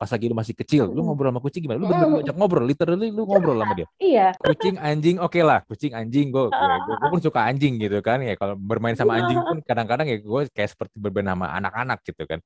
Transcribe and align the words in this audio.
pas 0.00 0.08
lagi 0.08 0.32
lu 0.32 0.36
masih 0.36 0.56
kecil, 0.56 0.88
lu 0.88 1.04
ngobrol 1.04 1.28
sama 1.28 1.44
kucing 1.44 1.68
gimana? 1.68 1.84
Lu 1.84 1.92
bener 1.92 2.24
ajak 2.24 2.36
ngobrol, 2.40 2.64
literally 2.64 3.12
lu 3.12 3.28
ngobrol 3.28 3.60
sama 3.60 3.76
dia. 3.76 3.84
Iya. 4.00 4.32
Kucing, 4.40 4.80
anjing, 4.80 5.20
oke 5.20 5.36
lah. 5.44 5.60
Kucing, 5.68 5.92
anjing, 5.92 6.32
gue 6.32 6.48
gue 6.48 7.08
pun 7.12 7.20
suka 7.20 7.44
anjing 7.44 7.76
gitu 7.76 8.00
kan 8.00 8.24
ya. 8.24 8.32
Kalau 8.40 8.56
bermain 8.56 8.96
sama 8.96 9.20
anjing 9.20 9.36
pun 9.36 9.60
kadang-kadang 9.60 10.08
ya 10.08 10.16
gue 10.16 10.40
kayak 10.56 10.72
seperti 10.72 10.96
bermain 10.96 11.28
sama 11.28 11.52
anak-anak 11.52 12.00
gitu 12.00 12.24
kan. 12.24 12.40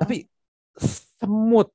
Tapi 0.00 0.24
semut 0.80 1.68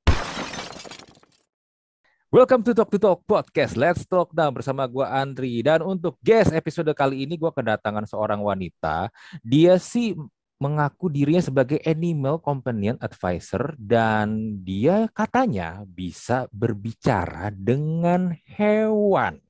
Welcome 2.34 2.66
to 2.66 2.74
Talk 2.74 2.90
to 2.90 2.98
Talk 2.98 3.22
Podcast. 3.30 3.78
Let's 3.78 4.02
talk 4.10 4.34
now 4.34 4.50
bersama 4.50 4.90
gue 4.90 5.06
Andri 5.06 5.62
dan 5.62 5.86
untuk 5.86 6.18
guest 6.18 6.50
episode 6.50 6.90
kali 6.90 7.22
ini 7.22 7.38
gue 7.38 7.46
kedatangan 7.54 8.10
seorang 8.10 8.42
wanita. 8.42 9.14
Dia 9.46 9.78
sih 9.78 10.18
mengaku 10.62 11.10
dirinya 11.10 11.42
sebagai 11.42 11.82
animal 11.82 12.38
companion 12.40 12.94
advisor 13.02 13.74
dan 13.76 14.58
dia 14.62 15.10
katanya 15.10 15.82
bisa 15.84 16.46
berbicara 16.54 17.50
dengan 17.50 18.32
hewan. 18.54 19.42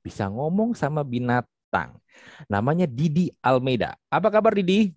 Bisa 0.00 0.30
ngomong 0.30 0.78
sama 0.78 1.02
binatang. 1.02 1.98
Namanya 2.46 2.86
Didi 2.86 3.28
Almeida. 3.42 3.98
Apa 4.06 4.30
kabar 4.30 4.54
Didi? 4.54 4.94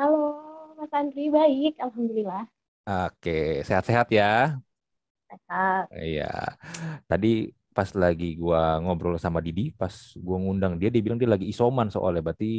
Halo 0.00 0.74
Mas 0.78 0.92
Andri, 0.94 1.28
baik. 1.28 1.76
Alhamdulillah. 1.82 2.48
Oke, 2.88 3.60
sehat-sehat 3.68 4.08
ya. 4.08 4.56
Iya. 5.92 6.56
Tadi 7.04 7.52
pas 7.78 7.94
lagi 7.94 8.34
gua 8.34 8.82
ngobrol 8.82 9.14
sama 9.22 9.38
Didi, 9.38 9.70
pas 9.70 9.94
gua 10.18 10.42
ngundang 10.42 10.74
dia, 10.82 10.90
dia 10.90 10.98
bilang 10.98 11.14
dia 11.14 11.30
lagi 11.30 11.46
isoman 11.46 11.94
soalnya, 11.94 12.26
berarti 12.26 12.50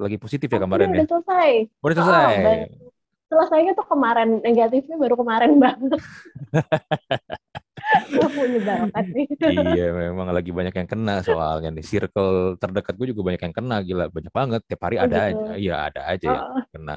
lagi 0.00 0.16
positif 0.16 0.48
ya 0.48 0.64
kemarin 0.64 0.96
ya? 0.96 1.04
Udah 1.04 1.10
selesai. 1.12 1.50
Udah 1.84 1.96
selesai. 2.00 2.34
Oh, 2.40 2.64
selesainya 3.28 3.72
tuh 3.76 3.84
kemarin, 3.84 4.40
negatifnya 4.40 4.96
baru 4.96 5.20
kemarin 5.20 5.60
banget. 5.60 5.92
iya, 9.76 9.92
memang 9.92 10.32
lagi 10.32 10.56
banyak 10.56 10.72
yang 10.72 10.88
kena 10.88 11.20
soalnya 11.20 11.68
nih. 11.68 11.84
Circle 11.84 12.56
terdekat 12.56 12.96
gue 12.96 13.12
juga 13.12 13.28
banyak 13.28 13.44
yang 13.44 13.52
kena, 13.52 13.76
gila 13.84 14.08
banyak 14.08 14.32
banget. 14.32 14.64
Tiap 14.64 14.80
hari 14.88 14.96
oh, 14.96 15.04
ada 15.04 15.28
gitu. 15.28 15.28
aja, 15.28 15.52
iya 15.60 15.76
ada 15.92 16.00
aja 16.08 16.28
oh. 16.32 16.32
yang 16.32 16.48
kena. 16.72 16.96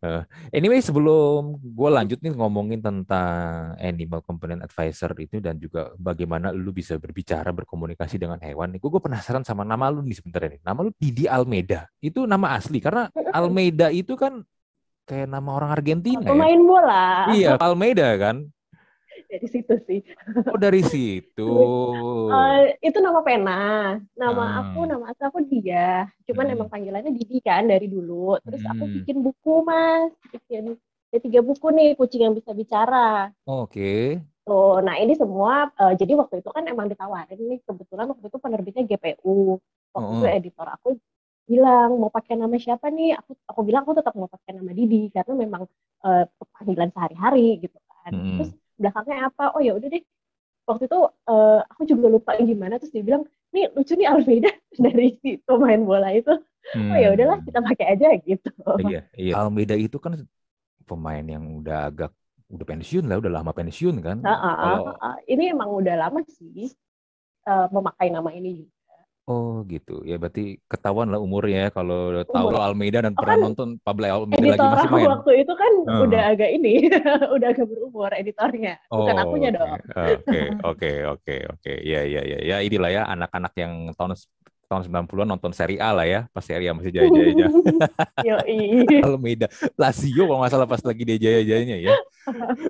Uh, 0.00 0.24
anyway, 0.48 0.80
sebelum 0.80 1.60
gue 1.60 1.90
lanjut 1.92 2.16
nih 2.24 2.32
ngomongin 2.32 2.80
tentang 2.80 3.76
animal 3.76 4.24
component 4.24 4.64
advisor 4.64 5.12
itu 5.20 5.44
dan 5.44 5.60
juga 5.60 5.92
bagaimana 6.00 6.56
lu 6.56 6.72
bisa 6.72 6.96
berbicara 6.96 7.52
berkomunikasi 7.52 8.16
dengan 8.16 8.40
hewan, 8.40 8.80
gue 8.80 8.90
gue 8.90 9.02
penasaran 9.02 9.44
sama 9.44 9.60
nama 9.60 9.92
lu 9.92 10.00
nih 10.00 10.16
sebentar 10.16 10.40
ini. 10.48 10.56
Nama 10.64 10.80
lu 10.80 10.90
Didi 10.96 11.28
Almeida. 11.28 11.84
Itu 12.00 12.24
nama 12.24 12.56
asli 12.56 12.80
karena 12.80 13.12
Almeida 13.36 13.92
itu 13.92 14.16
kan 14.16 14.40
kayak 15.04 15.28
nama 15.28 15.50
orang 15.52 15.70
Argentina. 15.76 16.24
Pemain 16.24 16.56
ya? 16.56 16.64
bola. 16.64 17.04
Iya, 17.36 17.50
Almeida 17.60 18.08
kan 18.16 18.48
dari 19.30 19.46
situ 19.46 19.74
sih. 19.86 20.00
Oh 20.50 20.58
dari 20.58 20.82
situ. 20.92 21.50
uh, 22.28 22.66
itu 22.82 22.98
nama 22.98 23.20
pena. 23.22 23.62
Nama 24.18 24.44
hmm. 24.44 24.58
aku, 24.58 24.80
nama 24.90 25.04
asli 25.14 25.24
aku 25.24 25.40
dia. 25.46 26.10
Cuman 26.26 26.50
hmm. 26.50 26.54
emang 26.58 26.68
panggilannya 26.68 27.12
Didi 27.14 27.38
kan 27.38 27.70
dari 27.70 27.86
dulu. 27.86 28.34
Terus 28.42 28.62
hmm. 28.66 28.72
aku 28.74 28.84
bikin 29.00 29.16
buku 29.22 29.54
mas, 29.62 30.10
bikin 30.34 30.74
ada 31.10 31.18
tiga 31.22 31.40
buku 31.42 31.66
nih 31.74 31.90
kucing 31.94 32.22
yang 32.26 32.34
bisa 32.34 32.50
bicara. 32.50 33.30
Oke. 33.46 33.70
Okay. 33.70 34.04
Tuh, 34.46 34.82
nah 34.82 34.98
ini 34.98 35.14
semua. 35.14 35.70
Uh, 35.78 35.94
jadi 35.94 36.18
waktu 36.18 36.42
itu 36.42 36.50
kan 36.50 36.66
emang 36.66 36.90
ditawarin 36.90 37.38
nih 37.38 37.58
kebetulan 37.62 38.10
waktu 38.10 38.26
itu 38.26 38.38
penerbitnya 38.42 38.84
GPU. 38.86 39.62
Waktu 39.94 40.10
oh. 40.10 40.18
itu 40.22 40.26
editor 40.26 40.66
aku 40.70 40.88
bilang 41.50 41.98
mau 41.98 42.14
pakai 42.14 42.38
nama 42.38 42.54
siapa 42.54 42.94
nih 42.94 43.18
aku 43.18 43.34
aku 43.50 43.60
bilang 43.66 43.82
aku 43.82 43.98
tetap 43.98 44.14
mau 44.14 44.30
pakai 44.30 44.54
nama 44.54 44.70
Didi 44.70 45.10
karena 45.10 45.34
memang 45.34 45.66
uh, 46.06 46.22
panggilan 46.54 46.94
sehari-hari 46.94 47.58
gitu 47.58 47.74
kan 47.90 48.12
hmm. 48.14 48.38
terus 48.38 48.50
belakangnya 48.80 49.28
apa? 49.28 49.52
Oh 49.52 49.60
ya 49.60 49.76
udah 49.76 49.88
deh. 49.92 50.00
Waktu 50.64 50.88
itu 50.88 50.98
uh, 51.04 51.60
aku 51.68 51.82
juga 51.84 52.06
lupa 52.08 52.30
gimana 52.40 52.80
terus 52.80 52.92
dia 52.94 53.04
bilang 53.04 53.28
nih 53.52 53.68
lucu 53.76 53.92
nih 53.98 54.08
Almeida 54.08 54.50
dari 54.84 55.20
si 55.20 55.36
pemain 55.44 55.80
bola 55.84 56.08
itu. 56.16 56.32
Hmm. 56.76 56.92
oh 56.92 56.98
ya 57.00 57.08
udahlah 57.16 57.40
hmm. 57.40 57.46
kita 57.48 57.58
pakai 57.64 57.86
aja 57.96 58.08
gitu. 58.24 58.50
Iya 58.88 59.00
iya. 59.16 59.32
Almeida 59.36 59.76
itu 59.76 59.96
kan 60.00 60.16
pemain 60.88 61.24
yang 61.24 61.60
udah 61.60 61.92
agak 61.92 62.12
udah 62.50 62.66
pensiun 62.66 63.06
lah 63.06 63.20
udah 63.20 63.32
lama 63.32 63.52
pensiun 63.52 63.96
kan. 64.00 64.18
Uh, 64.24 64.32
uh, 64.32 64.56
uh, 64.58 64.96
uh, 64.96 65.16
ini 65.28 65.52
emang 65.52 65.70
udah 65.70 65.94
lama 65.94 66.20
sih 66.26 66.72
uh, 67.46 67.66
memakai 67.70 68.10
nama 68.10 68.30
ini 68.34 68.66
Oh 69.30 69.62
gitu, 69.70 70.02
ya 70.02 70.18
berarti 70.18 70.58
ketahuan 70.66 71.06
lah 71.06 71.22
umurnya 71.22 71.58
ya 71.62 71.70
kalau 71.70 72.10
tahu 72.26 72.50
Umur. 72.50 72.66
Almeida 72.66 72.98
dan 73.06 73.14
oh, 73.14 73.22
pernah 73.22 73.38
kan 73.38 73.46
nonton 73.46 73.68
Pablo 73.78 74.10
Almeida 74.10 74.58
lagi 74.58 74.66
masih 74.74 74.90
main. 74.90 75.06
waktu 75.06 75.32
itu 75.46 75.52
kan 75.54 75.72
uh. 75.86 76.02
udah 76.02 76.22
agak 76.34 76.50
ini, 76.50 76.74
udah 77.38 77.48
agak 77.54 77.66
berumur 77.70 78.10
editornya, 78.10 78.82
bukan 78.90 79.14
oh, 79.14 79.22
akunya 79.22 79.50
okay. 79.54 79.58
dong. 79.62 79.70
Oke, 79.70 80.40
oke, 80.66 80.92
oke, 81.14 81.36
oke, 81.46 81.72
ya, 81.86 82.02
ya, 82.02 82.22
ya, 82.26 82.38
ya, 82.42 82.56
inilah 82.58 82.90
ya 82.90 83.02
anak-anak 83.06 83.54
yang 83.54 83.94
tahun 83.94 84.18
tahun 84.70 84.86
90-an 84.86 85.28
nonton 85.34 85.50
seri 85.50 85.82
A 85.82 85.90
lah 85.90 86.06
ya, 86.06 86.30
pas 86.30 86.46
seri 86.46 86.70
A 86.70 86.72
masih 86.78 86.94
jaya-jayanya. 86.94 87.50
Almeida, 89.06 89.50
Lazio 89.74 90.30
kalau 90.30 90.46
nggak 90.46 90.52
salah 90.54 90.70
pas 90.70 90.78
lagi 90.86 91.02
dia 91.02 91.18
jaya-jayanya 91.18 91.76
ya. 91.82 91.98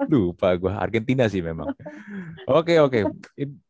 Lupa 0.08 0.56
gue, 0.56 0.72
Argentina 0.72 1.28
sih 1.28 1.44
memang. 1.44 1.76
Oke, 2.48 2.80
oke. 2.80 3.04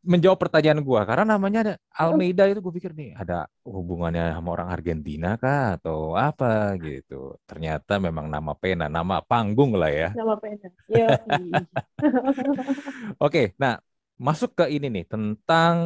Menjawab 0.06 0.38
pertanyaan 0.38 0.78
gue, 0.78 1.00
karena 1.02 1.34
namanya 1.34 1.74
Almeida 1.90 2.46
itu 2.46 2.62
gue 2.62 2.74
pikir 2.78 2.94
nih 2.94 3.18
ada 3.18 3.50
hubungannya 3.66 4.30
sama 4.30 4.54
orang 4.54 4.70
Argentina 4.70 5.34
kah 5.34 5.74
atau 5.74 6.14
apa 6.14 6.78
gitu. 6.78 7.34
Ternyata 7.50 7.98
memang 7.98 8.30
nama 8.30 8.54
pena, 8.54 8.86
nama 8.86 9.18
panggung 9.26 9.74
lah 9.74 9.90
ya. 9.90 10.14
Nama 10.14 10.38
pena. 10.38 10.70
Oke, 13.26 13.58
nah 13.58 13.82
masuk 14.20 14.52
ke 14.52 14.68
ini 14.68 14.92
nih 14.92 15.08
tentang 15.08 15.76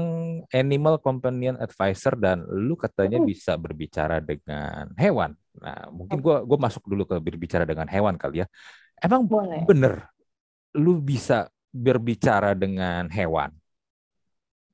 animal 0.50 0.99
companion 0.99 1.55
advisor 1.62 2.19
dan 2.19 2.43
lu 2.50 2.75
katanya 2.75 3.22
uh. 3.22 3.27
bisa 3.27 3.55
berbicara 3.55 4.19
dengan 4.19 4.91
hewan. 4.99 5.39
Nah, 5.62 5.87
mungkin 5.95 6.19
gua 6.19 6.43
gua 6.43 6.59
masuk 6.59 6.83
dulu 6.91 7.06
ke 7.06 7.17
berbicara 7.22 7.62
dengan 7.62 7.87
hewan 7.87 8.19
kali 8.19 8.43
ya. 8.43 8.47
Emang 8.99 9.31
Boleh. 9.31 9.62
bener 9.62 10.11
lu 10.75 10.99
bisa 10.99 11.47
berbicara 11.71 12.59
dengan 12.59 13.06
hewan? 13.06 13.55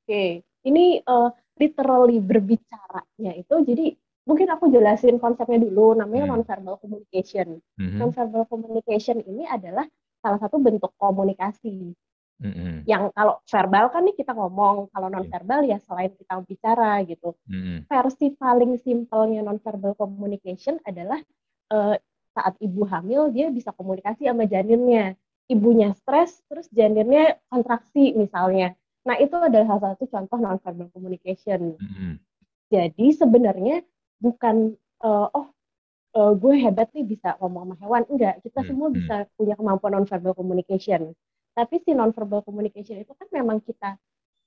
Oke, 0.01 0.41
ini 0.65 1.05
uh, 1.05 1.29
literally 1.61 2.17
berbicaranya 2.17 3.37
itu 3.37 3.55
jadi 3.69 3.93
mungkin 4.25 4.49
aku 4.57 4.73
jelasin 4.73 5.21
konsepnya 5.21 5.61
dulu 5.61 6.01
namanya 6.01 6.33
hmm. 6.33 6.33
nonverbal 6.33 6.81
communication. 6.81 7.61
Hmm. 7.77 8.01
Nonverbal 8.01 8.49
communication 8.49 9.21
ini 9.21 9.45
adalah 9.45 9.85
salah 10.25 10.41
satu 10.41 10.57
bentuk 10.57 10.97
komunikasi 10.97 11.93
Mm-hmm. 12.41 12.89
Yang 12.89 13.13
kalau 13.13 13.35
verbal 13.45 13.85
kan 13.93 14.03
nih 14.09 14.17
kita 14.17 14.33
ngomong, 14.33 14.89
kalau 14.97 15.09
non 15.13 15.29
verbal 15.29 15.61
ya 15.69 15.77
selain 15.85 16.09
kita 16.17 16.41
bicara 16.41 17.05
gitu. 17.05 17.37
Mm-hmm. 17.45 17.85
Versi 17.85 18.27
paling 18.33 18.81
simpelnya 18.81 19.45
non 19.45 19.61
verbal 19.61 19.93
communication 19.93 20.81
adalah 20.89 21.21
uh, 21.69 21.95
saat 22.33 22.57
ibu 22.65 22.89
hamil 22.89 23.29
dia 23.29 23.53
bisa 23.53 23.77
komunikasi 23.77 24.25
sama 24.25 24.49
janinnya. 24.49 25.21
Ibunya 25.51 25.93
stres, 25.99 26.41
terus 26.49 26.71
janinnya 26.73 27.37
kontraksi 27.53 28.17
misalnya. 28.17 28.73
Nah 29.05 29.19
itu 29.21 29.35
adalah 29.37 29.77
salah 29.77 29.93
satu 29.93 30.09
contoh 30.09 30.39
non 30.41 30.57
verbal 30.65 30.89
communication. 30.97 31.77
Mm-hmm. 31.77 32.13
Jadi 32.73 33.07
sebenarnya 33.13 33.77
bukan 34.17 34.73
uh, 35.05 35.29
oh 35.29 35.53
uh, 36.17 36.33
gue 36.33 36.55
hebat 36.57 36.89
nih 36.97 37.05
bisa 37.05 37.37
ngomong 37.37 37.69
sama 37.69 37.77
hewan. 37.85 38.03
Enggak, 38.09 38.41
kita 38.41 38.65
semua 38.65 38.89
mm-hmm. 38.89 38.97
bisa 38.97 39.17
punya 39.37 39.55
kemampuan 39.61 39.93
non 39.93 40.09
verbal 40.09 40.33
communication 40.33 41.13
tapi 41.55 41.83
si 41.83 41.91
nonverbal 41.93 42.47
communication 42.47 43.01
itu 43.01 43.13
kan 43.15 43.29
memang 43.35 43.61
kita 43.63 43.99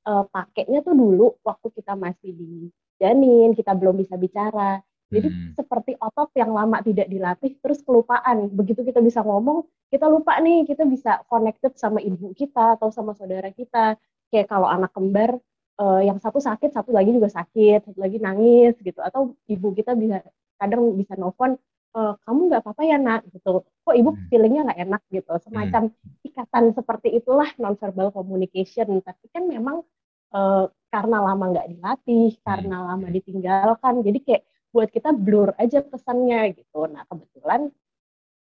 uh, 0.08 0.24
pakainya 0.28 0.84
tuh 0.84 0.96
dulu 0.96 1.36
waktu 1.44 1.68
kita 1.74 1.94
masih 1.96 2.32
di 2.36 2.52
janin, 3.00 3.52
kita 3.56 3.76
belum 3.76 4.00
bisa 4.00 4.16
bicara. 4.16 4.80
Jadi 5.14 5.30
hmm. 5.30 5.54
seperti 5.54 5.94
otot 6.02 6.34
yang 6.34 6.58
lama 6.58 6.82
tidak 6.82 7.06
dilatih 7.06 7.60
terus 7.62 7.86
kelupaan. 7.86 8.50
Begitu 8.50 8.82
kita 8.82 8.98
bisa 8.98 9.22
ngomong, 9.22 9.62
kita 9.94 10.10
lupa 10.10 10.42
nih, 10.42 10.66
kita 10.66 10.90
bisa 10.90 11.22
connected 11.30 11.78
sama 11.78 12.02
ibu 12.02 12.34
kita 12.34 12.80
atau 12.80 12.90
sama 12.90 13.14
saudara 13.14 13.54
kita. 13.54 13.94
Kayak 14.34 14.50
kalau 14.50 14.66
anak 14.66 14.90
kembar 14.90 15.38
uh, 15.78 16.02
yang 16.02 16.18
satu 16.18 16.42
sakit, 16.42 16.74
satu 16.74 16.90
lagi 16.90 17.14
juga 17.14 17.30
sakit, 17.30 17.94
satu 17.94 18.00
lagi 18.02 18.18
nangis 18.18 18.74
gitu. 18.82 18.98
Atau 19.06 19.38
ibu 19.46 19.70
kita 19.78 19.94
bisa 19.94 20.26
kadang 20.58 20.98
bisa 20.98 21.14
nelfon 21.14 21.62
e, 21.94 22.00
kamu 22.26 22.40
nggak 22.50 22.62
apa-apa 22.66 22.84
ya 22.84 22.98
nak? 22.98 23.22
Gitu. 23.30 23.64
Kok 23.64 23.96
ibu 23.96 24.10
hmm. 24.12 24.28
feelingnya 24.28 24.62
nggak 24.68 24.82
enak? 24.90 25.02
Gitu. 25.14 25.34
Semacam 25.46 25.84
hmm. 25.94 26.28
ikatan 26.28 26.64
seperti 26.74 27.08
itulah 27.14 27.50
nonverbal 27.62 28.10
communication. 28.10 29.00
Tapi 29.00 29.26
kan 29.30 29.46
memang 29.46 29.86
uh, 30.34 30.66
karena 30.90 31.18
lama 31.22 31.46
nggak 31.54 31.68
dilatih 31.74 32.38
karena 32.42 32.78
hmm. 32.82 32.88
lama 32.90 33.08
ditinggalkan 33.10 33.94
jadi 34.06 34.20
kayak 34.22 34.44
buat 34.74 34.90
kita 34.90 35.14
blur 35.14 35.54
aja 35.62 35.86
pesannya 35.86 36.58
gitu. 36.58 36.90
Nah 36.90 37.06
kebetulan 37.06 37.70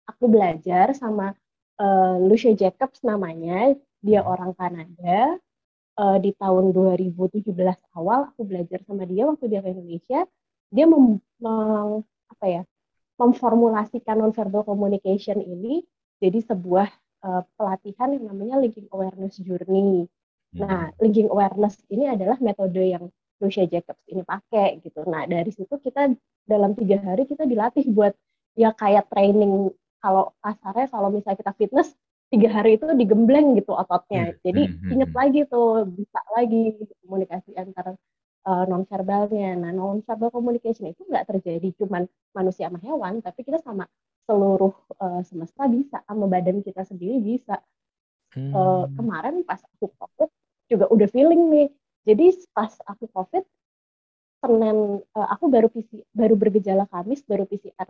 aku 0.09 0.25
belajar 0.25 0.97
sama 0.97 1.37
uh, 1.77 2.17
Lucia 2.17 2.57
Jacobs 2.57 3.05
namanya. 3.05 3.77
Dia 4.03 4.25
orang 4.25 4.51
Kanada. 4.57 5.37
Uh, 5.93 6.17
di 6.17 6.33
tahun 6.41 6.73
2017 6.73 7.53
awal 7.93 8.33
aku 8.33 8.41
belajar 8.49 8.81
sama 8.81 9.05
dia 9.05 9.29
waktu 9.29 9.45
dia 9.45 9.61
ke 9.61 9.77
Indonesia 9.77 10.25
dia 10.73 10.89
mem, 10.89 11.21
mem 11.37 12.01
apa 12.33 12.45
ya 12.49 12.61
memformulasikan 13.17 14.19
nonverbal 14.19 14.65
communication 14.65 15.39
ini 15.39 15.85
jadi 16.17 16.39
sebuah 16.43 16.89
uh, 17.23 17.43
pelatihan 17.57 18.15
yang 18.15 18.25
namanya 18.31 18.59
linking 18.61 18.87
awareness 18.91 19.37
journey. 19.41 20.07
Nah, 20.53 20.93
hmm. 20.93 20.97
linking 21.01 21.29
awareness 21.33 21.81
ini 21.89 22.09
adalah 22.09 22.37
metode 22.37 22.79
yang 22.79 23.09
Lucia 23.41 23.65
Jacobs 23.65 24.01
ini 24.07 24.21
pakai 24.21 24.79
gitu. 24.85 25.03
Nah, 25.09 25.25
dari 25.25 25.49
situ 25.49 25.75
kita 25.81 26.13
dalam 26.45 26.77
tiga 26.77 27.01
hari 27.01 27.25
kita 27.25 27.43
dilatih 27.43 27.89
buat 27.89 28.13
ya 28.53 28.69
kayak 28.71 29.09
training 29.09 29.73
kalau 29.97 30.35
kasarnya 30.43 30.87
kalau 30.91 31.09
misalnya 31.09 31.39
kita 31.41 31.53
fitness 31.57 31.89
tiga 32.29 32.49
hari 32.49 32.77
itu 32.77 32.85
digembleng 32.97 33.57
gitu 33.57 33.73
ototnya. 33.73 34.33
Hmm, 34.33 34.37
Jadi 34.41 34.61
hmm, 34.69 34.93
inget 34.93 35.11
lagi 35.13 35.39
tuh 35.49 35.85
bisa 35.89 36.19
lagi 36.33 36.77
komunikasi 37.05 37.53
antar 37.57 37.97
uh, 38.47 38.65
nonverbalnya. 38.67 39.55
Nah, 39.59 39.71
nonverbal 39.71 40.29
communication 40.31 40.91
itu 40.91 41.03
nggak 41.07 41.27
terjadi 41.31 41.73
cuman 41.79 42.07
manusia 42.35 42.67
sama 42.67 42.79
hewan, 42.83 43.23
tapi 43.23 43.43
kita 43.43 43.59
sama 43.63 43.87
seluruh 44.23 44.71
uh, 44.99 45.21
semesta 45.27 45.67
bisa, 45.67 45.99
sama 46.07 46.25
badan 46.27 46.63
kita 46.63 46.83
sendiri 46.87 47.19
bisa. 47.19 47.59
Hmm. 48.33 48.49
Uh, 48.49 48.85
kemarin 48.97 49.45
pas 49.45 49.61
aku 49.77 49.93
covid 49.99 50.29
juga 50.71 50.85
udah 50.89 51.07
feeling 51.11 51.51
nih. 51.51 51.69
Jadi 52.03 52.25
pas 52.51 52.71
aku 52.87 53.07
covid 53.11 53.43
Senin 54.43 54.99
uh, 55.15 55.27
aku 55.31 55.47
baru 55.47 55.71
PC, 55.71 56.03
baru 56.11 56.35
bergejala 56.35 56.83
Kamis, 56.91 57.23
baru 57.23 57.47
PCR 57.47 57.87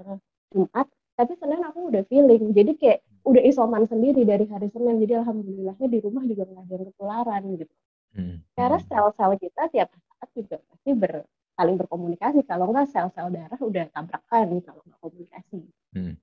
Jumat, 0.54 0.86
tapi 1.18 1.34
Senin 1.42 1.66
aku 1.66 1.90
udah 1.90 2.06
feeling. 2.06 2.54
Jadi 2.54 2.78
kayak 2.78 3.00
udah 3.26 3.42
isoman 3.42 3.90
sendiri 3.90 4.22
dari 4.22 4.46
hari 4.46 4.70
Senin. 4.70 5.02
Jadi 5.02 5.18
alhamdulillahnya 5.18 5.88
di 5.90 6.00
rumah 6.04 6.22
juga 6.30 6.46
nggak 6.46 6.64
ada 6.66 6.74
yang 6.78 6.86
ketularan 6.94 7.44
gitu. 7.58 7.74
Hmm. 8.14 8.38
Karena 8.54 8.78
hmm. 8.78 8.86
sel-sel 8.86 9.32
kita 9.42 9.62
tiap 9.74 9.90
juga 10.36 10.58
pasti 10.66 10.92
ber, 10.98 11.24
saling 11.54 11.78
berkomunikasi. 11.78 12.44
Kalau 12.46 12.70
nggak 12.74 12.90
sel-sel 12.90 13.30
darah 13.30 13.62
udah 13.62 13.86
tabrakan 13.94 14.48
kalau 14.66 14.82
nggak 14.84 15.00
komunikasi. 15.00 15.60
Hmm. 15.94 16.18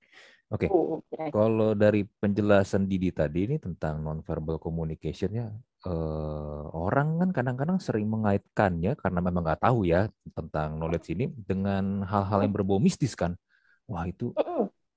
Oke, 0.51 0.67
okay. 0.67 1.31
kalau 1.31 1.79
dari 1.79 2.03
penjelasan 2.03 2.91
Didi 2.91 3.15
tadi 3.15 3.47
ini 3.47 3.63
tentang 3.63 4.03
nonverbal 4.03 4.59
communication 4.59 5.31
ya, 5.31 5.47
eh, 5.87 6.63
orang 6.75 7.23
kan 7.23 7.31
kadang-kadang 7.31 7.79
sering 7.79 8.11
mengaitkannya 8.11 8.99
karena 8.99 9.21
memang 9.23 9.47
nggak 9.47 9.63
tahu 9.63 9.87
ya 9.87 10.11
tentang 10.35 10.75
knowledge 10.75 11.15
ini 11.15 11.31
dengan 11.31 12.03
hal-hal 12.03 12.43
yang 12.43 12.51
berbau 12.51 12.83
mistis 12.83 13.15
kan. 13.15 13.39
Wah 13.87 14.03
itu 14.11 14.35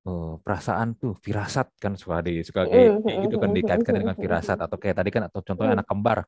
eh, 0.09 0.35
perasaan 0.41 0.97
tuh 0.97 1.13
firasat 1.21 1.69
kan 1.77 2.01
suka 2.01 2.25
di 2.25 2.41
suka 2.41 2.65
kayak, 2.65 3.05
kayak 3.05 3.17
gitu 3.29 3.35
kan 3.37 3.49
dikaitkan 3.53 3.93
dengan 3.93 4.15
firasat 4.17 4.57
atau 4.57 4.77
kayak 4.81 5.05
tadi 5.05 5.09
kan 5.13 5.29
atau 5.29 5.45
contohnya 5.45 5.77
anak 5.77 5.85
kembar 5.85 6.25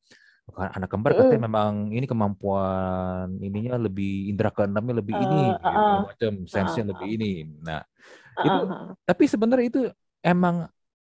anak 0.54 0.90
kembar 0.94 1.18
katanya 1.18 1.50
memang 1.50 1.90
ini 1.90 2.06
kemampuan 2.06 3.42
ininya 3.42 3.82
lebih 3.82 4.30
indera 4.30 4.54
keenamnya 4.54 5.02
lebih 5.02 5.18
ini 5.18 5.42
uh, 5.52 5.66
uh, 5.66 5.74
uh, 5.74 5.98
macam 6.14 6.34
sense-nya 6.46 6.86
uh, 6.86 6.90
lebih 6.94 7.08
ini. 7.18 7.34
Nah, 7.66 7.82
uh, 7.82 8.46
itu 8.46 8.60
uh, 8.70 8.90
tapi 9.04 9.24
sebenarnya 9.26 9.68
itu 9.68 9.82
emang 10.22 10.70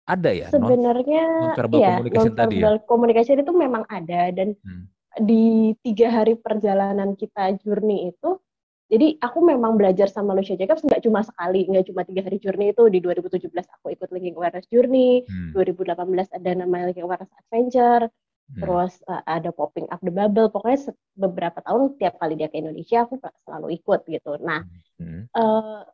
ada 0.08 0.30
ya 0.32 0.48
sebenarnya 0.48 1.24
non, 1.28 1.52
verbal 1.52 1.78
iya, 1.78 1.88
communication 1.92 2.32
tadi 2.32 2.56
ya. 2.56 2.80
Communication 2.88 3.36
itu 3.44 3.52
memang 3.52 3.84
ada 3.92 4.32
dan 4.32 4.56
hmm. 4.56 4.84
di 5.20 5.76
tiga 5.84 6.08
hari 6.08 6.34
perjalanan 6.40 7.12
kita 7.12 7.60
journey 7.60 8.08
itu 8.08 8.40
jadi 8.88 9.20
aku 9.20 9.44
memang 9.44 9.76
belajar 9.76 10.08
sama 10.08 10.32
Lucia 10.32 10.56
Jacobs 10.56 10.80
nggak 10.80 11.04
cuma 11.04 11.20
sekali, 11.20 11.68
nggak 11.68 11.92
cuma 11.92 12.08
tiga 12.08 12.24
hari 12.24 12.40
journey 12.40 12.72
itu. 12.72 12.88
Di 12.88 13.04
2017 13.04 13.52
aku 13.52 13.92
ikut 13.92 14.08
Linking 14.08 14.40
Awareness 14.40 14.64
Journey, 14.72 15.28
hmm. 15.28 15.52
2018 15.52 16.08
ada 16.32 16.50
namanya 16.56 16.88
Linking 16.88 17.04
Awareness 17.04 17.28
Adventure, 17.36 18.08
Hmm. 18.48 18.60
Terus 18.64 18.92
uh, 19.04 19.20
ada 19.28 19.52
popping 19.52 19.88
up 19.92 20.00
the 20.00 20.12
bubble. 20.12 20.48
Pokoknya 20.48 20.96
beberapa 21.12 21.60
tahun 21.60 22.00
tiap 22.00 22.16
kali 22.16 22.40
dia 22.40 22.48
ke 22.48 22.56
Indonesia 22.60 23.04
aku 23.04 23.20
selalu 23.44 23.76
ikut 23.76 24.00
gitu. 24.08 24.40
Nah 24.40 24.64
hmm. 25.00 25.28
uh, 25.36 25.84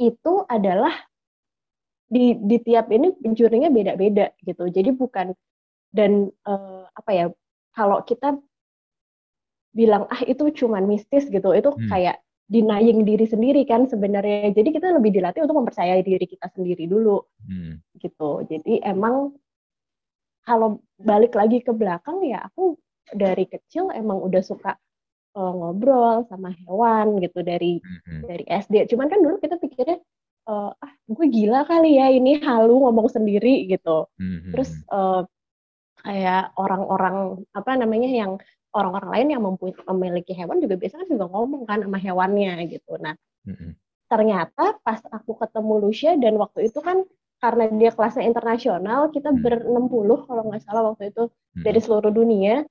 itu 0.00 0.34
adalah 0.44 0.92
di 2.10 2.36
di 2.36 2.56
tiap 2.60 2.90
ini 2.92 3.16
pencurinya 3.16 3.72
beda-beda 3.72 4.34
gitu. 4.44 4.68
Jadi 4.68 4.90
bukan 4.92 5.32
dan 5.90 6.28
uh, 6.44 6.84
apa 6.92 7.10
ya 7.10 7.26
kalau 7.72 8.04
kita 8.04 8.36
bilang 9.70 10.10
ah 10.10 10.20
itu 10.26 10.50
cuman 10.50 10.86
mistis 10.86 11.30
gitu 11.30 11.54
itu 11.54 11.70
hmm. 11.70 11.86
kayak 11.86 12.18
denying 12.50 13.06
diri 13.06 13.26
sendiri 13.30 13.62
kan 13.62 13.86
sebenarnya 13.86 14.50
jadi 14.50 14.68
kita 14.74 14.90
lebih 14.98 15.14
dilatih 15.14 15.46
untuk 15.46 15.62
mempercayai 15.62 16.02
diri 16.02 16.26
kita 16.26 16.50
sendiri 16.50 16.90
dulu 16.90 17.22
hmm. 17.46 17.78
gitu 18.02 18.42
jadi 18.50 18.82
emang 18.82 19.30
kalau 20.50 20.82
balik 20.98 21.38
lagi 21.38 21.62
ke 21.62 21.70
belakang 21.70 22.18
ya 22.26 22.42
aku 22.50 22.74
dari 23.14 23.46
kecil 23.46 23.94
emang 23.94 24.18
udah 24.18 24.42
suka 24.42 24.74
uh, 25.38 25.52
ngobrol 25.54 26.26
sama 26.26 26.50
hewan 26.66 27.22
gitu 27.22 27.46
dari 27.46 27.78
mm-hmm. 27.78 28.20
dari 28.26 28.44
SD. 28.50 28.74
Cuman 28.90 29.06
kan 29.06 29.22
dulu 29.22 29.38
kita 29.38 29.62
pikirnya 29.62 30.02
uh, 30.50 30.74
ah 30.74 30.92
gue 31.06 31.26
gila 31.30 31.62
kali 31.70 32.02
ya 32.02 32.10
ini 32.10 32.42
halu 32.42 32.82
ngomong 32.82 33.06
sendiri 33.06 33.70
gitu. 33.70 34.10
Mm-hmm. 34.18 34.50
Terus 34.50 34.70
uh, 34.90 35.22
kayak 36.02 36.50
orang-orang 36.58 37.46
apa 37.54 37.70
namanya 37.78 38.10
yang 38.10 38.32
orang-orang 38.74 39.10
lain 39.14 39.28
yang 39.38 39.42
memiliki 39.86 40.32
hewan 40.34 40.62
juga 40.62 40.78
biasanya 40.78 41.06
juga 41.10 41.26
ngomong 41.30 41.62
kan 41.66 41.82
sama 41.82 41.98
hewannya 41.98 42.66
gitu. 42.70 42.98
Nah, 42.98 43.14
mm-hmm. 43.46 43.70
ternyata 44.10 44.78
pas 44.82 44.98
aku 45.10 45.38
ketemu 45.38 45.72
Lucia 45.78 46.14
dan 46.18 46.38
waktu 46.38 46.70
itu 46.70 46.78
kan 46.82 47.06
karena 47.40 47.72
dia 47.72 47.90
kelasnya 47.90 48.28
internasional, 48.28 49.08
kita 49.08 49.32
hmm. 49.32 49.40
ber 49.40 49.64
60 49.64 50.28
kalau 50.28 50.42
nggak 50.52 50.62
salah 50.62 50.92
waktu 50.92 51.08
itu 51.08 51.32
hmm. 51.32 51.64
dari 51.64 51.80
seluruh 51.80 52.12
dunia. 52.12 52.68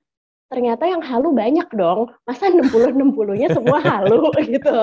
Ternyata 0.50 0.82
yang 0.82 0.98
halu 1.02 1.30
banyak 1.30 1.70
dong. 1.74 2.10
Masa 2.26 2.50
60 2.50 2.98
60-nya 2.98 3.54
semua 3.54 3.78
halu 3.82 4.30
gitu. 4.54 4.78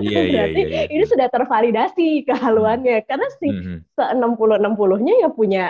Iya, 0.00 0.20
iya, 0.20 0.32
Berarti 0.32 0.60
iya, 0.64 0.68
iya. 0.68 0.82
ini 0.88 1.04
sudah 1.04 1.28
tervalidasi 1.28 2.24
kehaluannya 2.28 3.04
karena 3.08 3.26
si 3.40 3.48
hmm. 3.48 3.78
se 3.92 4.04
60 4.04 4.20
60-nya 4.60 5.14
ya 5.20 5.28
punya 5.28 5.64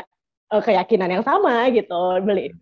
uh, 0.50 0.62
keyakinan 0.62 1.10
yang 1.10 1.24
sama 1.26 1.70
gitu. 1.74 2.22
Beli. 2.22 2.54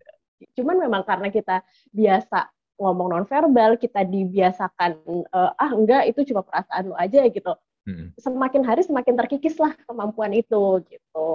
Cuman 0.57 0.81
memang 0.81 1.05
karena 1.05 1.29
kita 1.29 1.61
biasa 1.93 2.49
ngomong 2.81 3.13
nonverbal, 3.13 3.77
kita 3.77 4.01
dibiasakan 4.01 5.01
uh, 5.29 5.53
ah 5.53 5.71
enggak 5.73 6.09
itu 6.09 6.33
cuma 6.33 6.41
perasaan 6.41 6.89
lu 6.89 6.97
aja 6.97 7.21
gitu 7.29 7.53
hmm. 7.87 8.17
semakin 8.17 8.61
hari 8.65 8.81
semakin 8.85 9.13
terkikis 9.17 9.57
lah 9.57 9.73
kemampuan 9.85 10.33
itu 10.35 10.81
gitu. 10.87 11.29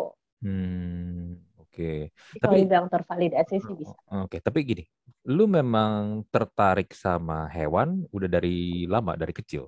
Hmm, 0.44 1.40
oke. 1.56 1.72
Okay. 1.72 1.98
Tapi 2.38 2.69
yang 2.69 2.87
tervalidasi 2.87 3.56
sih 3.62 3.75
bisa. 3.75 3.96
Oke, 4.12 4.37
okay. 4.37 4.40
tapi 4.40 4.62
gini, 4.62 4.84
lu 5.26 5.48
memang 5.48 6.22
tertarik 6.28 6.93
sama 6.93 7.48
hewan 7.50 8.04
udah 8.12 8.28
dari 8.28 8.84
lama 8.87 9.16
dari 9.16 9.32
kecil? 9.34 9.66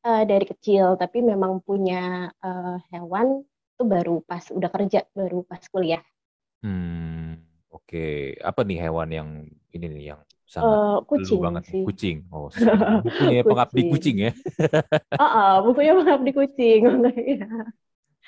Uh, 0.00 0.24
dari 0.24 0.48
kecil, 0.48 0.96
tapi 0.96 1.20
memang 1.20 1.60
punya 1.60 2.32
uh, 2.40 2.80
hewan 2.88 3.44
itu 3.76 3.82
baru 3.84 4.24
pas 4.24 4.48
udah 4.48 4.70
kerja, 4.72 5.04
baru 5.12 5.44
pas 5.44 5.60
kuliah. 5.68 6.00
Hmm, 6.64 7.36
oke. 7.68 7.84
Okay. 7.84 8.36
Apa 8.40 8.64
nih 8.64 8.80
hewan 8.88 9.08
yang 9.12 9.28
ini 9.76 9.86
nih 9.92 10.04
yang 10.16 10.20
sangat 10.50 10.66
uh, 10.66 10.98
kucing 11.06 11.38
banget 11.38 11.62
sih. 11.70 11.82
kucing. 11.86 12.16
Oh, 12.34 12.50
bukunya 13.06 13.42
pengabdi 13.46 13.82
kucing 13.86 14.16
ya. 14.18 14.32
uh, 15.14 15.22
uh, 15.22 15.54
bukunya 15.62 15.92
pengabdi 15.94 16.30
kucing. 16.34 16.80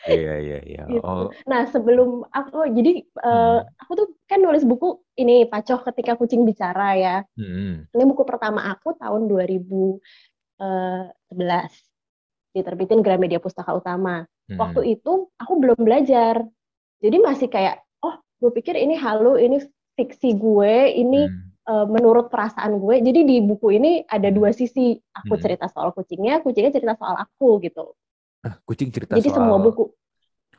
Iya 0.02 0.35
iya 0.43 0.59
iya. 0.67 0.83
Gitu. 0.91 1.02
Oh. 1.02 1.31
Nah 1.47 1.67
sebelum 1.71 2.26
aku 2.31 2.67
jadi 2.75 3.07
uh, 3.23 3.62
aku 3.79 3.93
tuh 3.95 4.07
kan 4.26 4.43
nulis 4.43 4.67
buku 4.67 4.99
ini 5.14 5.47
Pacoh 5.47 5.83
ketika 5.83 6.19
kucing 6.19 6.43
bicara 6.43 6.99
ya. 6.99 7.17
Hmm. 7.38 7.87
Ini 7.87 8.05
buku 8.07 8.26
pertama 8.26 8.67
aku 8.67 8.99
tahun 8.99 9.31
2011 9.31 9.99
eh, 10.59 11.67
diterbitin 12.55 13.02
Gramedia 13.02 13.38
Pustaka 13.38 13.75
Utama. 13.75 14.26
Hmm. 14.50 14.59
Waktu 14.59 14.99
itu 14.99 15.31
aku 15.38 15.52
belum 15.62 15.79
belajar, 15.79 16.43
jadi 16.99 17.17
masih 17.23 17.47
kayak 17.47 17.83
oh 18.02 18.19
gue 18.43 18.50
pikir 18.59 18.75
ini 18.75 18.99
halu 18.99 19.38
ini 19.38 19.62
fiksi 19.95 20.35
gue 20.35 20.99
ini 20.99 21.31
hmm 21.31 21.51
uh, 21.69 21.87
menurut 21.87 22.31
perasaan 22.33 22.78
gue. 22.78 23.02
Jadi 23.02 23.21
di 23.26 23.37
buku 23.42 23.78
ini 23.78 24.02
ada 24.07 24.28
dua 24.33 24.50
sisi. 24.54 24.99
Aku 24.99 25.35
hmm. 25.37 25.42
cerita 25.42 25.66
soal 25.71 25.95
kucingnya, 25.95 26.40
kucingnya 26.42 26.73
cerita 26.75 26.95
soal 26.99 27.19
aku 27.19 27.62
gitu. 27.62 27.95
Ah, 28.42 28.59
kucing 28.66 28.90
cerita 28.90 29.19
Jadi 29.19 29.31
soal. 29.31 29.37
semua 29.38 29.59
buku. 29.62 29.85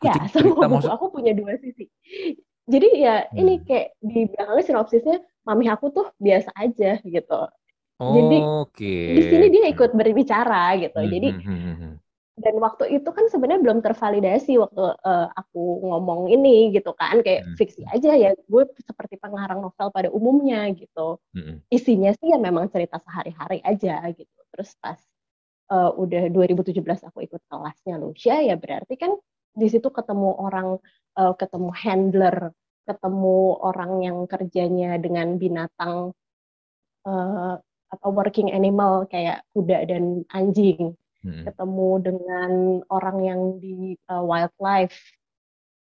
ya, 0.04 0.16
semua 0.34 0.68
buku 0.68 0.72
maksud... 0.80 0.92
aku 0.92 1.06
punya 1.12 1.32
dua 1.36 1.60
sisi. 1.60 1.90
Jadi 2.64 2.88
ya 3.04 3.28
hmm. 3.28 3.40
ini 3.40 3.54
kayak 3.64 3.88
di 4.00 4.22
belakangnya 4.32 4.64
sinopsisnya, 4.64 5.18
mami 5.44 5.68
aku 5.68 5.92
tuh 5.92 6.08
biasa 6.20 6.56
aja 6.56 7.00
gitu. 7.04 7.42
Oh, 8.02 8.12
Jadi 8.16 8.38
okay. 8.68 9.06
di 9.16 9.22
sini 9.30 9.46
dia 9.54 9.66
ikut 9.70 9.92
berbicara 9.96 10.76
gitu. 10.80 11.00
Hmm, 11.00 11.12
Jadi 11.12 11.28
hmm, 11.30 11.44
hmm, 11.44 11.76
hmm 11.78 11.94
dan 12.34 12.58
waktu 12.58 12.98
itu 12.98 13.10
kan 13.14 13.30
sebenarnya 13.30 13.62
belum 13.62 13.80
tervalidasi 13.86 14.58
waktu 14.58 14.98
uh, 15.06 15.28
aku 15.38 15.86
ngomong 15.86 16.34
ini 16.34 16.74
gitu 16.74 16.90
kan 16.98 17.22
kayak 17.22 17.46
hmm. 17.46 17.56
fiksi 17.62 17.86
aja 17.86 18.18
ya 18.18 18.34
gue 18.34 18.64
seperti 18.82 19.22
pengarang 19.22 19.62
novel 19.62 19.94
pada 19.94 20.10
umumnya 20.10 20.66
gitu 20.74 21.22
hmm. 21.38 21.62
isinya 21.70 22.10
sih 22.18 22.34
ya 22.34 22.42
memang 22.42 22.74
cerita 22.74 22.98
sehari-hari 22.98 23.62
aja 23.62 24.02
gitu 24.18 24.40
terus 24.50 24.74
pas 24.82 24.98
uh, 25.70 25.94
udah 25.94 26.34
2017 26.34 26.82
aku 27.06 27.20
ikut 27.22 27.42
kelasnya 27.46 28.02
Lucia 28.02 28.42
ya 28.42 28.58
berarti 28.58 28.98
kan 28.98 29.14
di 29.54 29.68
situ 29.70 29.94
ketemu 29.94 30.34
orang 30.34 30.82
uh, 31.14 31.34
ketemu 31.38 31.70
handler 31.70 32.50
ketemu 32.90 33.62
orang 33.62 33.92
yang 34.02 34.18
kerjanya 34.26 34.98
dengan 34.98 35.38
binatang 35.38 36.18
uh, 37.06 37.56
atau 37.94 38.10
working 38.10 38.50
animal 38.50 39.06
kayak 39.06 39.46
kuda 39.54 39.86
dan 39.86 40.26
anjing 40.34 40.98
hmm. 41.24 41.44
ketemu 41.48 41.90
dengan 42.04 42.52
orang 42.92 43.18
yang 43.24 43.42
di 43.58 43.96
uh, 44.12 44.24
wildlife 44.24 44.96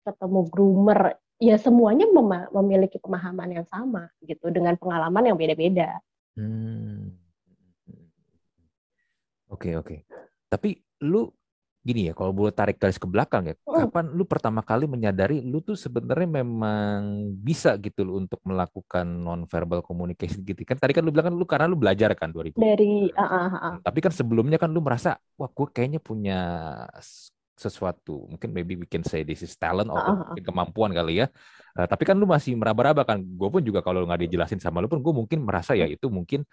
ketemu 0.02 0.40
groomer 0.50 1.16
ya 1.42 1.58
semuanya 1.58 2.06
mem 2.10 2.46
memiliki 2.54 3.02
pemahaman 3.02 3.50
yang 3.62 3.66
sama 3.66 4.10
gitu 4.22 4.54
dengan 4.54 4.78
pengalaman 4.78 5.34
yang 5.34 5.38
beda-beda. 5.38 5.98
Hmm. 6.38 7.18
Oke 9.52 9.76
oke. 9.76 10.06
Tapi 10.48 10.80
lu 11.04 11.28
gini 11.82 12.08
ya, 12.08 12.14
kalau 12.14 12.30
boleh 12.30 12.54
tarik 12.54 12.78
garis 12.78 13.02
ke 13.02 13.10
belakang 13.10 13.50
ya, 13.50 13.56
hmm. 13.58 13.90
kapan 13.90 14.06
lu 14.14 14.24
pertama 14.30 14.62
kali 14.62 14.86
menyadari 14.86 15.42
lu 15.42 15.66
tuh 15.66 15.74
sebenarnya 15.74 16.46
memang 16.46 17.34
bisa 17.42 17.74
gitu 17.82 18.06
lu 18.06 18.22
untuk 18.22 18.38
melakukan 18.46 19.04
non-verbal 19.04 19.82
communication 19.82 20.46
gitu 20.46 20.62
kan? 20.62 20.78
Tadi 20.78 20.94
kan 20.94 21.02
lu 21.02 21.10
bilang 21.10 21.34
kan 21.34 21.36
lu 21.36 21.46
karena 21.50 21.66
lu 21.66 21.74
belajar 21.74 22.14
kan 22.14 22.30
2000. 22.30 22.62
Dari 22.62 23.10
uh, 23.10 23.24
uh, 23.26 23.54
uh. 23.58 23.76
Tapi 23.82 24.00
kan 24.00 24.14
sebelumnya 24.14 24.62
kan 24.62 24.70
lu 24.70 24.78
merasa 24.78 25.18
wah 25.34 25.50
gue 25.50 25.68
kayaknya 25.74 25.98
punya 25.98 26.40
sesuatu, 27.58 28.30
mungkin 28.30 28.50
maybe 28.54 28.78
we 28.78 28.86
can 28.86 29.02
say 29.02 29.26
this 29.26 29.42
is 29.42 29.58
talent 29.58 29.90
atau 29.90 29.98
uh, 29.98 30.22
uh, 30.22 30.38
uh. 30.38 30.42
kemampuan 30.42 30.94
kali 30.94 31.26
ya. 31.26 31.28
Uh, 31.74 31.90
tapi 31.90 32.06
kan 32.06 32.14
lu 32.14 32.30
masih 32.30 32.54
meraba-raba 32.54 33.02
kan. 33.10 33.18
Gue 33.18 33.50
pun 33.50 33.62
juga 33.66 33.82
kalau 33.82 34.06
nggak 34.06 34.30
dijelasin 34.30 34.62
sama 34.62 34.86
lu 34.86 34.90
pun 34.90 35.02
gue 35.02 35.14
mungkin 35.14 35.42
merasa 35.42 35.74
ya 35.74 35.90
itu 35.90 36.14
mungkin 36.14 36.46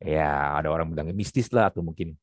ya 0.00 0.56
ada 0.56 0.68
orang 0.72 0.92
bilang 0.92 1.12
mistis 1.12 1.52
lah 1.52 1.68
atau 1.68 1.84
mungkin 1.84 2.16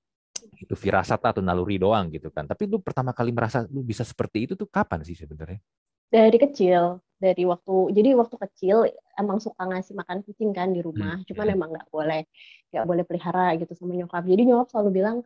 itu 0.57 0.73
firasat 0.73 1.21
atau 1.21 1.41
naluri 1.41 1.77
doang 1.81 2.09
gitu 2.13 2.29
kan. 2.29 2.45
Tapi 2.45 2.69
lu 2.69 2.81
pertama 2.81 3.11
kali 3.11 3.33
merasa 3.33 3.65
lu 3.69 3.81
bisa 3.81 4.01
seperti 4.05 4.49
itu 4.49 4.53
tuh 4.53 4.69
kapan 4.69 5.01
sih 5.05 5.17
sebenarnya? 5.17 5.59
Dari 6.07 6.37
kecil, 6.39 7.03
dari 7.19 7.43
waktu 7.43 7.75
jadi 7.91 8.15
waktu 8.15 8.35
kecil 8.37 8.77
emang 9.17 9.41
suka 9.41 9.65
ngasih 9.67 9.97
makan 9.97 10.23
kucing 10.23 10.53
kan 10.55 10.71
di 10.71 10.79
rumah, 10.79 11.19
hmm. 11.19 11.27
cuman 11.27 11.45
hmm. 11.49 11.55
emang 11.57 11.69
nggak 11.75 11.89
boleh 11.89 12.21
nggak 12.71 12.85
boleh 12.85 13.03
pelihara 13.03 13.47
gitu 13.57 13.73
sama 13.73 13.93
nyokap. 13.97 14.23
Jadi 14.23 14.41
nyokap 14.47 14.67
selalu 14.71 14.89
bilang 15.03 15.17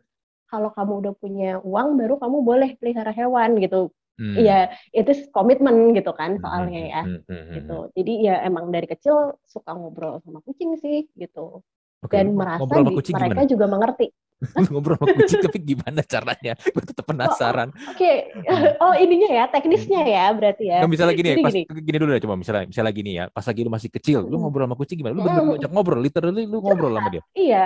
kalau 0.52 0.68
kamu 0.72 0.92
udah 1.06 1.14
punya 1.16 1.50
uang 1.64 1.96
baru 1.96 2.20
kamu 2.20 2.36
boleh 2.44 2.70
pelihara 2.76 3.12
hewan 3.12 3.56
gitu. 3.60 3.88
Hmm. 4.20 4.36
Iya, 4.36 4.68
hmm. 4.68 5.00
itu 5.00 5.12
komitmen 5.32 5.96
gitu 5.96 6.12
kan 6.12 6.36
hmm, 6.36 6.42
soalnya 6.44 6.82
hmm, 6.84 6.92
ya, 6.92 7.02
hmm. 7.08 7.52
gitu. 7.56 7.78
Jadi 7.96 8.12
ya 8.28 8.34
emang 8.44 8.68
dari 8.68 8.84
kecil 8.84 9.40
suka 9.48 9.72
ngobrol 9.72 10.20
sama 10.20 10.44
kucing 10.44 10.76
sih 10.76 11.08
gitu. 11.16 11.64
Okay. 12.02 12.20
Dan 12.20 12.36
merasa 12.36 12.82
di, 12.82 12.92
mereka 12.92 13.46
gimana? 13.46 13.50
juga 13.50 13.66
mengerti. 13.70 14.06
ngobrol 14.72 14.98
sama 14.98 15.14
kucing 15.14 15.40
tapi 15.42 15.58
gimana 15.62 16.00
caranya? 16.02 16.52
Gue 16.58 16.84
tetap 16.84 17.04
penasaran. 17.06 17.68
Oh, 17.70 17.92
Oke, 17.94 18.32
okay. 18.32 18.76
oh 18.84 18.94
ininya 18.98 19.30
ya, 19.30 19.44
teknisnya 19.48 20.02
ya 20.02 20.26
berarti 20.34 20.64
ya. 20.68 20.78
Nah, 20.82 20.90
misalnya 20.90 21.14
gini 21.14 21.28
ya, 21.28 21.36
pas, 21.40 21.52
gini. 21.54 21.62
gini 21.68 21.96
dulu 21.96 22.10
ya 22.12 22.20
coba 22.22 22.34
misalnya 22.36 22.64
misalnya 22.68 22.92
gini 22.92 23.10
ya, 23.16 23.24
pas 23.30 23.44
lagi 23.46 23.60
lu 23.62 23.70
masih 23.70 23.90
kecil, 23.90 24.18
lu 24.26 24.36
ngobrol 24.42 24.66
sama 24.66 24.76
kucing 24.76 24.96
gimana? 25.00 25.14
Lu 25.16 25.22
bener-bener 25.24 25.70
ngobrol, 25.70 26.00
literally 26.02 26.44
lu 26.44 26.58
ngobrol 26.60 26.92
sama 26.92 27.08
dia. 27.08 27.22
Iya, 27.32 27.62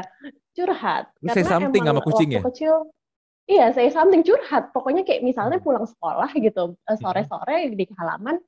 curhat. 0.54 1.04
Lu 1.25 1.28
say 1.33 1.45
something 1.45 1.83
sama 1.83 2.00
kucing 2.04 2.28
ya? 2.37 2.42
Kecil, 2.45 2.92
Iya, 3.47 3.71
saya 3.71 3.87
something 3.95 4.26
curhat. 4.26 4.75
Pokoknya 4.75 5.06
kayak 5.06 5.23
misalnya 5.23 5.62
hmm. 5.62 5.66
pulang 5.66 5.87
sekolah 5.87 6.35
gitu, 6.35 6.75
eh, 6.83 6.99
sore-sore 6.99 7.78
di 7.78 7.87
halaman, 7.95 8.42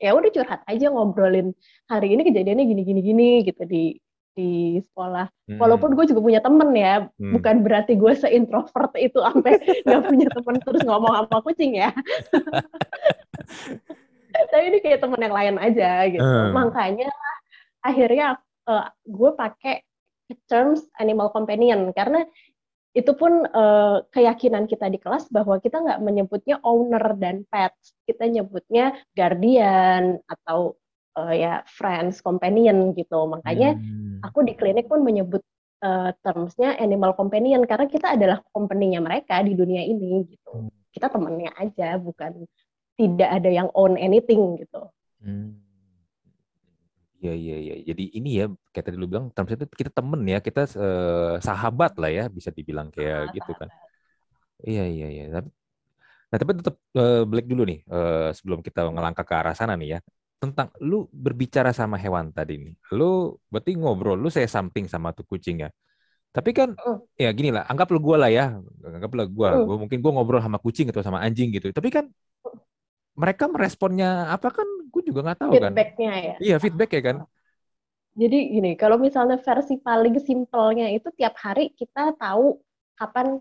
ya 0.00 0.16
udah 0.16 0.30
curhat 0.32 0.60
aja 0.64 0.86
ngobrolin 0.88 1.52
hari 1.90 2.16
ini 2.16 2.24
kejadiannya 2.24 2.64
gini 2.64 2.82
gini 2.88 3.00
gini 3.04 3.28
gitu 3.44 3.62
di 3.68 4.00
di 4.34 4.78
sekolah. 4.90 5.26
Hmm. 5.50 5.58
Walaupun 5.58 5.98
gue 5.98 6.06
juga 6.10 6.20
punya 6.22 6.40
temen 6.42 6.70
ya, 6.74 7.06
hmm. 7.06 7.32
bukan 7.36 7.56
berarti 7.66 7.98
gue 7.98 8.14
seintrovert 8.14 8.94
itu 8.96 9.18
sampai 9.18 9.58
nggak 9.86 10.02
punya 10.06 10.28
temen 10.30 10.56
terus 10.62 10.82
ngomong 10.86 11.14
apa 11.26 11.36
kucing 11.42 11.78
ya. 11.78 11.90
Tapi 14.50 14.64
ini 14.70 14.78
kayak 14.78 15.02
temen 15.02 15.20
yang 15.20 15.34
lain 15.34 15.56
aja 15.58 16.06
gitu. 16.08 16.22
Hmm. 16.22 16.54
Makanya 16.54 17.10
akhirnya 17.82 18.38
uh, 18.70 18.86
gue 19.04 19.30
pakai 19.34 19.82
terms 20.46 20.86
animal 21.02 21.34
companion 21.34 21.90
karena 21.90 22.22
itu 22.90 23.14
pun 23.14 23.46
uh, 23.46 24.02
keyakinan 24.10 24.66
kita 24.66 24.90
di 24.90 24.98
kelas 24.98 25.30
bahwa 25.30 25.62
kita 25.62 25.78
nggak 25.78 26.02
menyebutnya 26.02 26.58
owner 26.66 27.14
dan 27.14 27.46
pets, 27.46 27.94
kita 28.02 28.26
nyebutnya 28.26 28.98
guardian 29.14 30.18
atau 30.26 30.74
uh, 31.14 31.30
ya 31.30 31.62
friends, 31.70 32.18
companion 32.18 32.90
gitu. 32.98 33.30
Makanya 33.30 33.78
hmm. 33.78 34.09
Aku 34.22 34.44
di 34.44 34.54
klinik 34.56 34.86
pun 34.86 35.00
menyebut 35.02 35.42
uh, 35.84 36.10
termsnya 36.20 36.76
animal 36.78 37.16
companion 37.16 37.64
karena 37.64 37.86
kita 37.88 38.14
adalah 38.14 38.44
company-nya 38.52 39.00
mereka 39.00 39.40
di 39.44 39.56
dunia 39.56 39.82
ini 39.84 40.24
gitu. 40.28 40.68
Hmm. 40.68 40.70
Kita 40.90 41.06
temennya 41.08 41.54
aja, 41.56 41.96
bukan 41.96 42.44
tidak 42.98 43.30
ada 43.40 43.50
yang 43.50 43.68
own 43.72 43.96
anything 43.96 44.60
gitu. 44.60 44.82
Hmm. 45.22 45.56
Iya 47.20 47.36
iya 47.36 47.56
iya. 47.60 47.74
Jadi 47.92 48.04
ini 48.16 48.30
ya 48.40 48.46
kayak 48.72 48.84
tadi 48.88 48.96
lu 48.96 49.04
bilang 49.04 49.28
terms 49.36 49.52
itu 49.52 49.68
kita 49.68 49.92
temen 49.92 50.24
ya, 50.24 50.40
kita 50.40 50.64
uh, 50.76 51.36
sahabat 51.36 51.96
lah 52.00 52.08
ya 52.08 52.24
bisa 52.32 52.48
dibilang 52.48 52.88
kayak 52.88 53.28
ah, 53.28 53.32
gitu 53.36 53.52
kan. 53.52 53.68
Iya 54.64 54.84
iya 54.88 55.08
iya. 55.08 55.24
Nah 56.30 56.38
tapi 56.40 56.56
tetap 56.56 56.80
uh, 56.96 57.28
Black 57.28 57.44
dulu 57.44 57.68
nih 57.68 57.84
uh, 57.92 58.32
sebelum 58.32 58.64
kita 58.64 58.88
ngelangkah 58.88 59.24
ke 59.28 59.34
arah 59.36 59.52
sana 59.52 59.76
nih 59.76 59.96
ya. 59.96 60.00
Tentang 60.40 60.72
lu 60.80 61.04
berbicara 61.12 61.70
sama 61.76 62.00
hewan 62.00 62.32
tadi 62.32 62.56
nih. 62.56 62.74
Lu 62.96 63.36
berarti 63.52 63.76
ngobrol, 63.76 64.16
lu 64.16 64.32
saya 64.32 64.48
something 64.48 64.88
sama 64.88 65.12
tuh 65.12 65.28
kucing 65.28 65.62
ya. 65.62 65.70
Tapi 66.32 66.50
kan 66.56 66.72
uh. 66.80 66.98
ya 67.18 67.28
gini 67.36 67.52
lah, 67.52 67.68
anggaplah 67.68 68.00
gue 68.00 68.16
lah 68.16 68.30
ya, 68.32 68.56
anggaplah 68.86 69.26
gue, 69.28 69.48
uh. 69.52 69.66
gua 69.68 69.76
mungkin 69.76 69.98
gue 70.00 70.12
ngobrol 70.14 70.40
sama 70.40 70.56
kucing 70.56 70.88
atau 70.88 71.04
sama 71.04 71.20
anjing 71.20 71.52
gitu. 71.52 71.68
Tapi 71.74 71.92
kan 71.92 72.08
mereka 73.20 73.44
meresponnya 73.52 74.32
apa 74.32 74.48
kan 74.48 74.64
gue 74.88 75.02
juga 75.04 75.20
nggak 75.28 75.38
tahu 75.44 75.52
kan 75.60 75.72
feedbacknya 75.76 76.12
ya 76.16 76.34
iya 76.40 76.56
feedback 76.56 76.90
ya 76.96 77.02
kan 77.04 77.16
jadi 78.16 78.38
gini 78.48 78.70
kalau 78.80 78.96
misalnya 78.96 79.36
versi 79.38 79.76
paling 79.76 80.16
simpelnya 80.24 80.88
itu 80.88 81.12
tiap 81.14 81.36
hari 81.36 81.76
kita 81.76 82.16
tahu 82.16 82.58
kapan 82.96 83.38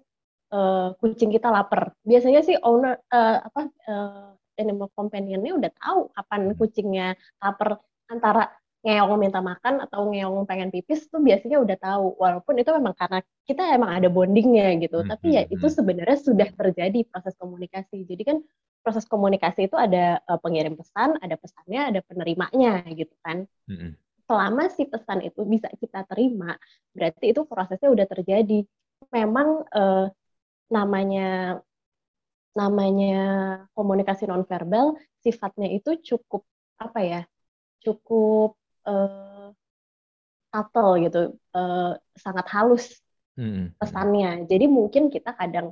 uh, 0.51 0.94
kucing 1.00 1.32
kita 1.32 1.48
lapar 1.48 1.96
biasanya 2.03 2.44
sih 2.44 2.60
owner 2.60 3.00
uh, 3.08 3.38
apa 3.44 3.62
uh, 3.88 4.29
animal 4.59 4.91
companionnya 4.91 5.55
udah 5.55 5.71
tahu 5.79 5.99
kapan 6.11 6.41
hmm. 6.51 6.57
kucingnya 6.59 7.07
lapar 7.39 7.79
antara 8.11 8.51
ngeong 8.79 9.19
minta 9.19 9.43
makan 9.43 9.83
atau 9.83 10.07
ngeong 10.07 10.47
pengen 10.47 10.71
pipis 10.71 11.11
tuh 11.11 11.19
biasanya 11.19 11.59
udah 11.59 11.77
tahu 11.79 12.15
walaupun 12.15 12.55
itu 12.63 12.71
memang 12.71 12.95
karena 12.95 13.19
kita 13.43 13.75
emang 13.75 13.91
ada 13.91 14.07
bondingnya 14.07 14.71
gitu 14.79 15.03
hmm, 15.03 15.07
tapi 15.11 15.35
ya 15.35 15.43
hmm, 15.43 15.55
itu 15.55 15.67
sebenarnya 15.67 16.15
sudah 16.15 16.47
terjadi 16.47 17.03
proses 17.11 17.35
komunikasi 17.35 18.07
jadi 18.07 18.23
kan 18.23 18.37
proses 18.81 19.05
komunikasi 19.05 19.67
itu 19.67 19.75
ada 19.75 20.23
uh, 20.25 20.39
pengirim 20.39 20.73
pesan, 20.73 21.19
ada 21.19 21.35
pesannya, 21.35 21.81
ada 21.93 21.99
penerimanya 22.03 22.81
gitu 22.89 23.13
kan. 23.21 23.45
Mm-hmm. 23.67 23.91
Selama 24.29 24.63
si 24.71 24.83
pesan 24.85 25.25
itu 25.25 25.41
bisa 25.45 25.67
kita 25.77 26.05
terima, 26.05 26.55
berarti 26.93 27.33
itu 27.33 27.43
prosesnya 27.45 27.89
udah 27.91 28.07
terjadi. 28.07 28.63
Memang 29.09 29.65
uh, 29.73 30.07
namanya 30.69 31.59
namanya 32.58 33.18
komunikasi 33.74 34.25
nonverbal 34.25 34.98
sifatnya 35.22 35.70
itu 35.70 35.98
cukup 36.01 36.46
apa 36.79 37.00
ya? 37.01 37.22
Cukup 37.84 38.60
uh, 38.88 39.51
subtle 40.50 40.91
gitu, 41.06 41.22
uh, 41.53 41.94
sangat 42.18 42.46
halus 42.50 42.86
mm-hmm. 43.38 43.77
pesannya. 43.77 44.50
Jadi 44.50 44.65
mungkin 44.65 45.13
kita 45.13 45.38
kadang 45.38 45.72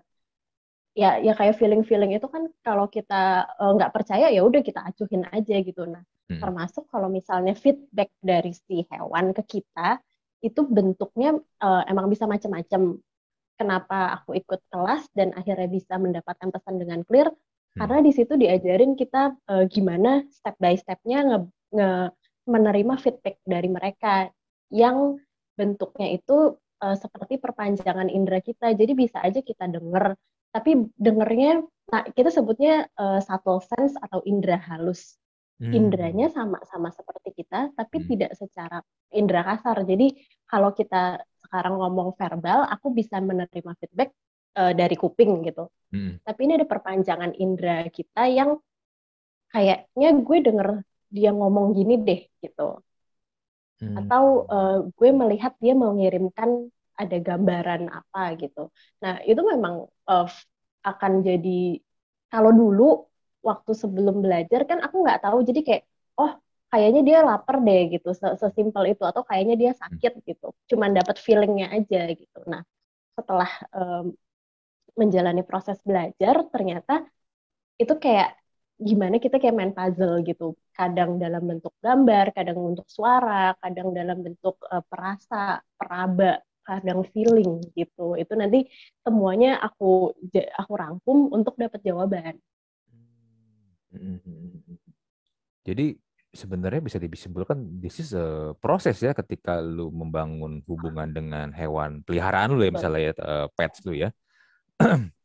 ya 0.97 1.21
ya 1.21 1.37
kayak 1.37 1.61
feeling 1.61 1.85
feeling 1.85 2.09
itu 2.17 2.25
kan 2.25 2.49
kalau 2.65 2.89
kita 2.89 3.45
eh, 3.45 3.71
nggak 3.77 3.91
uh, 3.93 3.93
percaya 3.93 4.33
ya 4.33 4.41
udah 4.41 4.65
kita 4.65 4.81
acuhin 4.81 5.29
aja 5.29 5.55
gitu 5.61 5.85
nah 5.85 6.01
hmm. 6.01 6.41
termasuk 6.41 6.89
kalau 6.89 7.05
misalnya 7.05 7.53
feedback 7.53 8.09
dari 8.17 8.49
si 8.57 8.81
hewan 8.89 9.29
ke 9.29 9.45
kita 9.45 10.01
itu 10.41 10.65
bentuknya 10.65 11.37
uh, 11.61 11.85
emang 11.85 12.09
bisa 12.09 12.25
macam-macam 12.25 12.97
kenapa 13.57 14.21
aku 14.21 14.37
ikut 14.37 14.61
kelas 14.69 15.09
dan 15.17 15.33
akhirnya 15.33 15.67
bisa 15.67 15.97
mendapatkan 15.97 16.53
pesan 16.53 16.77
dengan 16.77 17.01
clear 17.03 17.27
hmm. 17.33 17.77
karena 17.77 17.99
di 18.05 18.11
situ 18.13 18.33
diajarin 18.37 18.93
kita 18.93 19.33
uh, 19.49 19.65
gimana 19.67 20.23
step 20.29 20.55
by 20.61 20.77
stepnya 20.77 21.25
nge, 21.25 21.39
nge 21.73 21.91
menerima 22.47 22.95
feedback 23.01 23.43
dari 23.43 23.67
mereka 23.67 24.31
yang 24.71 25.19
bentuknya 25.57 26.15
itu 26.15 26.55
uh, 26.79 26.95
seperti 26.95 27.41
perpanjangan 27.41 28.07
indera 28.07 28.39
kita 28.39 28.71
jadi 28.77 28.93
bisa 28.93 29.19
aja 29.19 29.41
kita 29.41 29.67
denger 29.67 30.15
tapi 30.53 30.87
dengernya 30.95 31.65
nah 31.87 32.03
kita 32.07 32.31
sebutnya 32.31 32.87
uh, 32.95 33.19
subtle 33.23 33.63
sense 33.63 33.95
atau 33.99 34.19
indera 34.23 34.59
halus 34.59 35.17
hmm. 35.59 35.73
indranya 35.73 36.27
sama 36.31 36.61
sama 36.67 36.93
seperti 36.93 37.43
kita 37.43 37.73
tapi 37.73 38.03
hmm. 38.03 38.07
tidak 38.15 38.31
secara 38.37 38.79
indera 39.11 39.43
kasar 39.43 39.83
jadi 39.83 40.13
kalau 40.47 40.71
kita 40.75 41.21
sekarang 41.47 41.79
ngomong 41.79 42.13
verbal 42.19 42.67
aku 42.67 42.91
bisa 42.91 43.23
menerima 43.23 43.71
feedback 43.79 44.11
uh, 44.59 44.75
dari 44.75 44.99
kuping 44.99 45.47
gitu 45.47 45.71
hmm. 45.95 46.21
tapi 46.27 46.39
ini 46.45 46.59
ada 46.59 46.67
perpanjangan 46.67 47.31
indera 47.39 47.87
kita 47.87 48.27
yang 48.27 48.59
kayaknya 49.49 50.09
gue 50.19 50.37
denger 50.43 50.69
dia 51.07 51.31
ngomong 51.31 51.71
gini 51.71 51.95
deh 52.03 52.21
gitu 52.43 52.83
hmm. 53.79 53.95
atau 54.05 54.43
uh, 54.51 54.77
gue 54.91 55.09
melihat 55.15 55.55
dia 55.63 55.71
mau 55.71 55.95
ngirimkan 55.95 56.67
ada 56.97 57.17
gambaran 57.21 57.93
apa 57.93 58.33
gitu. 58.41 58.73
Nah 59.05 59.21
itu 59.21 59.37
memang 59.45 59.85
uh, 60.09 60.27
akan 60.81 61.13
jadi 61.21 61.77
kalau 62.33 62.51
dulu 62.51 63.05
waktu 63.45 63.71
sebelum 63.77 64.25
belajar 64.25 64.65
kan 64.65 64.81
aku 64.81 65.05
nggak 65.05 65.21
tahu 65.23 65.45
jadi 65.45 65.61
kayak 65.63 65.83
oh 66.19 66.33
kayaknya 66.67 67.01
dia 67.07 67.19
lapar 67.23 67.63
deh 67.63 67.81
gitu 67.95 68.09
sesimpel 68.13 68.83
itu 68.91 69.03
atau 69.07 69.23
kayaknya 69.23 69.55
dia 69.55 69.71
sakit 69.75 70.13
gitu. 70.27 70.51
Cuman 70.69 70.91
dapat 70.95 71.15
feelingnya 71.19 71.71
aja 71.71 72.11
gitu. 72.11 72.39
Nah 72.47 72.61
setelah 73.17 73.49
um, 73.73 74.13
menjalani 74.97 75.41
proses 75.45 75.77
belajar 75.85 76.45
ternyata 76.49 77.05
itu 77.77 77.93
kayak 77.97 78.33
gimana 78.77 79.17
kita 79.17 79.41
kayak 79.41 79.55
main 79.57 79.73
puzzle 79.73 80.21
gitu. 80.21 80.53
Kadang 80.73 81.17
dalam 81.17 81.41
bentuk 81.49 81.73
gambar, 81.81 82.29
kadang 82.37 82.57
bentuk 82.61 82.85
suara, 82.89 83.57
kadang 83.57 83.89
dalam 83.93 84.21
bentuk 84.21 84.61
uh, 84.69 84.85
perasa, 84.85 85.61
peraba, 85.73 86.37
kadang 86.61 87.01
feeling 87.09 87.63
gitu. 87.73 88.13
Itu 88.19 88.37
nanti 88.37 88.69
semuanya 89.01 89.57
aku 89.63 90.13
aku 90.53 90.73
rangkum 90.77 91.33
untuk 91.33 91.57
dapat 91.57 91.81
jawaban. 91.81 92.35
Hmm. 93.89 94.21
Jadi 95.65 95.97
sebenarnya 96.37 96.81
bisa 96.85 97.01
disimpulkan 97.01 97.57
this 97.81 97.97
is 97.97 98.13
a 98.13 98.53
proses 98.61 99.01
ya 99.01 99.17
ketika 99.17 99.57
lu 99.57 99.89
membangun 99.89 100.61
hubungan 100.69 101.09
dengan 101.09 101.49
hewan 101.49 102.05
peliharaan 102.05 102.53
lu 102.53 102.61
ya 102.61 102.71
misalnya 102.71 103.01
ya 103.09 103.13
uh, 103.17 103.47
pets 103.57 103.81
lu 103.89 103.97
ya. 103.97 104.13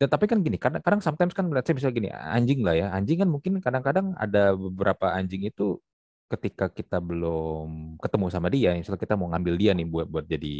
ya, 0.00 0.06
tapi 0.06 0.30
kan 0.30 0.38
gini, 0.40 0.56
kadang-kadang 0.56 1.02
sometimes 1.02 1.34
kan 1.34 1.50
melihat 1.50 1.66
saya 1.66 1.76
bisa 1.82 1.90
gini, 1.90 2.08
anjing 2.14 2.62
lah 2.62 2.78
ya. 2.78 2.86
Anjing 2.94 3.18
kan 3.20 3.28
mungkin 3.28 3.58
kadang-kadang 3.58 4.14
ada 4.14 4.54
beberapa 4.54 5.10
anjing 5.10 5.44
itu 5.50 5.82
ketika 6.30 6.70
kita 6.70 7.02
belum 7.02 7.98
ketemu 7.98 8.26
sama 8.30 8.46
dia, 8.46 8.70
misalnya 8.78 9.02
kita 9.02 9.18
mau 9.18 9.26
ngambil 9.34 9.54
dia 9.58 9.74
nih 9.74 9.86
buat 9.90 10.06
buat 10.06 10.24
jadi 10.30 10.56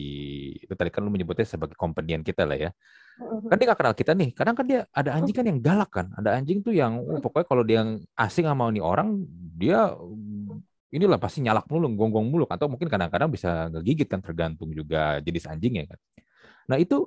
itu 0.66 0.74
tadi 0.74 0.90
kan 0.90 1.06
lu 1.06 1.14
menyebutnya 1.14 1.46
sebagai 1.46 1.78
companion 1.78 2.26
kita 2.26 2.42
lah 2.42 2.58
ya. 2.58 2.70
Kan 3.20 3.56
dia 3.60 3.66
gak 3.70 3.78
kenal 3.78 3.94
kita 3.94 4.12
nih. 4.18 4.34
Kadang 4.34 4.54
kan 4.58 4.66
dia 4.66 4.80
ada 4.90 5.14
anjing 5.14 5.36
kan 5.36 5.46
yang 5.46 5.62
galak 5.62 5.90
kan. 5.94 6.10
Ada 6.18 6.42
anjing 6.42 6.58
tuh 6.66 6.74
yang 6.74 6.98
oh, 6.98 7.22
pokoknya 7.22 7.46
kalau 7.46 7.62
dia 7.62 7.76
yang 7.86 8.02
asing 8.18 8.50
sama 8.50 8.66
nih 8.74 8.82
orang, 8.82 9.22
dia 9.54 9.94
inilah 10.90 11.22
pasti 11.22 11.38
nyalak 11.38 11.70
mulu, 11.70 11.86
gonggong 11.94 12.26
mulu 12.26 12.44
atau 12.50 12.66
mungkin 12.66 12.90
kadang-kadang 12.90 13.30
bisa 13.30 13.70
ngegigit 13.70 14.10
kan 14.10 14.18
tergantung 14.18 14.74
juga 14.74 15.22
jenis 15.22 15.46
anjingnya 15.46 15.86
kan. 15.86 15.98
Nah, 16.66 16.76
itu 16.82 17.06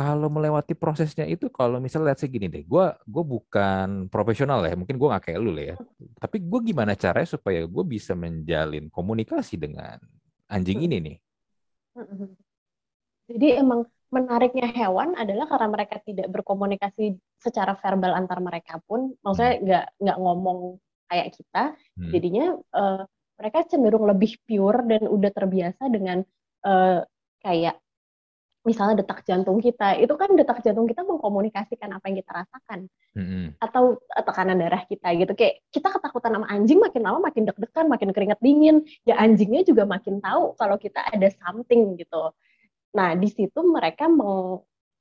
kalau 0.00 0.32
melewati 0.32 0.72
prosesnya 0.72 1.28
itu 1.28 1.52
kalau 1.52 1.76
misalnya 1.76 2.16
lihat 2.16 2.20
segini 2.24 2.48
deh, 2.48 2.64
gue 2.64 2.86
gue 3.04 3.24
bukan 3.24 4.08
profesional 4.08 4.64
ya, 4.64 4.72
mungkin 4.72 4.96
gue 4.96 5.08
nggak 5.12 5.28
kayak 5.28 5.40
lu 5.44 5.52
lah 5.52 5.76
ya. 5.76 5.76
Tapi 6.16 6.40
gue 6.40 6.60
gimana 6.72 6.96
caranya 6.96 7.28
supaya 7.28 7.60
gue 7.68 7.84
bisa 7.84 8.16
menjalin 8.16 8.88
komunikasi 8.88 9.60
dengan 9.60 10.00
anjing 10.48 10.80
ini 10.88 10.96
nih? 11.04 11.16
Jadi 13.28 13.46
emang 13.60 13.84
menariknya 14.08 14.72
hewan 14.72 15.20
adalah 15.20 15.44
karena 15.44 15.68
mereka 15.68 16.00
tidak 16.00 16.32
berkomunikasi 16.32 17.20
secara 17.36 17.76
verbal 17.76 18.16
antar 18.16 18.40
mereka 18.40 18.80
pun, 18.88 19.12
maksudnya 19.20 19.52
hmm. 19.52 19.62
nggak 19.68 19.86
nggak 20.00 20.18
ngomong 20.18 20.58
kayak 21.12 21.28
kita, 21.36 21.64
hmm. 21.76 22.10
jadinya 22.10 22.46
uh, 22.72 23.04
mereka 23.36 23.68
cenderung 23.68 24.08
lebih 24.08 24.40
pure 24.48 24.80
dan 24.88 25.04
udah 25.12 25.30
terbiasa 25.30 25.92
dengan 25.92 26.24
uh, 26.64 27.04
kayak 27.44 27.76
misalnya 28.60 29.00
detak 29.00 29.24
jantung 29.24 29.56
kita, 29.58 29.96
itu 29.96 30.12
kan 30.20 30.36
detak 30.36 30.60
jantung 30.60 30.84
kita 30.84 31.00
mengkomunikasikan 31.00 31.96
apa 31.96 32.04
yang 32.12 32.20
kita 32.20 32.32
rasakan. 32.44 32.80
Mm-hmm. 33.16 33.44
Atau 33.56 33.98
eh, 34.04 34.24
tekanan 34.24 34.56
darah 34.60 34.82
kita 34.84 35.08
gitu. 35.16 35.32
Kayak 35.32 35.54
kita 35.72 35.88
ketakutan 35.96 36.36
sama 36.36 36.46
anjing 36.52 36.78
makin 36.78 37.02
lama 37.02 37.18
makin 37.24 37.48
deg-degan, 37.48 37.86
makin 37.88 38.10
keringat 38.12 38.40
dingin. 38.44 38.84
Ya 39.08 39.16
anjingnya 39.16 39.64
juga 39.64 39.88
makin 39.88 40.20
tahu 40.20 40.54
kalau 40.60 40.76
kita 40.76 41.00
ada 41.08 41.28
something 41.40 41.96
gitu. 41.96 42.36
Nah, 42.92 43.16
di 43.16 43.28
situ 43.32 43.60
mereka 43.64 44.10
meng- 44.10 44.60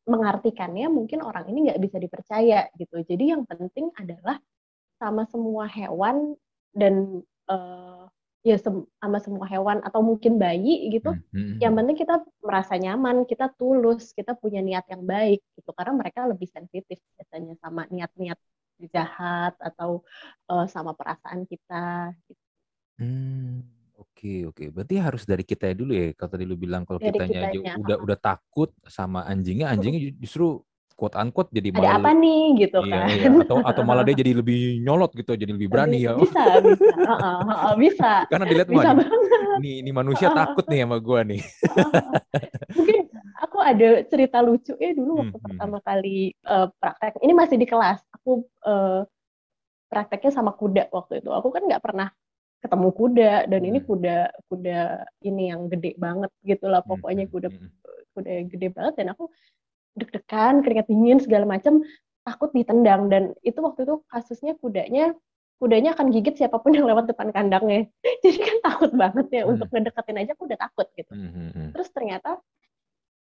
mengartikannya 0.10 0.88
mungkin 0.90 1.22
orang 1.22 1.46
ini 1.52 1.70
nggak 1.70 1.82
bisa 1.84 1.98
dipercaya 2.02 2.66
gitu. 2.80 2.96
Jadi 3.04 3.36
yang 3.36 3.44
penting 3.46 3.92
adalah 3.94 4.42
sama 4.98 5.24
semua 5.30 5.70
hewan 5.70 6.36
dan 6.74 7.24
uh, 7.48 8.08
ya 8.40 8.56
sama 8.56 9.20
semua 9.20 9.44
hewan 9.52 9.84
atau 9.84 10.00
mungkin 10.00 10.40
bayi 10.40 10.88
gitu 10.96 11.12
hmm, 11.12 11.28
hmm, 11.36 11.56
yang 11.60 11.76
hmm. 11.76 11.80
penting 11.84 11.98
kita 12.00 12.16
merasa 12.40 12.80
nyaman 12.80 13.28
kita 13.28 13.52
tulus 13.60 14.16
kita 14.16 14.32
punya 14.32 14.64
niat 14.64 14.88
yang 14.88 15.04
baik 15.04 15.44
gitu 15.60 15.76
karena 15.76 15.94
mereka 16.00 16.24
lebih 16.24 16.48
sensitif 16.48 17.04
biasanya 17.20 17.60
sama 17.60 17.84
niat-niat 17.92 18.40
jahat 18.88 19.60
atau 19.60 20.08
uh, 20.48 20.64
sama 20.72 20.96
perasaan 20.96 21.44
kita 21.44 22.16
gitu. 22.32 22.44
hmm 23.04 23.60
oke 24.00 24.08
okay, 24.16 24.40
oke 24.48 24.56
okay. 24.56 24.68
berarti 24.72 24.96
harus 25.04 25.28
dari 25.28 25.44
kita 25.44 25.76
dulu 25.76 25.92
ya 25.92 26.16
kalau 26.16 26.32
tadi 26.32 26.48
lu 26.48 26.56
bilang 26.56 26.88
kalau 26.88 27.04
kitanya, 27.04 27.52
kitanya 27.52 27.76
udah 27.76 27.98
udah 28.00 28.18
takut 28.24 28.72
sama 28.88 29.28
anjingnya 29.28 29.68
anjingnya 29.68 30.16
justru 30.16 30.64
quote 31.00 31.16
unquote 31.16 31.48
jadi 31.56 31.72
malah 31.72 31.96
ada 31.96 32.04
apa 32.04 32.12
nih? 32.12 32.44
Gitu 32.68 32.80
iya, 32.84 32.92
kan. 32.92 33.08
iya. 33.08 33.30
atau 33.48 33.58
atau 33.64 33.84
malah 33.88 34.04
dia 34.04 34.20
jadi 34.20 34.36
lebih 34.36 34.84
nyolot 34.84 35.16
gitu 35.16 35.40
jadi 35.40 35.56
lebih 35.56 35.72
berani 35.72 36.04
ya. 36.04 36.20
bisa 36.20 36.60
bisa. 36.60 36.92
Uh, 37.00 37.14
uh, 37.16 37.52
uh, 37.72 37.74
bisa. 37.80 38.12
Karena 38.28 38.44
dilihat 38.44 38.68
bisa 38.68 38.92
wah 38.92 39.20
ini, 39.60 39.72
ini 39.84 39.92
manusia 39.92 40.28
uh, 40.32 40.36
takut 40.36 40.66
nih 40.68 40.84
sama 40.84 40.98
gua 41.00 41.24
nih. 41.24 41.42
Mungkin 42.76 42.98
aku 43.40 43.58
ada 43.60 43.90
cerita 44.08 44.40
lucu. 44.40 44.74
Ya 44.80 44.92
dulu 44.96 45.24
waktu 45.24 45.32
hmm, 45.32 45.36
hmm. 45.36 45.46
pertama 45.48 45.78
hmm. 45.80 45.86
kali 45.86 46.18
uh, 46.48 46.68
praktek. 46.80 47.14
Ini 47.24 47.34
masih 47.36 47.56
di 47.60 47.68
kelas. 47.68 48.00
Aku 48.20 48.48
uh, 48.64 49.04
prakteknya 49.92 50.32
sama 50.32 50.52
kuda 50.56 50.92
waktu 50.92 51.24
itu. 51.24 51.30
Aku 51.32 51.52
kan 51.52 51.64
nggak 51.68 51.84
pernah 51.84 52.12
ketemu 52.60 52.90
kuda 52.92 53.34
dan 53.48 53.62
ini 53.64 53.80
hmm. 53.80 53.88
kuda 53.88 54.18
kuda 54.52 54.80
ini 55.24 55.44
yang 55.48 55.72
gede 55.72 55.96
banget 55.96 56.28
gitulah 56.44 56.84
pokoknya 56.84 57.24
kuda 57.32 57.48
kuda 58.12 58.32
gede 58.52 58.68
banget 58.76 58.94
dan 59.00 59.16
aku 59.16 59.32
deg-degan, 60.00 60.64
keringat 60.64 60.88
dingin 60.88 61.20
segala 61.20 61.46
macam, 61.46 61.84
takut 62.24 62.50
ditendang 62.54 63.10
dan 63.10 63.24
itu 63.42 63.58
waktu 63.60 63.84
itu 63.84 64.02
kasusnya 64.08 64.54
kudanya 64.60 65.18
kudanya 65.60 65.92
akan 65.94 66.08
gigit 66.16 66.40
siapa 66.40 66.58
pun 66.58 66.72
yang 66.78 66.88
lewat 66.88 67.12
depan 67.12 67.30
kandangnya. 67.36 67.92
Jadi 68.24 68.40
kan 68.40 68.58
takut 68.64 68.92
banget 68.96 69.28
ya 69.30 69.44
hmm. 69.44 69.54
untuk 69.54 69.68
ngedeketin 69.70 70.20
aja 70.24 70.32
aku 70.34 70.44
udah 70.48 70.60
takut 70.60 70.88
gitu. 70.96 71.12
Hmm, 71.12 71.32
hmm, 71.36 71.50
hmm. 71.52 71.70
Terus 71.76 71.90
ternyata 71.92 72.40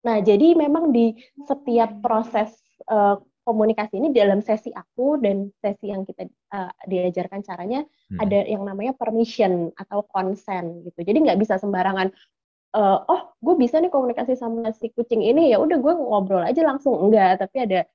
nah 0.06 0.22
jadi 0.22 0.54
memang 0.54 0.94
di 0.94 1.18
setiap 1.50 1.98
proses 1.98 2.54
uh, 2.94 3.18
komunikasi 3.42 3.98
ini 3.98 4.14
dalam 4.14 4.38
sesi 4.38 4.70
aku 4.70 5.18
dan 5.18 5.50
sesi 5.58 5.90
yang 5.90 6.06
kita 6.06 6.30
uh, 6.54 6.70
diajarkan 6.86 7.42
caranya 7.42 7.82
hmm. 8.14 8.22
ada 8.22 8.46
yang 8.46 8.62
namanya 8.70 8.94
permission 8.94 9.74
atau 9.74 10.06
consent 10.06 10.86
gitu. 10.86 11.02
Jadi 11.02 11.26
nggak 11.26 11.42
bisa 11.42 11.58
sembarangan 11.58 12.14
uh, 12.76 13.00
oh 13.08 13.22
gue 13.40 13.56
bisa 13.56 13.80
nih 13.80 13.90
komunikasi 13.90 14.36
sama 14.36 14.70
si 14.76 14.92
kucing 14.92 15.24
ini 15.24 15.56
ya 15.56 15.58
udah 15.64 15.80
gue 15.80 15.94
ngobrol 15.96 16.44
aja 16.44 16.62
langsung 16.68 17.00
enggak 17.00 17.40
tapi 17.40 17.64
ada 17.64 17.88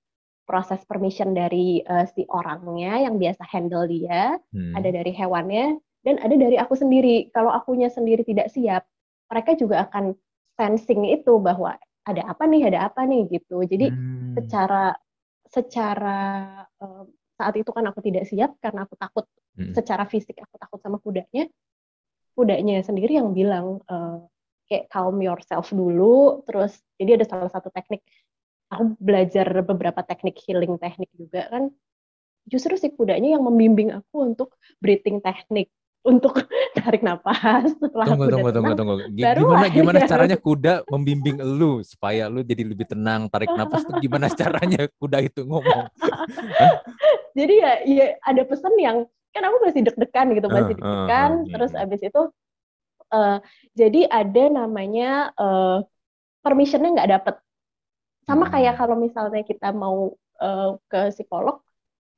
proses 0.48 0.82
permission 0.88 1.36
dari 1.36 1.84
uh, 1.86 2.08
si 2.10 2.26
orangnya 2.26 3.06
yang 3.06 3.20
biasa 3.20 3.44
handle 3.46 3.86
dia 3.86 4.40
hmm. 4.50 4.74
ada 4.74 4.88
dari 4.90 5.12
hewannya 5.14 5.78
dan 6.02 6.16
ada 6.24 6.34
dari 6.34 6.56
aku 6.56 6.74
sendiri 6.74 7.28
kalau 7.30 7.52
akunya 7.52 7.92
sendiri 7.92 8.24
tidak 8.24 8.48
siap 8.50 8.88
mereka 9.30 9.54
juga 9.54 9.86
akan 9.86 10.16
sensing 10.56 11.06
itu 11.06 11.38
bahwa 11.38 11.76
ada 12.08 12.26
apa 12.26 12.48
nih 12.48 12.72
ada 12.72 12.90
apa 12.90 13.04
nih 13.06 13.28
gitu 13.30 13.62
jadi 13.62 13.92
hmm. 13.92 14.34
secara 14.40 14.96
secara 15.46 16.20
uh, 16.82 17.04
saat 17.38 17.54
itu 17.56 17.70
kan 17.70 17.84
aku 17.86 18.00
tidak 18.02 18.26
siap 18.26 18.56
karena 18.58 18.88
aku 18.88 18.96
takut 18.98 19.28
hmm. 19.54 19.76
secara 19.76 20.08
fisik 20.08 20.40
aku 20.40 20.56
takut 20.58 20.80
sama 20.82 20.98
kudanya 20.98 21.46
kudanya 22.34 22.80
sendiri 22.82 23.20
yang 23.20 23.30
bilang 23.36 23.84
uh, 23.86 24.24
kayak 24.70 24.86
calm 24.88 25.18
yourself 25.18 25.74
dulu 25.74 26.46
terus 26.46 26.78
jadi 26.94 27.18
ada 27.18 27.26
salah 27.26 27.50
satu 27.50 27.74
teknik 27.74 28.06
aku 28.70 28.94
belajar 29.02 29.50
beberapa 29.66 30.00
teknik 30.06 30.38
healing 30.46 30.78
teknik 30.78 31.10
juga 31.18 31.50
kan 31.50 31.74
justru 32.46 32.78
si 32.78 32.94
kudanya 32.94 33.34
yang 33.34 33.42
membimbing 33.42 33.90
aku 33.90 34.30
untuk 34.30 34.54
breathing 34.78 35.18
teknik 35.18 35.66
untuk 36.00 36.46
tarik 36.78 37.04
nafas 37.04 37.76
setelah 37.76 38.06
tunggu, 38.08 38.24
kuda 38.24 38.32
tunggu, 38.32 38.50
tenang, 38.50 38.76
tunggu, 38.78 38.94
tunggu. 39.04 39.36
Gimana 39.36 39.66
gimana 39.68 39.98
caranya 40.10 40.38
kuda 40.40 40.74
membimbing 40.88 41.36
lu 41.44 41.84
supaya 41.84 42.30
lu 42.30 42.40
jadi 42.40 42.64
lebih 42.64 42.88
tenang 42.88 43.28
tarik 43.28 43.52
nafas 43.52 43.84
tuh 43.84 44.00
gimana 44.00 44.32
caranya 44.40 44.88
kuda 44.96 45.18
itu 45.20 45.44
ngomong? 45.44 45.92
jadi 47.36 47.54
ya, 47.58 47.72
ya 47.84 48.06
ada 48.24 48.42
pesan 48.48 48.74
yang 48.80 49.04
kan 49.30 49.42
aku 49.46 49.56
masih 49.62 49.80
deg-degan 49.86 50.26
gitu 50.34 50.48
masih 50.50 50.74
deg-degan 50.74 51.30
uh, 51.30 51.38
uh, 51.38 51.46
uh, 51.46 51.50
terus 51.54 51.72
abis 51.78 52.00
itu 52.02 52.22
uh, 53.12 53.38
jadi 53.74 54.06
ada 54.10 54.44
namanya 54.50 55.34
uh, 55.36 55.84
permissionnya 56.40 56.94
nggak 56.96 57.10
dapet 57.20 57.34
sama 58.24 58.46
hmm. 58.48 58.52
kayak 58.54 58.74
kalau 58.78 58.96
misalnya 58.96 59.42
kita 59.44 59.74
mau 59.74 60.14
uh, 60.40 60.78
ke 60.86 61.12
psikolog 61.14 61.60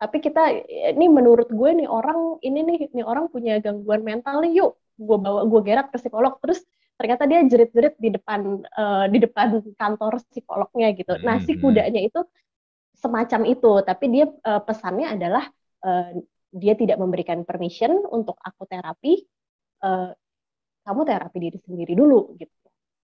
tapi 0.02 0.18
kita 0.18 0.50
ini 0.98 1.06
menurut 1.06 1.46
gue 1.46 1.70
nih 1.78 1.86
orang 1.86 2.42
ini 2.42 2.60
nih 2.66 2.78
nih 2.90 3.06
orang 3.06 3.30
punya 3.30 3.62
gangguan 3.62 4.02
mental 4.02 4.42
nih 4.42 4.58
yuk 4.58 4.74
gue 4.98 5.18
bawa 5.18 5.46
gue 5.46 5.60
gerak 5.62 5.94
ke 5.94 5.96
psikolog 6.02 6.36
terus 6.42 6.62
ternyata 6.98 7.26
dia 7.26 7.40
jerit-jerit 7.46 7.94
di 7.98 8.10
depan 8.10 8.66
uh, 8.66 9.06
di 9.06 9.18
depan 9.22 9.62
kantor 9.78 10.18
psikolognya 10.30 10.90
gitu 10.94 11.14
nah 11.22 11.38
si 11.38 11.54
hmm. 11.54 11.62
kudanya 11.62 12.02
itu 12.02 12.20
semacam 12.98 13.40
itu 13.46 13.72
tapi 13.82 14.04
dia 14.10 14.26
uh, 14.46 14.62
pesannya 14.62 15.18
adalah 15.18 15.44
uh, 15.82 16.10
dia 16.52 16.74
tidak 16.76 17.00
memberikan 17.00 17.42
permission 17.42 18.04
untuk 18.12 18.36
aku 18.42 18.68
terapi 18.68 19.24
uh, 19.82 20.12
kamu 20.82 21.00
terapi 21.06 21.38
diri 21.38 21.58
sendiri 21.62 21.92
dulu 21.94 22.34
gitu. 22.38 22.68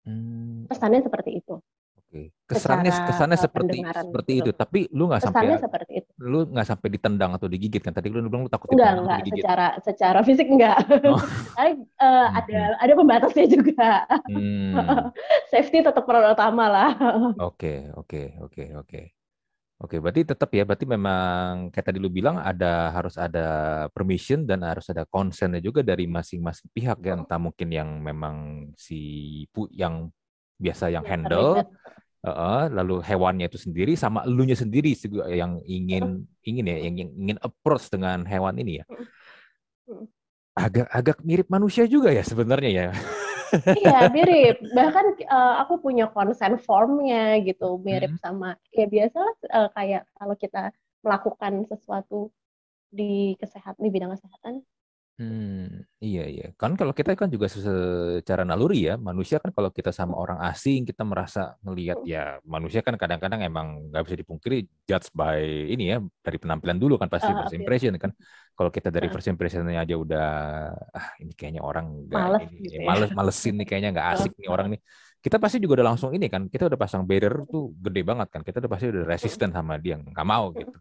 Hmm. 0.07 0.67
Pesannya 0.67 1.07
seperti 1.07 1.39
itu. 1.39 1.55
Oke. 2.11 2.35
Kesannya 2.43 2.91
Secara 2.91 3.07
kesannya 3.07 3.39
seperti 3.39 3.79
seperti 3.87 4.33
gitu. 4.35 4.51
itu, 4.51 4.51
tapi 4.59 4.81
lu 4.91 5.07
nggak 5.07 5.23
sampai 5.23 5.55
seperti 5.55 5.93
itu. 6.03 6.11
Lu 6.19 6.43
nggak 6.51 6.67
sampai 6.67 6.89
ditendang 6.91 7.31
atau 7.39 7.47
digigit 7.47 7.79
kan? 7.79 7.95
Tadi 7.95 8.11
lu 8.11 8.27
bilang 8.27 8.47
lu 8.47 8.51
takut 8.51 8.75
enggak, 8.75 8.99
enggak, 8.99 9.15
atau 9.15 9.23
digigit. 9.23 9.43
Secara 9.47 9.67
secara 9.79 10.19
fisik 10.27 10.47
enggak. 10.51 10.77
Oh. 11.07 11.23
Tapi 11.59 11.71
uh, 11.79 12.07
hmm. 12.27 12.39
ada 12.43 12.61
ada 12.83 12.93
pembatasnya 12.99 13.47
juga. 13.47 14.11
Hmm. 14.27 14.75
Safety 15.55 15.87
tetap 15.87 16.03
peran 16.03 16.35
utama 16.35 16.67
lah. 16.67 16.91
Oke, 17.39 17.95
oke, 17.95 18.43
oke, 18.43 18.65
oke. 18.83 19.20
Oke, 19.81 19.97
berarti 19.97 20.29
tetap 20.29 20.53
ya, 20.53 20.69
berarti 20.69 20.85
memang 20.85 21.73
kayak 21.73 21.87
tadi 21.89 21.97
lu 21.97 22.13
bilang 22.13 22.37
ada 22.37 22.93
harus 22.93 23.17
ada 23.17 23.89
permission 23.97 24.45
dan 24.45 24.61
harus 24.61 24.85
ada 24.93 25.09
consentnya 25.09 25.57
juga 25.57 25.81
dari 25.81 26.05
masing-masing 26.05 26.69
pihak 26.77 27.01
ya, 27.01 27.17
entah 27.17 27.41
mungkin 27.41 27.73
yang 27.73 27.89
memang 27.97 28.69
si 28.77 29.01
pu 29.49 29.73
yang 29.73 30.13
biasa 30.61 30.93
yang 30.93 31.01
handle, 31.09 31.65
uh, 32.29 32.69
lalu 32.69 33.01
hewannya 33.01 33.49
itu 33.49 33.57
sendiri 33.57 33.97
sama 33.97 34.21
elunya 34.29 34.53
sendiri 34.53 34.93
yang 35.33 35.57
ingin 35.65 36.29
ingin 36.45 36.65
ya, 36.69 36.77
yang 36.85 36.95
ingin 37.17 37.39
approach 37.41 37.89
dengan 37.89 38.29
hewan 38.29 38.61
ini 38.61 38.85
ya. 38.85 38.87
Agak 40.61 40.93
agak 40.93 41.19
mirip 41.25 41.49
manusia 41.49 41.89
juga 41.89 42.13
ya 42.13 42.21
sebenarnya 42.21 42.69
ya. 42.69 42.87
iya 43.83 44.09
mirip 44.13 44.61
bahkan 44.73 45.17
uh, 45.27 45.63
aku 45.65 45.81
punya 45.83 46.07
konsen 46.11 46.59
formnya 46.63 47.39
gitu 47.43 47.79
mirip 47.83 48.15
hmm. 48.17 48.23
sama 48.23 48.55
ya 48.75 48.87
biasa 48.87 49.21
uh, 49.51 49.69
kayak 49.75 50.07
kalau 50.17 50.35
kita 50.39 50.63
melakukan 51.01 51.65
sesuatu 51.67 52.29
di 52.91 53.39
kesehatan 53.39 53.81
di 53.81 53.91
bidang 53.91 54.13
kesehatan 54.13 54.61
Hmm, 55.21 55.85
iya 56.01 56.25
iya. 56.33 56.45
Kan 56.57 56.81
kalau 56.81 56.97
kita 56.97 57.13
kan 57.13 57.29
juga 57.29 57.45
secara 57.45 58.41
naluri 58.41 58.89
ya, 58.89 58.97
manusia 58.97 59.37
kan 59.37 59.53
kalau 59.53 59.69
kita 59.69 59.93
sama 59.93 60.17
orang 60.17 60.41
asing 60.49 60.89
kita 60.89 61.05
merasa 61.05 61.61
melihat 61.61 62.01
ya 62.09 62.41
manusia 62.41 62.81
kan 62.81 62.97
kadang-kadang 62.97 63.45
emang 63.45 63.93
nggak 63.93 64.03
bisa 64.09 64.17
dipungkiri 64.17 64.65
judge 64.89 65.13
by 65.13 65.45
ini 65.69 65.93
ya 65.93 66.01
dari 66.25 66.41
penampilan 66.41 66.81
dulu 66.81 66.97
kan 66.97 67.13
pasti 67.13 67.29
uh, 67.29 67.37
first 67.37 67.53
impression 67.53 67.93
kan. 68.01 68.17
Kalau 68.57 68.73
kita 68.73 68.89
dari 68.89 69.13
first 69.13 69.29
impressionnya 69.29 69.85
aja 69.85 69.93
udah 69.93 70.29
ah 70.97 71.09
ini 71.21 71.37
kayaknya 71.37 71.61
orang 71.61 72.09
nggak 72.09 72.25
males, 72.25 72.41
ini, 72.49 72.57
gitu 72.65 72.73
ya. 72.81 72.89
males 72.89 73.11
malesin 73.13 73.55
nih 73.61 73.67
kayaknya 73.69 73.89
nggak 73.93 74.09
asik 74.17 74.33
nih 74.41 74.49
orang 74.49 74.67
nih. 74.73 74.81
Kita 75.21 75.37
pasti 75.37 75.61
juga 75.61 75.85
udah 75.85 75.87
langsung 75.93 76.17
ini 76.17 76.33
kan, 76.33 76.49
kita 76.49 76.65
udah 76.65 76.81
pasang 76.81 77.05
barrier 77.05 77.45
tuh 77.45 77.77
gede 77.77 78.01
banget 78.09 78.33
kan. 78.33 78.41
Kita 78.41 78.57
udah 78.65 78.71
pasti 78.73 78.89
udah 78.89 79.05
resisten 79.05 79.53
sama 79.53 79.77
dia, 79.77 80.01
nggak 80.01 80.25
mau 80.25 80.49
gitu 80.57 80.81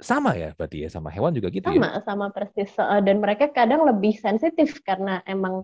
sama 0.00 0.32
ya 0.34 0.56
berarti 0.56 0.84
ya 0.84 0.88
sama 0.88 1.12
hewan 1.12 1.36
juga 1.36 1.52
gitu 1.52 1.68
sama, 1.68 2.00
ya? 2.00 2.00
Sama 2.02 2.26
persis. 2.32 2.72
Dan 3.04 3.20
mereka 3.20 3.52
kadang 3.52 3.84
lebih 3.84 4.16
sensitif 4.16 4.80
karena 4.80 5.20
emang 5.28 5.62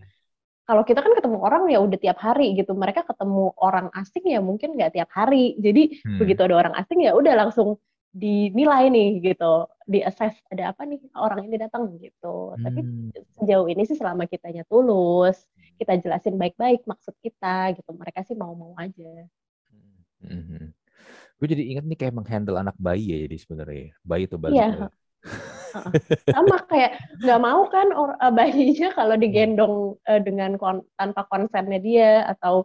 kalau 0.66 0.82
kita 0.82 0.98
kan 0.98 1.14
ketemu 1.14 1.38
orang 1.40 1.62
ya 1.72 1.80
udah 1.80 1.98
tiap 1.98 2.20
hari 2.20 2.52
gitu. 2.54 2.76
Mereka 2.76 3.08
ketemu 3.08 3.56
orang 3.56 3.88
asing 3.96 4.24
ya 4.28 4.44
mungkin 4.44 4.76
nggak 4.76 5.00
tiap 5.00 5.10
hari. 5.10 5.56
Jadi 5.56 6.04
hmm. 6.04 6.18
begitu 6.20 6.40
ada 6.44 6.56
orang 6.60 6.74
asing 6.76 7.00
ya 7.02 7.16
udah 7.16 7.34
langsung 7.48 7.80
dinilai 8.12 8.92
nih 8.92 9.24
gitu. 9.24 9.66
Di 9.88 10.04
assess 10.04 10.36
ada 10.52 10.76
apa 10.76 10.84
nih 10.84 11.00
orang 11.16 11.48
ini 11.48 11.56
datang 11.56 11.96
gitu. 11.96 12.52
Hmm. 12.52 12.62
tapi 12.62 12.80
sejauh 13.40 13.66
ini 13.72 13.82
sih 13.88 13.96
selama 13.96 14.28
kitanya 14.28 14.66
tulus 14.68 15.40
kita 15.76 15.92
jelasin 16.00 16.40
baik-baik 16.40 16.84
maksud 16.84 17.14
kita 17.24 17.72
gitu. 17.78 17.90
Mereka 17.96 18.26
sih 18.28 18.36
mau-mau 18.36 18.76
aja. 18.76 19.24
Hmm. 20.20 20.75
Gue 21.36 21.46
jadi 21.52 21.62
inget 21.76 21.84
nih 21.84 21.98
kayak 22.00 22.14
menghandle 22.16 22.56
anak 22.56 22.76
bayi 22.80 23.12
ya 23.12 23.18
jadi 23.28 23.36
sebenarnya 23.36 23.86
bayi 24.00 24.24
tuh 24.24 24.40
balik 24.40 24.56
iya. 24.56 24.88
sama 26.32 26.56
kayak 26.64 26.96
nggak 27.20 27.40
mau 27.44 27.68
kan 27.68 27.88
or, 27.92 28.16
uh, 28.16 28.32
bayinya 28.32 28.88
kalau 28.98 29.14
digendong 29.20 30.00
uh, 30.08 30.20
dengan 30.24 30.56
kon 30.56 30.80
tanpa 30.96 31.28
konsennya 31.28 31.80
dia 31.82 32.24
atau 32.24 32.64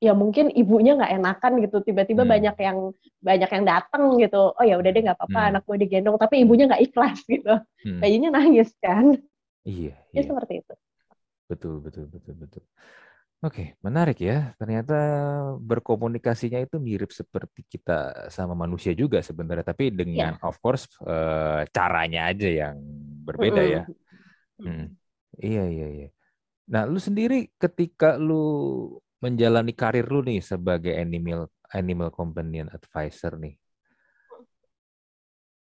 ya 0.00 0.12
mungkin 0.12 0.52
ibunya 0.52 0.92
nggak 0.96 1.12
enakan 1.20 1.52
gitu 1.64 1.80
tiba-tiba 1.80 2.24
hmm. 2.24 2.32
banyak 2.32 2.56
yang 2.60 2.78
banyak 3.20 3.50
yang 3.52 3.64
datang 3.64 4.04
gitu 4.20 4.52
oh 4.52 4.64
ya 4.64 4.76
udah 4.76 4.90
deh 4.92 5.02
nggak 5.04 5.16
apa-apa 5.16 5.40
hmm. 5.40 5.48
anak 5.52 5.62
gue 5.64 5.76
digendong 5.88 6.16
tapi 6.20 6.44
ibunya 6.44 6.68
nggak 6.68 6.84
ikhlas 6.84 7.18
gitu 7.32 7.54
hmm. 7.84 8.00
bayinya 8.00 8.36
nangis 8.36 8.72
kan 8.80 9.16
iya, 9.64 9.96
ya 10.12 10.20
iya. 10.20 10.22
seperti 10.24 10.64
itu 10.64 10.74
betul 11.48 11.80
betul 11.80 12.04
betul 12.12 12.34
betul 12.36 12.64
Oke, 13.46 13.78
menarik 13.78 14.18
ya. 14.18 14.50
Ternyata 14.58 14.98
berkomunikasinya 15.62 16.58
itu 16.58 16.82
mirip 16.82 17.14
seperti 17.14 17.62
kita 17.62 18.26
sama 18.26 18.58
manusia 18.58 18.90
juga 18.90 19.22
sebenarnya, 19.22 19.62
tapi 19.62 19.94
dengan 19.94 20.34
yeah. 20.34 20.42
of 20.42 20.58
course 20.58 20.90
uh, 21.06 21.62
caranya 21.70 22.26
aja 22.26 22.50
yang 22.50 22.74
berbeda 23.22 23.62
mm 23.62 23.68
-hmm. 23.70 23.76
ya. 23.78 23.82
Hmm. 24.58 24.86
Iya 25.38 25.64
iya 25.70 25.86
iya. 25.94 26.08
Nah, 26.66 26.90
lu 26.90 26.98
sendiri 26.98 27.54
ketika 27.54 28.18
lu 28.18 28.98
menjalani 29.22 29.70
karir 29.70 30.10
lu 30.10 30.26
nih 30.26 30.42
sebagai 30.42 30.98
animal 30.98 31.46
animal 31.70 32.10
companion 32.10 32.66
advisor 32.74 33.38
nih, 33.38 33.54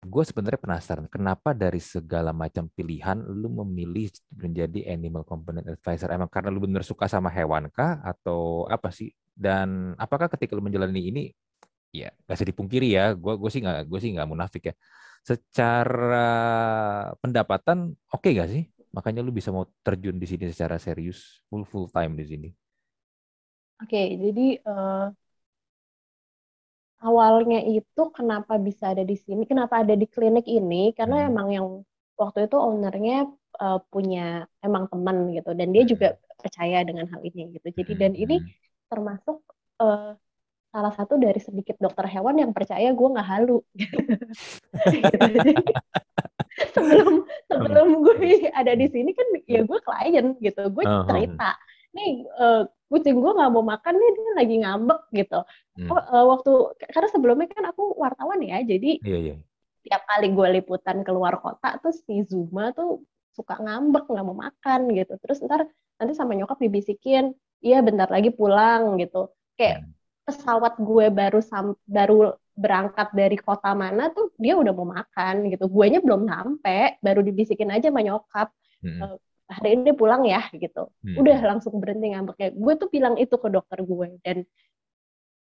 gue 0.06 0.24
sebenarnya 0.24 0.62
penasaran 0.62 1.10
kenapa 1.10 1.52
dari 1.58 1.82
segala 1.82 2.30
macam 2.30 2.70
pilihan 2.70 3.18
lu 3.26 3.50
memilih 3.65 4.13
menjadi 4.38 4.94
animal 4.94 5.26
component 5.26 5.65
advisor? 5.65 6.13
Emang 6.13 6.30
karena 6.30 6.54
lu 6.54 6.62
bener 6.62 6.86
suka 6.86 7.10
sama 7.10 7.34
hewan 7.34 7.68
kah? 7.74 8.00
Atau 8.06 8.70
apa 8.70 8.94
sih? 8.94 9.10
Dan 9.34 9.98
apakah 9.98 10.30
ketika 10.30 10.54
lu 10.54 10.63
menjalani 10.63 11.02
ini 11.10 11.24
ya 11.89 12.12
gak 12.28 12.36
bisa 12.36 12.46
dipungkiri 12.52 12.91
ya 12.91 13.15
gue 13.15 13.34
gue 13.39 13.50
sih 13.50 13.63
nggak 13.63 13.88
gue 13.88 14.00
sih 14.00 14.12
nggak 14.13 14.30
munafik 14.30 14.63
ya. 14.70 14.76
Secara 15.26 16.30
pendapatan 17.18 17.98
oke 18.13 18.22
okay 18.22 18.32
gak 18.38 18.50
sih? 18.54 18.63
Makanya 18.94 19.26
lu 19.26 19.34
bisa 19.34 19.50
mau 19.50 19.65
terjun 19.82 20.15
di 20.22 20.28
sini 20.30 20.48
secara 20.54 20.78
serius 20.78 21.41
full 21.50 21.65
full 21.65 21.89
time 21.89 22.13
di 22.15 22.26
sini. 22.30 22.50
Oke 23.82 23.91
okay, 23.91 24.08
jadi 24.15 24.48
uh, 24.63 25.12
awalnya 27.01 27.60
itu 27.65 28.01
kenapa 28.15 28.55
bisa 28.62 28.95
ada 28.95 29.03
di 29.03 29.17
sini, 29.19 29.43
kenapa 29.43 29.84
ada 29.84 29.95
di 29.97 30.08
klinik 30.08 30.47
ini, 30.47 30.95
karena 30.95 31.25
hmm. 31.25 31.29
emang 31.31 31.47
yang 31.51 31.67
waktu 32.15 32.47
itu 32.47 32.55
ownernya 32.55 33.27
uh, 33.60 33.79
punya 33.91 34.47
emang 34.63 34.88
teman 34.88 35.36
gitu, 35.36 35.51
dan 35.51 35.67
dia 35.75 35.84
juga 35.84 36.08
hmm. 36.15 36.19
percaya 36.39 36.79
dengan 36.88 37.05
hal 37.12 37.21
ini 37.25 37.55
gitu. 37.60 37.67
Jadi 37.71 37.93
dan 37.99 38.13
hmm. 38.15 38.23
ini 38.23 38.38
termasuk 38.88 39.41
uh, 39.81 40.15
salah 40.75 40.91
satu 40.91 41.15
dari 41.15 41.39
sedikit 41.39 41.79
dokter 41.79 42.03
hewan 42.12 42.36
yang 42.36 42.51
percaya 42.51 42.91
gue 42.91 43.08
nggak 43.15 43.29
halu. 43.31 43.63
sebelum 46.75 47.27
sebelum 47.51 47.88
gue 47.99 48.47
ada 48.51 48.75
di 48.75 48.88
sini 48.88 49.12
kan 49.12 49.27
ya 49.47 49.63
gue 49.63 49.79
klien 49.84 50.36
gitu, 50.39 50.63
gue 50.71 50.84
cerita 50.84 51.55
nih 51.95 52.27
uh, 52.36 52.67
kucing 52.91 53.17
gue 53.17 53.31
nggak 53.34 53.51
mau 53.51 53.65
makan 53.65 53.93
nih 53.97 54.10
dia 54.13 54.31
lagi 54.38 54.55
ngambek 54.62 55.01
gitu. 55.15 55.39
Hmm. 55.79 55.89
Oh, 55.89 55.99
uh, 55.99 56.25
waktu 56.36 56.51
karena 56.93 57.10
sebelumnya 57.10 57.47
kan 57.49 57.65
aku 57.71 57.97
wartawan 57.97 58.39
ya, 58.43 58.62
jadi 58.62 59.01
yeah, 59.01 59.21
yeah. 59.34 59.38
tiap 59.84 60.05
kali 60.05 60.31
gue 60.31 60.47
liputan 60.62 61.01
keluar 61.01 61.39
kota 61.41 61.81
tuh 61.81 61.91
si 61.95 62.23
Zuma 62.29 62.71
tuh 62.71 63.03
suka 63.36 63.60
ngambek 63.60 64.08
nggak 64.08 64.25
mau 64.25 64.38
makan 64.38 64.91
gitu. 64.93 65.17
Terus 65.19 65.43
ntar 65.43 65.67
nanti 65.97 66.13
sama 66.13 66.38
nyokap 66.38 66.62
dibisikin, 66.62 67.34
iya 67.60 67.81
bentar 67.81 68.08
lagi 68.08 68.31
pulang 68.31 69.01
gitu. 69.01 69.34
Kayak 69.58 69.84
hmm. 69.84 69.91
pesawat 70.29 70.73
gue 70.79 71.05
baru 71.10 71.39
sam 71.41 71.73
baru 71.84 72.38
berangkat 72.55 73.12
dari 73.12 73.36
kota 73.36 73.75
mana 73.75 74.08
tuh 74.15 74.31
dia 74.39 74.55
udah 74.55 74.71
mau 74.71 74.88
makan 74.88 75.51
gitu. 75.51 75.67
Guanya 75.67 75.99
belum 75.99 76.23
sampai, 76.23 76.95
baru 77.03 77.19
dibisikin 77.19 77.67
aja 77.73 77.91
sama 77.91 77.99
nyokap. 77.99 78.47
Hmm. 78.79 79.19
Hari 79.56 79.80
ini 79.80 79.91
pulang 79.96 80.28
ya 80.28 80.44
gitu 80.52 80.91
hmm. 81.04 81.15
udah 81.15 81.38
langsung 81.56 81.80
berhenti 81.80 82.12
ngambeknya 82.12 82.52
gue 82.52 82.74
tuh 82.76 82.89
bilang 82.91 83.15
itu 83.15 83.36
ke 83.39 83.48
dokter 83.48 83.80
gue 83.82 84.20
dan 84.22 84.44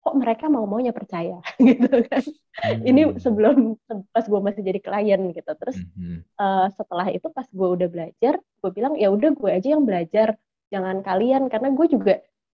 kok 0.04 0.15
mereka 0.19 0.52
mau 0.52 0.67
maunya 0.67 0.91
percaya 0.91 1.39
gitu 1.63 2.04
kan 2.12 2.23
hmm. 2.23 2.84
ini 2.84 3.02
sebelum 3.17 3.80
pas 4.12 4.26
gue 4.28 4.41
masih 4.43 4.62
jadi 4.62 4.80
klien 4.84 5.21
gitu 5.32 5.52
terus 5.56 5.80
hmm. 5.95 6.28
uh, 6.36 6.67
setelah 6.76 7.08
itu 7.10 7.32
pas 7.32 7.47
gue 7.47 7.67
udah 7.80 7.88
belajar 7.88 8.38
gue 8.38 8.71
bilang 8.76 8.99
ya 8.99 9.10
udah 9.10 9.32
gue 9.32 9.49
aja 9.49 9.73
yang 9.73 9.88
belajar 9.88 10.36
jangan 10.69 10.99
kalian 11.02 11.47
karena 11.47 11.71
gue 11.71 11.88
juga 11.88 12.13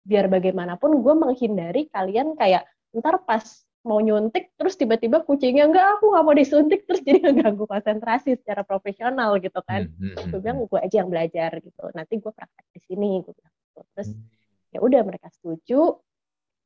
biar 0.06 0.26
bagaimanapun 0.30 1.02
gue 1.02 1.14
menghindari 1.14 1.82
kalian 1.90 2.34
kayak 2.38 2.66
ntar 2.94 3.22
pas 3.26 3.65
mau 3.86 4.02
nyuntik 4.02 4.58
terus 4.58 4.74
tiba-tiba 4.74 5.22
kucingnya 5.22 5.70
enggak 5.70 5.86
aku 5.96 6.10
nggak 6.10 6.24
mau 6.26 6.34
disuntik 6.34 6.82
terus 6.84 7.00
jadi 7.06 7.22
ngeganggu 7.22 7.64
konsentrasi 7.70 8.34
secara 8.34 8.66
profesional 8.66 9.38
gitu 9.38 9.62
kan 9.62 9.86
hmm, 9.86 10.18
hmm, 10.18 10.28
gue 10.34 10.38
bilang 10.42 10.58
hmm. 10.66 10.68
gue 10.68 10.80
aja 10.82 10.96
yang 11.06 11.10
belajar 11.10 11.50
gitu 11.62 11.82
nanti 11.94 12.18
gue 12.18 12.32
praktek 12.34 12.66
di 12.74 12.80
sini 12.82 13.22
gue 13.22 13.30
bilang 13.30 13.54
gitu. 13.54 13.80
terus 13.94 14.08
hmm. 14.10 14.26
ya 14.74 14.78
udah 14.82 15.00
mereka 15.06 15.30
setuju 15.30 16.02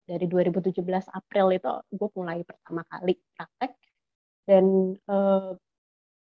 dari 0.09 0.27
2017 0.27 0.81
April 1.13 1.47
itu 1.55 1.71
gue 1.93 2.09
mulai 2.17 2.41
pertama 2.43 2.83
kali 2.89 3.15
praktek 3.37 3.73
dan 4.49 4.65
uh, 5.07 5.53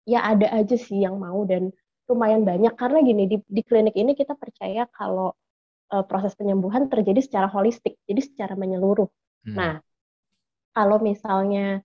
ya 0.07 0.21
ada 0.25 0.47
aja 0.55 0.77
sih 0.79 1.03
yang 1.03 1.19
mau 1.19 1.43
dan 1.45 1.75
lumayan 2.07 2.47
banyak 2.47 2.73
karena 2.79 3.03
gini 3.03 3.25
di, 3.27 3.37
di 3.45 3.63
klinik 3.67 3.97
ini 3.99 4.15
kita 4.15 4.39
percaya 4.39 4.87
kalau 4.95 5.35
uh, 5.91 6.05
proses 6.07 6.39
penyembuhan 6.39 6.87
terjadi 6.87 7.19
secara 7.19 7.49
holistik 7.51 7.99
jadi 8.07 8.21
secara 8.23 8.55
menyeluruh 8.55 9.09
hmm. 9.49 9.57
nah 9.59 9.83
kalau 10.75 10.99
misalnya 10.99 11.81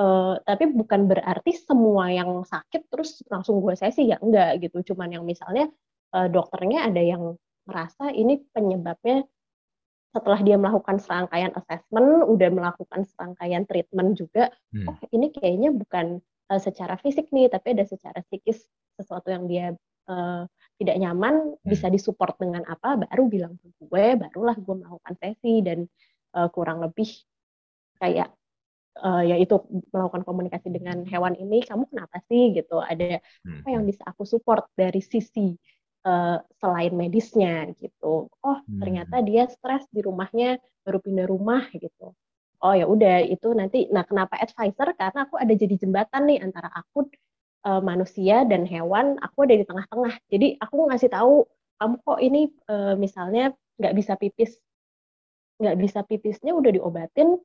uh, 0.00 0.40
tapi 0.42 0.72
bukan 0.72 1.06
berarti 1.06 1.52
semua 1.54 2.08
yang 2.08 2.42
sakit 2.42 2.88
terus 2.88 3.20
langsung 3.28 3.60
gue 3.60 3.76
sesi 3.76 4.08
ya 4.08 4.16
enggak 4.18 4.64
gitu 4.64 4.92
cuman 4.92 5.20
yang 5.20 5.24
misalnya 5.28 5.68
uh, 6.16 6.26
dokternya 6.26 6.88
ada 6.88 7.02
yang 7.04 7.36
merasa 7.68 8.10
ini 8.10 8.40
penyebabnya 8.50 9.28
setelah 10.10 10.42
dia 10.42 10.58
melakukan 10.58 10.98
serangkaian 10.98 11.54
assessment 11.54 12.26
udah 12.26 12.50
melakukan 12.50 13.06
serangkaian 13.06 13.62
treatment 13.68 14.18
juga 14.18 14.50
hmm. 14.74 14.90
oh 14.90 14.98
ini 15.14 15.30
kayaknya 15.30 15.70
bukan 15.70 16.18
uh, 16.50 16.58
secara 16.60 16.98
fisik 16.98 17.30
nih 17.30 17.46
tapi 17.46 17.78
ada 17.78 17.86
secara 17.86 18.18
psikis 18.26 18.66
sesuatu 18.98 19.30
yang 19.30 19.46
dia 19.46 19.66
uh, 20.10 20.42
tidak 20.82 20.96
nyaman 20.98 21.54
hmm. 21.54 21.68
bisa 21.68 21.86
disupport 21.86 22.34
dengan 22.42 22.66
apa 22.66 23.06
baru 23.06 23.24
bilang 23.30 23.54
ke 23.62 23.70
gue 23.86 24.06
barulah 24.18 24.56
gue 24.58 24.74
melakukan 24.82 25.14
sesi 25.22 25.62
dan 25.62 25.86
uh, 26.34 26.50
kurang 26.50 26.82
lebih 26.82 27.06
kayak 28.00 28.32
uh, 28.98 29.22
ya 29.22 29.36
itu 29.38 29.60
melakukan 29.92 30.24
komunikasi 30.26 30.68
dengan 30.72 31.04
hewan 31.06 31.36
ini 31.38 31.62
kamu 31.62 31.86
kenapa 31.88 32.18
sih 32.26 32.56
gitu 32.56 32.82
ada 32.82 33.20
hmm. 33.46 33.62
apa 33.62 33.68
yang 33.70 33.82
hmm. 33.84 33.90
bisa 33.92 34.02
aku 34.08 34.26
support 34.26 34.66
dari 34.74 34.98
sisi 35.04 35.54
uh, 36.08 36.40
selain 36.58 36.92
medisnya 36.96 37.70
gitu 37.78 38.26
oh 38.28 38.58
hmm. 38.64 38.80
ternyata 38.80 39.22
dia 39.22 39.46
stres 39.46 39.86
di 39.92 40.00
rumahnya 40.02 40.58
baru 40.82 40.98
pindah 40.98 41.26
rumah 41.28 41.68
gitu 41.76 42.16
oh 42.60 42.74
ya 42.76 42.84
udah 42.84 43.24
itu 43.24 43.48
nanti 43.56 43.88
nah 43.88 44.04
kenapa 44.04 44.36
advisor 44.36 44.92
karena 44.96 45.20
aku 45.24 45.36
ada 45.40 45.52
jadi 45.56 45.74
jembatan 45.80 46.28
nih 46.28 46.38
antara 46.44 46.68
aku 46.72 47.08
uh, 47.64 47.80
manusia 47.80 48.44
dan 48.44 48.68
hewan 48.68 49.16
aku 49.20 49.48
ada 49.48 49.54
di 49.56 49.64
tengah-tengah 49.64 50.14
jadi 50.28 50.60
aku 50.60 50.88
ngasih 50.92 51.10
tahu 51.12 51.48
kamu 51.80 51.96
kok 52.04 52.20
ini 52.20 52.42
uh, 52.68 52.94
misalnya 53.00 53.56
nggak 53.80 53.94
bisa 53.96 54.12
pipis 54.20 54.60
nggak 55.60 55.76
bisa 55.80 56.00
pipisnya 56.04 56.52
udah 56.52 56.72
diobatin 56.72 57.40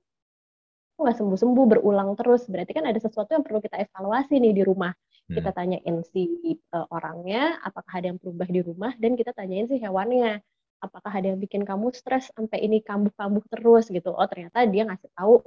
nggak 0.95 1.17
sembuh-sembuh 1.19 1.65
berulang 1.75 2.15
terus 2.15 2.47
berarti 2.47 2.71
kan 2.71 2.87
ada 2.87 2.99
sesuatu 2.99 3.35
yang 3.35 3.43
perlu 3.43 3.59
kita 3.59 3.75
evaluasi 3.83 4.39
nih 4.39 4.53
di 4.55 4.63
rumah 4.63 4.95
hmm. 4.95 5.35
kita 5.35 5.51
tanyain 5.51 5.97
si 6.07 6.55
uh, 6.71 6.87
orangnya 6.91 7.59
apakah 7.61 7.93
ada 7.99 8.07
yang 8.13 8.19
berubah 8.19 8.47
di 8.47 8.61
rumah 8.63 8.91
dan 8.95 9.19
kita 9.19 9.35
tanyain 9.35 9.67
si 9.67 9.75
hewannya 9.81 10.39
apakah 10.79 11.11
ada 11.11 11.33
yang 11.33 11.39
bikin 11.41 11.65
kamu 11.65 11.91
stres 11.91 12.31
sampai 12.31 12.61
ini 12.63 12.79
kambuh-kambuh 12.79 13.43
terus 13.51 13.89
gitu 13.91 14.13
oh 14.13 14.27
ternyata 14.29 14.63
dia 14.69 14.85
ngasih 14.87 15.09
tahu 15.17 15.41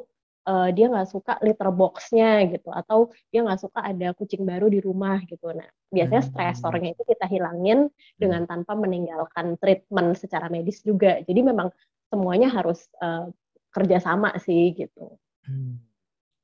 uh, 0.48 0.68
dia 0.72 0.87
nggak 0.88 1.08
suka 1.08 1.37
litter 1.44 1.68
boxnya 1.68 2.48
gitu 2.48 2.72
atau 2.72 3.12
dia 3.28 3.44
nggak 3.44 3.61
suka 3.61 3.80
ada 3.84 4.16
kucing 4.16 4.42
baru 4.48 4.72
di 4.72 4.80
rumah 4.80 5.20
gitu 5.28 5.52
nah 5.52 5.68
biasanya 5.92 6.22
hmm. 6.24 6.30
stresornya 6.32 6.88
itu 6.96 7.02
kita 7.04 7.26
hilangin 7.28 7.88
hmm. 7.88 8.18
dengan 8.18 8.42
tanpa 8.48 8.72
meninggalkan 8.74 9.61
treatment 9.61 10.16
secara 10.16 10.48
medis 10.48 10.80
juga 10.80 11.20
jadi 11.24 11.40
memang 11.44 11.68
semuanya 12.08 12.48
harus 12.48 12.88
uh, 13.04 13.28
kerjasama 13.68 14.32
sih 14.40 14.72
gitu 14.72 15.20
Hmm. 15.48 15.80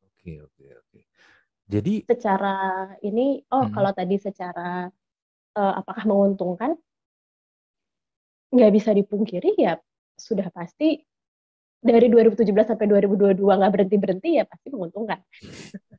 Oke, 0.08 0.40
oke, 0.40 0.64
oke. 0.64 1.00
Jadi 1.68 1.94
secara 2.08 2.56
ini, 3.04 3.44
oh 3.52 3.68
hmm. 3.68 3.72
kalau 3.76 3.92
tadi 3.92 4.16
secara 4.16 4.88
uh, 5.56 5.74
apakah 5.76 6.04
menguntungkan? 6.08 6.72
Nggak 8.54 8.72
bisa 8.72 8.90
dipungkiri 8.96 9.58
ya 9.60 9.76
sudah 10.14 10.46
pasti 10.54 11.02
dari 11.84 12.08
2017 12.08 12.48
sampai 12.64 12.86
2022 12.88 13.44
nggak 13.44 13.72
berhenti 13.76 13.96
berhenti 14.00 14.30
ya 14.40 14.48
pasti 14.48 14.72
menguntungkan. 14.72 15.20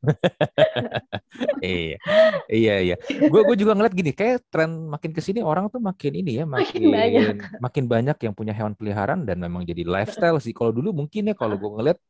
iya, 1.61 2.01
iya, 2.49 2.75
iya. 2.81 2.95
Gue 3.29 3.45
gue 3.45 3.55
juga 3.61 3.77
ngeliat 3.77 3.93
gini, 3.93 4.09
kayak 4.09 4.49
tren 4.49 4.89
makin 4.89 5.13
ke 5.13 5.21
sini 5.21 5.45
orang 5.45 5.69
tuh 5.69 5.77
makin 5.77 6.17
ini 6.17 6.41
ya, 6.41 6.45
makin 6.49 6.89
makin 6.89 6.89
banyak, 6.89 7.37
makin 7.61 7.85
banyak 7.85 8.17
yang 8.17 8.33
punya 8.33 8.53
hewan 8.57 8.73
peliharaan 8.73 9.29
dan 9.29 9.37
memang 9.37 9.61
jadi 9.61 9.85
lifestyle 9.85 10.41
sih. 10.41 10.57
Kalau 10.57 10.73
dulu 10.73 10.89
mungkin 11.05 11.29
ya 11.29 11.37
kalau 11.37 11.53
gue 11.53 11.69
ngeliat 11.69 12.01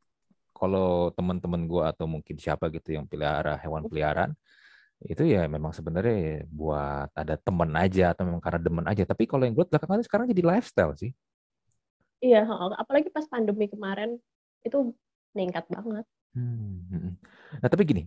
kalau 0.56 1.12
teman-teman 1.12 1.68
gue 1.68 1.84
atau 1.84 2.08
mungkin 2.08 2.40
siapa 2.40 2.72
gitu 2.72 2.96
yang 2.96 3.06
pelihara 3.06 3.60
hewan 3.60 3.84
peliharaan 3.84 4.32
itu 5.04 5.28
ya 5.28 5.44
memang 5.52 5.76
sebenarnya 5.76 6.48
buat 6.48 7.12
ada 7.12 7.36
temen 7.36 7.68
aja 7.76 8.16
atau 8.16 8.24
memang 8.24 8.40
karena 8.40 8.60
demen 8.64 8.86
aja. 8.88 9.04
Tapi 9.04 9.28
kalau 9.28 9.44
yang 9.44 9.54
gue 9.54 9.68
belakangan 9.68 10.02
sekarang 10.08 10.32
jadi 10.32 10.44
lifestyle 10.56 10.96
sih. 10.96 11.12
Iya, 12.24 12.48
apalagi 12.80 13.12
pas 13.12 13.28
pandemi 13.28 13.68
kemarin 13.68 14.16
itu 14.64 14.96
meningkat 15.36 15.68
banget. 15.68 16.06
Hmm, 16.32 16.88
hmm, 16.90 17.00
hmm. 17.12 17.14
Nah 17.60 17.68
tapi 17.70 17.84
gini, 17.84 18.04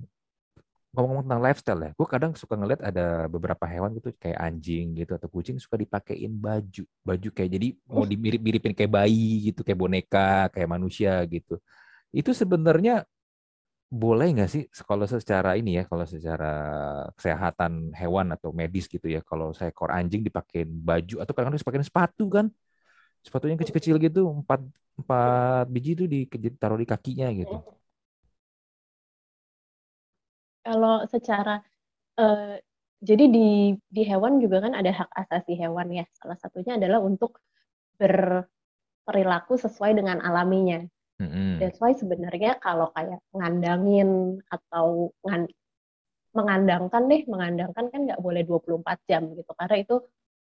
ngomong-ngomong 0.96 1.28
tentang 1.28 1.42
lifestyle 1.44 1.82
ya, 1.84 1.90
gue 1.92 2.06
kadang 2.08 2.32
suka 2.34 2.56
ngeliat 2.56 2.80
ada 2.80 3.28
beberapa 3.28 3.68
hewan 3.68 3.92
gitu 3.94 4.10
kayak 4.16 4.40
anjing 4.40 4.96
gitu 4.96 5.12
atau 5.14 5.28
kucing 5.28 5.60
suka 5.60 5.76
dipakein 5.76 6.34
baju, 6.34 6.82
baju 7.04 7.28
kayak 7.30 7.50
jadi 7.52 7.68
mau 7.84 8.08
dimirip-miripin 8.08 8.72
kayak 8.72 8.90
bayi 8.90 9.52
gitu, 9.52 9.60
kayak 9.60 9.78
boneka, 9.78 10.48
kayak 10.50 10.68
manusia 10.72 11.20
gitu 11.28 11.60
itu 12.12 12.30
sebenarnya 12.32 13.04
boleh 13.88 14.36
nggak 14.36 14.50
sih 14.52 14.62
kalau 14.84 15.08
secara 15.08 15.56
ini 15.56 15.80
ya 15.80 15.82
kalau 15.88 16.04
secara 16.04 16.46
kesehatan 17.16 17.72
hewan 17.96 18.36
atau 18.36 18.52
medis 18.52 18.84
gitu 18.84 19.08
ya 19.08 19.24
kalau 19.24 19.56
saya 19.56 19.72
seekor 19.72 19.88
anjing 19.88 20.20
dipakein 20.20 20.68
baju 20.68 21.24
atau 21.24 21.32
kadang-kadang 21.32 21.60
dipakein 21.64 21.88
sepatu 21.88 22.24
kan? 22.28 22.46
Sepatunya 23.24 23.56
kecil-kecil 23.56 23.96
gitu 23.96 24.20
empat 24.28 24.60
empat 25.00 25.64
biji 25.72 25.96
itu 25.96 26.04
ditaruh 26.28 26.76
di 26.76 26.84
kakinya 26.84 27.32
gitu. 27.32 27.56
Kalau 30.60 31.08
secara 31.08 31.64
uh, 32.20 32.60
jadi 33.00 33.24
di 33.24 33.72
di 33.88 34.02
hewan 34.04 34.36
juga 34.36 34.68
kan 34.68 34.76
ada 34.76 34.92
hak 34.92 35.10
asasi 35.16 35.56
hewan 35.56 35.88
ya. 35.96 36.04
Salah 36.12 36.36
satunya 36.36 36.76
adalah 36.76 37.00
untuk 37.00 37.40
berperilaku 37.96 39.56
sesuai 39.56 39.96
dengan 39.96 40.20
alaminya 40.20 40.84
Mm-hmm. 41.18 41.58
That's 41.58 41.78
why 41.82 41.92
sebenarnya 41.98 42.62
kalau 42.62 42.94
kayak 42.94 43.18
ngandangin 43.34 44.38
atau 44.46 45.10
ngan, 45.26 45.50
mengandangkan 46.30 47.02
deh, 47.10 47.22
mengandangkan 47.26 47.84
kan 47.90 48.00
nggak 48.06 48.22
boleh 48.22 48.46
24 48.46 49.10
jam 49.10 49.26
gitu 49.34 49.52
karena 49.58 49.76
itu 49.82 49.96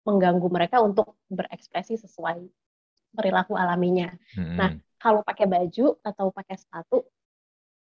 mengganggu 0.02 0.48
mereka 0.50 0.82
untuk 0.82 1.14
berekspresi 1.30 1.94
sesuai 2.00 2.42
perilaku 3.14 3.54
alaminya. 3.54 4.10
Mm-hmm. 4.34 4.56
Nah, 4.58 4.70
kalau 4.98 5.22
pakai 5.22 5.46
baju 5.46 5.86
atau 6.02 6.26
pakai 6.34 6.56
sepatu 6.58 7.06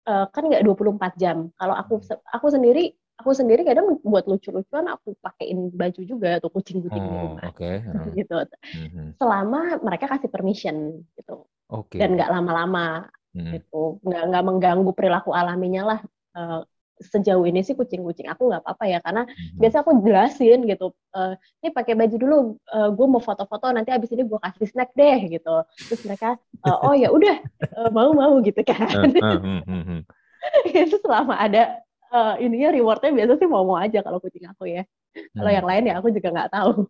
uh, 0.07 0.27
kan 0.31 0.43
nggak 0.47 0.63
24 0.63 1.19
jam. 1.19 1.51
Kalau 1.59 1.75
aku 1.75 1.99
aku 2.31 2.47
sendiri 2.47 2.95
aku 3.19 3.31
sendiri 3.35 3.63
kadang 3.63 4.03
buat 4.03 4.27
lucu-lucuan 4.27 4.87
aku 4.91 5.15
pakein 5.19 5.71
baju 5.71 6.01
juga 6.03 6.39
atau 6.39 6.51
kucing-kucing 6.51 7.03
oh, 7.03 7.11
di 7.11 7.19
rumah. 7.19 7.43
Okay. 7.51 7.83
gitu. 8.19 8.37
Mm-hmm. 8.39 9.19
Selama 9.19 9.83
mereka 9.83 10.07
kasih 10.15 10.31
permission 10.31 11.03
gitu 11.19 11.47
okay. 11.73 11.99
dan 12.05 12.15
nggak 12.15 12.29
lama-lama 12.29 13.09
hmm. 13.33 13.53
gitu. 13.57 13.99
Nggak 14.05 14.23
nggak 14.29 14.45
mengganggu 14.45 14.91
perilaku 14.93 15.33
alaminya 15.33 15.83
lah 15.97 16.01
uh, 16.37 16.61
sejauh 17.03 17.43
ini 17.45 17.67
sih 17.67 17.75
kucing-kucing 17.75 18.31
aku 18.31 18.47
nggak 18.49 18.63
apa-apa 18.63 18.85
ya 18.87 18.99
karena 19.03 19.23
hmm. 19.27 19.59
biasa 19.59 19.77
aku 19.83 19.91
jelasin 20.07 20.63
gitu 20.71 20.95
uh, 21.19 21.35
ini 21.61 21.69
pakai 21.75 21.99
baju 21.99 22.17
dulu 22.17 22.37
uh, 22.39 22.47
eh, 22.79 22.89
gue 22.95 23.07
mau 23.11 23.19
foto-foto 23.19 23.67
nanti 23.75 23.91
abis 23.91 24.15
ini 24.15 24.23
gue 24.23 24.39
kasih 24.39 24.69
snack 24.71 24.95
deh 24.95 25.19
gitu. 25.29 25.67
Terus 25.91 26.01
mereka 26.07 26.39
uh, 26.63 26.79
oh 26.87 26.95
ya 26.95 27.11
udah 27.11 27.37
uh, 27.83 27.91
mau 27.91 28.15
mau 28.15 28.39
gitu 28.41 28.63
kan. 28.63 29.11
Hmm, 29.19 29.63
hmm, 29.67 29.83
hmm, 29.89 30.01
itu 30.87 30.97
selama 31.03 31.35
ada 31.37 31.83
uh, 32.15 32.39
ininya 32.39 32.71
rewardnya 32.71 33.11
biasa 33.11 33.33
sih 33.43 33.49
mau 33.51 33.67
mau 33.67 33.79
aja 33.79 34.01
kalau 34.01 34.23
kucing 34.23 34.47
aku 34.47 34.71
ya. 34.71 34.87
Kalau 35.13 35.51
yang 35.53 35.67
lain 35.67 35.91
ya 35.91 36.01
aku 36.01 36.09
juga 36.09 36.33
nggak 36.33 36.53
tahu 36.55 36.89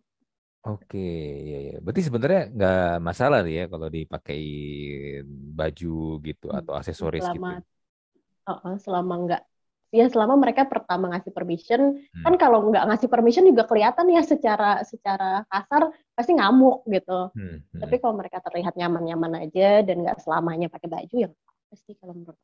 Oke, 0.63 1.07
ya, 1.43 1.59
ya. 1.59 1.75
Berarti 1.83 2.01
sebenarnya 2.07 2.41
nggak 2.55 2.95
masalah 3.03 3.43
ya 3.43 3.67
kalau 3.67 3.91
dipakai 3.91 4.39
baju 5.27 6.23
gitu 6.23 6.47
hmm, 6.47 6.59
atau 6.63 6.73
aksesoris 6.79 7.19
gitu. 7.19 7.35
selama, 7.35 7.59
gitu. 7.59 7.67
Uh, 8.47 8.75
selama 8.79 9.13
nggak, 9.27 9.41
ya 9.91 10.05
selama 10.07 10.39
mereka 10.39 10.63
pertama 10.63 11.11
ngasih 11.11 11.35
permission, 11.35 11.99
hmm. 11.99 12.23
kan 12.23 12.33
kalau 12.39 12.71
nggak 12.71 12.79
ngasih 12.95 13.11
permission 13.11 13.43
juga 13.43 13.67
kelihatan 13.67 14.07
ya 14.07 14.23
secara 14.23 14.79
secara 14.87 15.43
kasar 15.51 15.91
pasti 16.15 16.31
ngamuk 16.31 16.87
gitu. 16.87 17.19
Hmm. 17.35 17.59
Hmm. 17.59 17.79
Tapi 17.83 17.95
kalau 17.99 18.15
mereka 18.15 18.39
terlihat 18.39 18.79
nyaman-nyaman 18.79 19.43
aja 19.43 19.83
dan 19.83 19.99
nggak 19.99 20.23
selamanya 20.23 20.71
pakai 20.71 20.87
baju, 20.87 21.15
ya 21.27 21.29
pasti 21.67 21.91
kalau 21.99 22.15
menurut. 22.15 22.39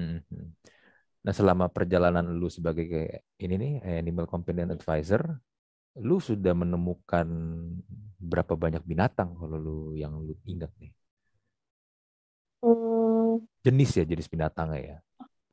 Hmm, 0.00 0.24
hmm. 0.24 0.56
Nah 1.20 1.32
selama 1.36 1.68
perjalanan 1.68 2.32
lu 2.32 2.48
sebagai 2.48 3.28
ini 3.36 3.54
nih 3.60 3.72
animal 4.00 4.24
companion 4.24 4.72
advisor, 4.72 5.36
lu 5.96 6.20
sudah 6.20 6.52
menemukan 6.52 7.26
berapa 8.18 8.58
banyak 8.58 8.82
binatang 8.84 9.32
kalau 9.38 9.56
lu 9.56 9.78
yang 9.96 10.12
lu 10.18 10.34
ingat 10.44 10.68
nih? 10.82 10.92
Hmm. 12.60 13.46
Jenis 13.62 13.90
ya, 13.94 14.04
jenis 14.04 14.26
binatangnya 14.26 14.80
ya? 14.82 14.98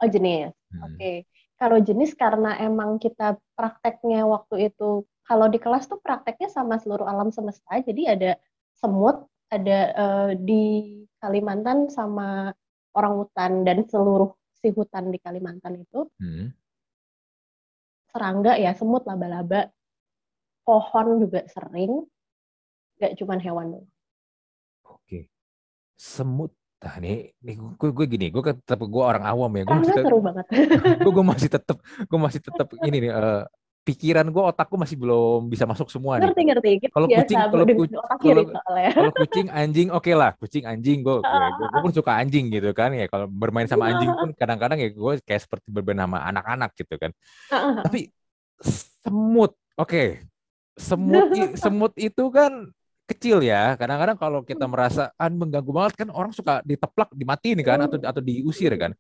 Oh 0.01 0.09
jenis, 0.09 0.51
hmm. 0.73 0.81
oke. 0.81 0.95
Okay. 0.97 1.17
Kalau 1.55 1.79
jenis 1.79 2.11
karena 2.19 2.59
emang 2.59 2.99
kita 2.99 3.39
prakteknya 3.55 4.27
waktu 4.27 4.67
itu, 4.73 5.07
kalau 5.23 5.47
di 5.47 5.55
kelas 5.55 5.87
tuh 5.87 6.01
prakteknya 6.03 6.51
sama 6.51 6.75
seluruh 6.81 7.07
alam 7.07 7.31
semesta, 7.31 7.79
jadi 7.79 8.17
ada 8.17 8.31
semut, 8.75 9.23
ada 9.47 9.79
uh, 9.95 10.31
di 10.35 10.99
Kalimantan 11.21 11.87
sama 11.87 12.51
orang 12.91 13.13
hutan 13.23 13.63
dan 13.63 13.87
seluruh 13.87 14.35
si 14.59 14.69
hutan 14.75 15.09
di 15.09 15.17
Kalimantan 15.21 15.79
itu. 15.79 16.11
Hmm. 16.19 16.51
Serangga 18.11 18.59
ya, 18.59 18.75
semut, 18.75 19.07
laba-laba, 19.07 19.71
pohon 20.65 21.21
juga 21.21 21.45
sering, 21.47 22.03
nggak 22.97 23.13
cuma 23.21 23.37
hewan 23.37 23.67
doang. 23.77 23.87
Oke, 24.89 25.29
semut. 25.93 26.51
Nah, 26.81 27.01
ini, 27.01 27.33
ini 27.41 27.53
gue, 27.57 27.89
gue 27.89 28.05
gini, 28.05 28.27
gue 28.29 28.41
tetap 28.45 28.81
gue 28.81 29.03
orang 29.03 29.25
awam 29.25 29.49
ya. 29.57 29.63
Gue 29.63 29.77
masih 29.79 29.95
seru 30.05 30.19
banget. 30.21 30.45
gue, 31.05 31.11
gue 31.13 31.25
masih 31.25 31.49
tetap, 31.49 31.77
gue 31.81 32.19
masih 32.19 32.41
tetap 32.43 32.67
ini 32.83 32.97
nih. 33.09 33.11
Uh, 33.13 33.43
pikiran 33.85 34.25
gue 34.33 34.43
otakku 34.43 34.81
masih 34.81 34.97
belum 34.97 35.45
bisa 35.45 35.69
masuk 35.69 35.93
semua 35.93 36.17
ngerti, 36.17 36.41
nih. 36.41 36.45
Ngerti 36.49 36.69
ngerti. 36.73 36.89
Kalau 36.89 37.07
kucing 37.07 37.37
kalau 37.37 37.65
kucing 37.69 38.01
kalau, 38.01 38.43
kalau 38.73 39.11
kucing 39.13 39.47
anjing 39.53 39.87
oke 39.93 40.01
okay 40.01 40.13
lah 40.17 40.33
kucing 40.41 40.65
anjing 40.65 41.05
gue 41.05 41.21
gue, 41.21 41.65
gue 41.69 41.81
pun 41.85 41.93
suka 41.93 42.17
anjing 42.17 42.49
gitu 42.49 42.73
kan 42.73 42.89
ya 42.97 43.05
kalau 43.05 43.29
bermain 43.29 43.69
sama 43.69 43.93
anjing 43.93 44.09
pun 44.09 44.33
kadang-kadang 44.41 44.81
ya 44.81 44.89
gue 44.89 45.13
kayak 45.21 45.37
seperti 45.37 45.69
bermain 45.69 46.01
sama 46.01 46.17
anak-anak 46.25 46.73
gitu 46.73 46.97
kan. 46.97 47.13
Tapi 47.85 48.09
semut 49.05 49.53
oke 49.77 49.85
okay 49.85 50.25
semut 50.75 51.31
semut 51.63 51.93
itu 51.95 52.23
kan 52.31 52.69
kecil 53.05 53.41
ya. 53.41 53.77
Kadang-kadang 53.79 54.17
kalau 54.19 54.39
kita 54.43 54.65
merasa 54.67 55.13
ah, 55.15 55.31
mengganggu 55.31 55.71
banget 55.71 55.93
kan 56.05 56.09
orang 56.11 56.31
suka 56.35 56.61
diteplak, 56.65 57.09
dimatiin 57.15 57.59
kan 57.63 57.79
atau 57.85 57.97
atau 58.01 58.21
diusir 58.21 58.73
kan. 58.75 58.91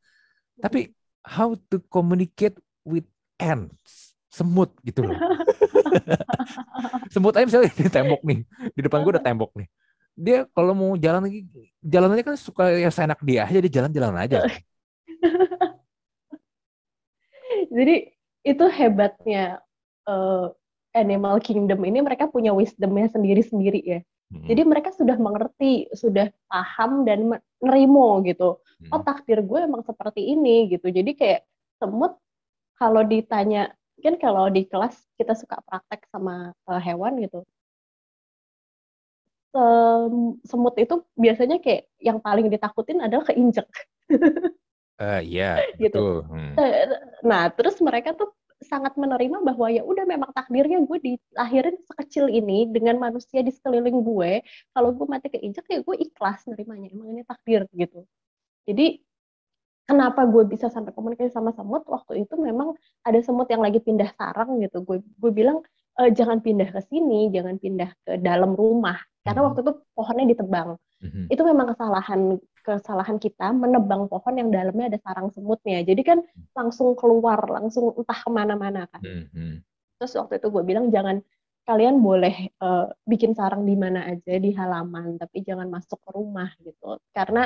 Tapi 0.61 0.93
how 1.25 1.57
to 1.69 1.81
communicate 1.91 2.55
with 2.87 3.05
ants? 3.41 4.15
Semut 4.31 4.71
gitu 4.83 5.07
loh. 5.07 5.15
Semut 7.13 7.31
aja 7.35 7.47
misalnya 7.47 7.71
di 7.71 7.87
tembok 7.87 8.21
nih. 8.27 8.39
Di 8.75 8.81
depan 8.83 8.99
gue 9.03 9.15
ada 9.15 9.23
tembok 9.23 9.51
nih. 9.55 9.67
Dia 10.15 10.47
kalau 10.51 10.71
mau 10.71 10.91
jalan 10.95 11.27
lagi, 11.27 11.43
jalannya 11.83 12.23
kan 12.23 12.35
suka 12.39 12.71
ya 12.71 12.87
seenak 12.91 13.19
dia 13.23 13.47
aja, 13.47 13.59
dia 13.59 13.71
jalan-jalan 13.71 14.15
aja. 14.15 14.43
Jadi 17.75 17.95
itu 18.45 18.65
hebatnya 18.69 19.59
uh, 20.07 20.51
Animal 20.95 21.43
Kingdom 21.43 21.83
ini 21.83 21.99
mereka 21.99 22.31
punya 22.31 22.55
wisdomnya 22.55 23.11
sendiri-sendiri 23.11 23.81
ya. 23.83 23.99
Hmm. 24.31 24.47
Jadi 24.47 24.61
mereka 24.65 24.89
sudah 24.95 25.19
mengerti, 25.19 25.91
sudah 25.93 26.31
paham 26.49 27.05
dan 27.05 27.29
menerimo 27.29 28.23
gitu. 28.25 28.57
Hmm. 28.81 28.89
Oh 28.95 29.01
takdir 29.03 29.43
gue 29.43 29.59
emang 29.61 29.83
seperti 29.85 30.33
ini 30.33 30.71
gitu. 30.71 30.89
Jadi 30.89 31.11
kayak 31.13 31.45
semut 31.77 32.17
kalau 32.79 33.03
ditanya, 33.05 33.75
kan 34.01 34.15
kalau 34.19 34.49
di 34.49 34.65
kelas 34.65 34.95
kita 35.19 35.35
suka 35.37 35.61
praktek 35.63 36.07
sama 36.09 36.51
uh, 36.65 36.81
hewan 36.81 37.21
gitu. 37.21 37.45
Sem 39.55 40.41
semut 40.43 40.75
itu 40.75 40.99
biasanya 41.15 41.63
kayak 41.63 41.87
yang 42.03 42.19
paling 42.19 42.51
ditakutin 42.51 42.99
adalah 42.99 43.23
keinjek. 43.29 43.67
Uh, 44.99 45.21
iya, 45.23 45.63
gitu. 45.83 46.23
Betul. 46.23 46.27
Hmm. 46.27 46.53
Nah, 47.23 47.47
terus 47.51 47.79
mereka 47.79 48.11
tuh 48.15 48.31
sangat 48.63 48.95
menerima 48.95 49.43
bahwa 49.43 49.67
ya 49.67 49.83
udah 49.83 50.07
memang 50.07 50.31
takdirnya 50.31 50.79
gue 50.83 50.97
dilahirin 50.99 51.75
sekecil 51.83 52.31
ini 52.31 52.69
dengan 52.71 52.97
manusia 52.99 53.43
di 53.43 53.51
sekeliling 53.51 53.99
gue. 54.01 54.41
Kalau 54.71 54.89
gue 54.95 55.05
mati 55.07 55.27
keinjak 55.27 55.67
ya 55.67 55.79
gue 55.83 55.95
ikhlas 55.99 56.47
nerimanya. 56.47 56.87
Emang 56.91 57.11
ini 57.11 57.21
takdir 57.27 57.67
gitu. 57.75 58.07
Jadi 58.65 59.03
kenapa 59.85 60.23
gue 60.25 60.43
bisa 60.47 60.71
sampai 60.71 60.95
komunikasi 60.95 61.31
sama 61.31 61.51
semut? 61.51 61.83
Waktu 61.85 62.23
itu 62.23 62.35
memang 62.39 62.73
ada 63.03 63.19
semut 63.19 63.51
yang 63.51 63.61
lagi 63.61 63.83
pindah 63.83 64.15
sarang 64.15 64.57
gitu. 64.63 64.81
Gue 64.81 65.03
gue 65.03 65.31
bilang 65.35 65.59
e, 65.99 66.11
jangan 66.15 66.39
pindah 66.39 66.71
ke 66.71 66.81
sini 66.87 67.29
jangan 67.35 67.59
pindah 67.59 67.91
ke 68.07 68.11
dalam 68.23 68.55
rumah. 68.55 68.97
Karena 69.21 69.43
hmm. 69.43 69.47
waktu 69.51 69.59
itu 69.67 69.73
pohonnya 69.93 70.25
ditebang. 70.31 70.69
Hmm. 70.95 71.27
itu 71.27 71.43
memang 71.43 71.75
kesalahan 71.75 72.39
kesalahan 72.65 73.21
kita 73.21 73.53
menebang 73.53 74.09
pohon 74.09 74.33
yang 74.33 74.49
dalamnya 74.49 74.89
ada 74.89 74.99
sarang 75.05 75.29
semutnya. 75.29 75.85
Jadi 75.85 76.01
kan 76.01 76.19
langsung 76.57 76.97
keluar, 76.97 77.45
langsung 77.45 77.93
entah 77.93 78.17
ke 78.17 78.29
mana-mana 78.33 78.89
kan. 78.89 79.05
Hmm, 79.05 79.29
hmm. 79.29 79.55
Terus 80.01 80.17
waktu 80.17 80.41
itu 80.41 80.49
gue 80.49 80.63
bilang 80.65 80.89
jangan 80.89 81.21
kalian 81.65 82.01
boleh 82.01 82.49
uh, 82.61 82.89
bikin 83.05 83.37
sarang 83.37 83.65
di 83.65 83.77
mana 83.77 84.09
aja 84.09 84.33
di 84.41 84.49
halaman, 84.57 85.21
tapi 85.21 85.45
jangan 85.45 85.69
masuk 85.69 86.01
ke 86.01 86.09
rumah 86.17 86.49
gitu. 86.65 86.97
Karena 87.13 87.45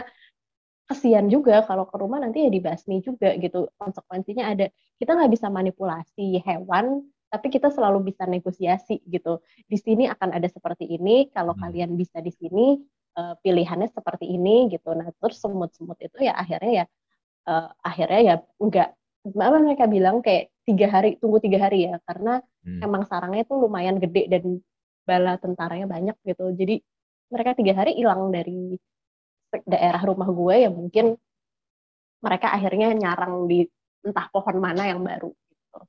kesian 0.88 1.30
juga 1.30 1.62
kalau 1.68 1.86
ke 1.86 1.96
rumah 2.00 2.24
nanti 2.24 2.48
ya 2.48 2.50
dibasmi 2.50 3.04
juga 3.04 3.36
gitu. 3.36 3.68
Konsekuensinya 3.76 4.48
ada. 4.56 4.72
Kita 4.96 5.16
nggak 5.16 5.32
bisa 5.32 5.48
manipulasi 5.52 6.40
hewan, 6.44 7.04
tapi 7.30 7.48
kita 7.54 7.70
selalu 7.70 8.10
bisa 8.10 8.26
negosiasi 8.26 9.04
gitu. 9.06 9.40
Di 9.70 9.78
sini 9.78 10.10
akan 10.10 10.34
ada 10.34 10.50
seperti 10.50 10.90
ini, 10.90 11.30
kalau 11.30 11.54
hmm. 11.54 11.62
kalian 11.62 11.92
bisa 11.94 12.20
di 12.20 12.34
sini, 12.34 12.82
uh, 13.20 13.34
pilihannya 13.44 13.92
seperti 13.92 14.26
ini 14.32 14.72
gitu. 14.72 14.96
Nah 14.96 15.12
terus 15.20 15.38
semut-semut 15.44 16.00
itu 16.00 16.24
ya 16.24 16.34
akhirnya 16.40 16.72
ya 16.72 16.86
uh, 17.52 17.68
akhirnya 17.84 18.20
ya 18.24 18.36
enggak 18.64 18.96
apa 19.28 19.58
mereka 19.60 19.86
bilang 19.92 20.24
kayak 20.24 20.56
tiga 20.64 20.88
hari 20.88 21.20
tunggu 21.20 21.44
tiga 21.44 21.60
hari 21.68 21.92
ya 21.92 22.00
karena 22.08 22.40
hmm. 22.64 22.80
emang 22.80 23.04
sarangnya 23.04 23.44
itu 23.44 23.54
lumayan 23.60 24.00
gede 24.00 24.24
dan 24.32 24.44
bala 25.04 25.36
tentaranya 25.42 25.86
banyak 25.90 26.16
gitu. 26.24 26.46
Jadi 26.56 26.80
mereka 27.30 27.52
tiga 27.60 27.74
hari 27.84 28.00
hilang 28.00 28.32
dari 28.32 28.78
daerah 29.66 30.02
rumah 30.06 30.30
gue 30.30 30.56
ya 30.66 30.70
mungkin 30.70 31.18
mereka 32.22 32.54
akhirnya 32.54 32.94
nyarang 32.94 33.50
di 33.50 33.66
entah 34.06 34.28
pohon 34.30 34.58
mana 34.62 34.88
yang 34.88 35.02
baru 35.02 35.34
gitu. 35.50 35.80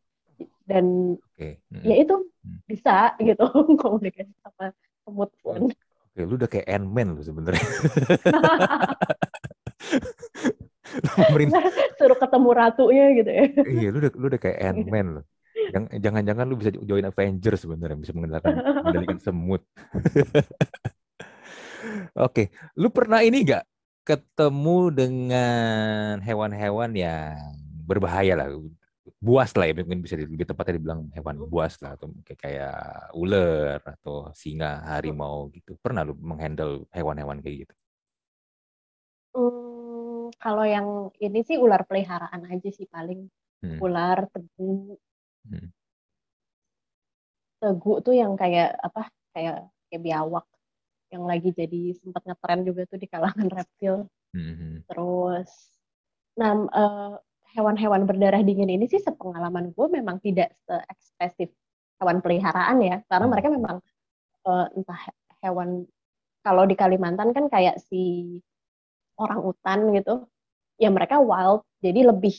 Dan 0.65 1.17
okay. 1.37 1.61
hmm. 1.71 1.85
ya 1.85 1.95
itu 2.01 2.15
hmm. 2.17 2.59
bisa 2.67 3.15
gitu 3.21 3.47
komunikasi 3.83 4.33
sama 4.43 4.73
semut 5.05 5.31
pun. 5.45 5.71
Oke, 6.11 6.27
lu 6.27 6.35
udah 6.35 6.51
kayak 6.51 6.67
Ant-Man 6.67 7.15
lu 7.15 7.23
sebenarnya. 7.23 7.63
Suruh 11.99 12.19
ketemu 12.19 12.49
ratunya 12.51 13.05
gitu 13.15 13.31
ya. 13.31 13.47
Iya, 13.63 13.89
lu 13.95 13.99
udah 14.03 14.13
lu 14.19 14.27
udah 14.27 14.41
kayak 14.43 14.59
Ant-Man 14.59 15.07
lu. 15.21 15.23
Jangan-jangan 16.03 16.45
lu 16.51 16.59
bisa 16.59 16.75
join 16.75 17.07
Avengers 17.07 17.63
sebenarnya 17.63 17.99
bisa 17.99 18.11
mengendalikan, 18.11 18.59
mengendalikan 18.83 19.19
semut. 19.23 19.63
Oke, 22.27 22.51
lu 22.75 22.91
pernah 22.91 23.23
ini 23.23 23.47
nggak 23.47 23.63
ketemu 24.03 24.91
dengan 24.91 26.19
hewan-hewan 26.19 26.91
yang 26.99 27.39
berbahaya 27.87 28.35
lah, 28.35 28.51
buas 29.21 29.53
lah 29.53 29.69
ya 29.69 29.77
mungkin 29.77 30.01
bisa 30.01 30.17
lebih 30.17 30.49
tepatnya 30.49 30.81
dibilang 30.81 31.13
hewan 31.13 31.37
buas 31.45 31.77
lah 31.85 31.93
atau 31.93 32.09
kayak 32.25 32.41
kayak 32.41 32.77
ular 33.13 33.77
atau 33.85 34.33
singa 34.33 34.81
harimau 34.89 35.53
gitu 35.53 35.77
pernah 35.77 36.09
lu 36.09 36.17
menghandle 36.17 36.89
hewan-hewan 36.89 37.45
kayak 37.45 37.69
gitu 37.69 37.75
hmm, 39.37 40.33
kalau 40.41 40.65
yang 40.65 41.13
ini 41.21 41.45
sih 41.45 41.61
ular 41.61 41.85
peliharaan 41.85 42.49
aja 42.49 42.69
sih 42.73 42.89
paling 42.89 43.29
hmm. 43.61 43.77
ular 43.85 44.25
tebu 44.33 44.97
hmm. 45.53 45.69
tebu 47.61 47.93
tuh 48.01 48.17
yang 48.17 48.33
kayak 48.41 48.73
apa 48.81 49.13
kayak 49.37 49.69
kayak 49.93 50.01
biawak 50.01 50.49
yang 51.13 51.29
lagi 51.29 51.53
jadi 51.53 51.93
sempat 52.01 52.25
ngetren 52.25 52.65
juga 52.65 52.89
tuh 52.89 52.97
di 52.97 53.05
kalangan 53.05 53.53
reptil 53.61 54.09
hmm. 54.33 54.55
hmm. 54.57 54.77
terus 54.89 55.77
nah 56.41 56.57
uh, 56.73 57.21
hewan-hewan 57.55 58.07
berdarah 58.07 58.43
dingin 58.43 58.71
ini 58.71 58.87
sih 58.87 59.03
sepengalaman 59.03 59.75
gue 59.75 59.87
memang 59.91 60.23
tidak 60.23 60.55
seekspresif 60.67 61.51
hewan 62.01 62.23
peliharaan 62.25 62.79
ya 62.81 62.97
karena 63.07 63.27
hmm. 63.27 63.33
mereka 63.33 63.49
memang 63.53 63.77
uh, 64.47 64.67
entah 64.73 65.01
hewan 65.45 65.85
kalau 66.41 66.65
di 66.65 66.75
Kalimantan 66.79 67.37
kan 67.37 67.53
kayak 67.53 67.77
si 67.81 68.39
orang 69.21 69.45
utan 69.45 69.93
gitu 69.93 70.25
ya 70.81 70.89
mereka 70.89 71.21
wild 71.21 71.67
jadi 71.85 72.09
lebih 72.09 72.33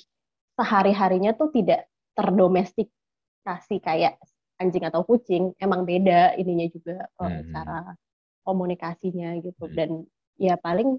sehari-harinya 0.58 1.38
tuh 1.38 1.54
tidak 1.54 1.86
terdomestikasi 2.18 3.78
kayak 3.82 4.18
anjing 4.58 4.86
atau 4.86 5.06
kucing 5.06 5.54
emang 5.62 5.86
beda 5.86 6.38
ininya 6.38 6.68
juga 6.70 6.98
uh, 7.22 7.30
hmm. 7.30 7.54
cara 7.54 7.80
komunikasinya 8.42 9.38
gitu 9.42 9.66
hmm. 9.70 9.76
dan 9.78 9.90
ya 10.42 10.58
paling 10.58 10.98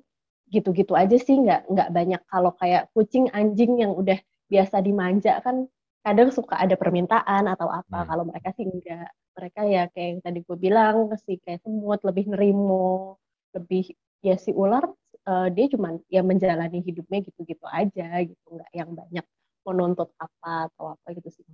gitu-gitu 0.52 0.92
aja 0.92 1.16
sih 1.16 1.40
nggak 1.40 1.72
nggak 1.72 1.88
banyak 1.96 2.22
kalau 2.28 2.52
kayak 2.60 2.92
kucing 2.92 3.32
anjing 3.32 3.80
yang 3.80 3.96
udah 3.96 4.20
biasa 4.52 4.84
dimanja 4.84 5.40
kan 5.40 5.64
kadang 6.04 6.28
suka 6.28 6.60
ada 6.60 6.76
permintaan 6.76 7.48
atau 7.48 7.72
apa 7.72 8.04
hmm. 8.04 8.06
kalau 8.10 8.24
mereka 8.28 8.52
sih 8.52 8.68
enggak 8.68 9.08
mereka 9.32 9.60
ya 9.64 9.82
kayak 9.88 10.08
yang 10.12 10.20
tadi 10.20 10.38
gue 10.44 10.56
bilang 10.60 11.08
sih 11.24 11.40
kayak 11.40 11.64
semut 11.64 12.04
lebih 12.04 12.28
nerimo 12.28 13.16
lebih 13.56 13.96
ya 14.20 14.36
si 14.36 14.52
ular 14.52 14.84
uh, 15.24 15.48
dia 15.48 15.66
cuma 15.72 15.96
ya 16.12 16.20
menjalani 16.20 16.84
hidupnya 16.84 17.24
gitu-gitu 17.24 17.64
aja 17.64 18.20
gitu 18.20 18.46
nggak 18.52 18.70
yang 18.76 18.92
banyak 18.92 19.24
menuntut 19.64 20.12
apa 20.20 20.68
atau 20.68 20.98
apa 20.98 21.06
gitu 21.16 21.30
sih 21.32 21.44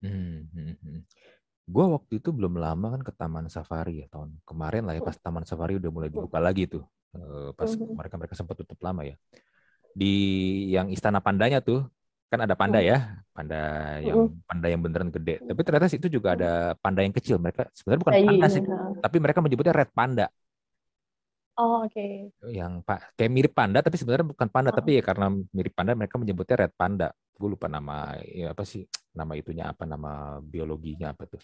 hmm, 0.00 0.48
hmm, 0.54 0.74
hmm. 0.80 1.00
Gue 1.66 1.84
waktu 1.84 2.12
itu 2.22 2.30
belum 2.30 2.62
lama 2.62 2.86
kan 2.94 3.02
ke 3.02 3.12
taman 3.14 3.50
safari 3.50 4.02
ya 4.02 4.06
tahun 4.06 4.38
kemarin 4.46 4.86
lah 4.86 4.94
ya 4.94 5.02
pas 5.02 5.18
taman 5.18 5.42
safari 5.42 5.78
udah 5.82 5.90
mulai 5.90 6.08
dibuka 6.08 6.38
lagi 6.38 6.70
tuh 6.70 6.86
Eh, 7.16 7.50
pas 7.56 7.70
mm-hmm. 7.70 7.96
mereka 7.96 8.14
mereka 8.20 8.34
sempat 8.36 8.56
tutup 8.60 8.78
lama 8.84 9.02
ya 9.06 9.16
di 9.96 10.12
yang 10.68 10.92
istana 10.92 11.24
pandanya 11.24 11.64
tuh 11.64 11.88
kan 12.28 12.44
ada 12.44 12.52
panda 12.52 12.82
ya 12.84 13.24
panda 13.32 13.96
yang 14.02 14.28
panda 14.44 14.66
yang 14.68 14.82
beneran 14.84 15.08
gede 15.08 15.40
tapi 15.40 15.60
ternyata 15.64 15.88
itu 15.88 16.08
juga 16.12 16.36
ada 16.36 16.76
panda 16.76 17.00
yang 17.00 17.14
kecil 17.14 17.40
mereka 17.40 17.70
sebenarnya 17.72 18.02
bukan 18.04 18.14
panda 18.28 18.46
sih 18.52 18.62
tapi 19.00 19.16
mereka 19.22 19.40
menyebutnya 19.40 19.74
red 19.76 19.92
panda 19.92 20.28
Oh, 21.56 21.88
oke. 21.88 21.96
Okay. 21.96 22.28
Yang 22.52 22.84
pak 22.84 23.16
kayak 23.16 23.32
mirip 23.32 23.56
panda 23.56 23.80
tapi 23.80 23.96
sebenarnya 23.96 24.28
bukan 24.28 24.44
panda 24.52 24.68
oh. 24.68 24.76
tapi 24.76 25.00
ya 25.00 25.02
karena 25.08 25.32
mirip 25.56 25.72
panda 25.72 25.96
mereka 25.96 26.20
menyebutnya 26.20 26.68
red 26.68 26.74
panda. 26.76 27.16
Gue 27.32 27.56
lupa 27.56 27.64
nama 27.64 28.12
ya 28.28 28.52
apa 28.52 28.60
sih 28.68 28.84
nama 29.16 29.32
itunya 29.34 29.72
apa 29.72 29.88
nama 29.88 30.38
biologinya 30.44 31.16
apa 31.16 31.24
tuh. 31.26 31.42